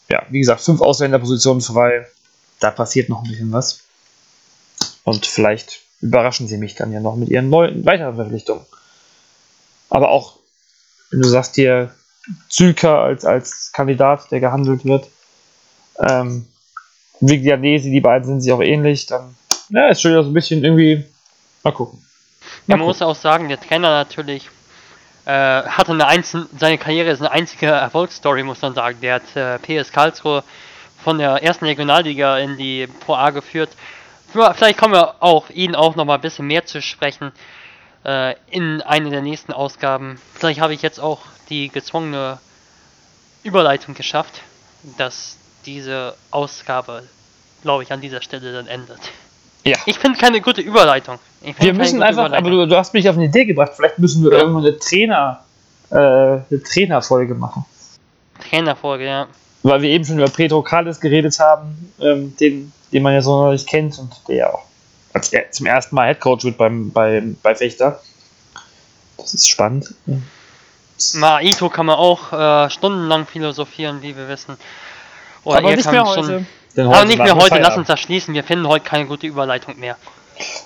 [0.09, 2.07] ja, wie gesagt, fünf Ausländerpositionen frei.
[2.59, 3.81] Da passiert noch ein bisschen was.
[5.03, 8.65] Und vielleicht überraschen sie mich dann ja noch mit ihren neuen, weiteren Verpflichtungen.
[9.89, 10.37] Aber auch,
[11.11, 11.93] wenn du sagst hier,
[12.49, 15.09] Zülker als, als Kandidat, der gehandelt wird,
[15.99, 16.47] ähm,
[17.19, 19.35] Viglianesi, die beiden sind sich auch ähnlich, dann
[19.69, 21.05] ja, ist schon so ein bisschen irgendwie.
[21.63, 22.02] Mal gucken.
[22.67, 24.49] Man muss auch sagen, der Trainer natürlich
[25.25, 28.99] äh, hatte eine einzelne, seine Karriere ist eine einzige Erfolgsstory, muss man sagen.
[29.01, 30.43] Der hat äh, PS Karlsruhe
[31.03, 33.69] von der ersten Regionalliga in die Pro A geführt.
[34.31, 37.31] Vielleicht kommen wir auch ihn auch noch mal ein bisschen mehr zu sprechen
[38.05, 40.19] äh, in einer der nächsten Ausgaben.
[40.33, 41.19] Vielleicht habe ich jetzt auch
[41.49, 42.39] die gezwungene
[43.43, 44.41] Überleitung geschafft,
[44.97, 47.03] dass diese Ausgabe,
[47.61, 48.99] glaube ich, an dieser Stelle dann endet.
[49.63, 49.77] Ja.
[49.85, 51.19] Ich finde keine gute Überleitung.
[51.59, 54.31] Wir müssen einfach, aber du, du, hast mich auf eine Idee gebracht, vielleicht müssen wir
[54.31, 54.39] ja.
[54.39, 55.43] irgendwann eine Trainer,
[55.89, 57.65] äh, eine Trainerfolge machen.
[58.49, 59.27] Trainerfolge, ja.
[59.61, 63.43] Weil wir eben schon über Pedro Calles geredet haben, ähm, den, den man ja so
[63.43, 64.63] noch nicht kennt und der ja auch
[65.13, 68.01] als er zum ersten Mal Headcoach wird beim, bei, bei Fechter.
[69.17, 69.93] Das ist spannend.
[71.13, 74.57] Na, Ito kann man auch äh, stundenlang philosophieren, wie wir wissen.
[75.43, 76.45] Oder aber nicht mehr heute.
[76.75, 78.33] Denn heute Aber nicht mehr heute, lass uns das schließen.
[78.33, 79.95] Wir finden heute keine gute Überleitung mehr.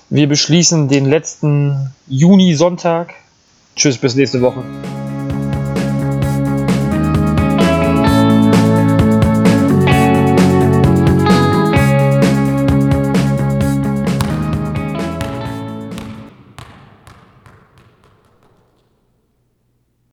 [0.10, 3.14] Wir beschließen den letzten Juni-Sonntag.
[3.76, 4.64] Tschüss, bis nächste Woche.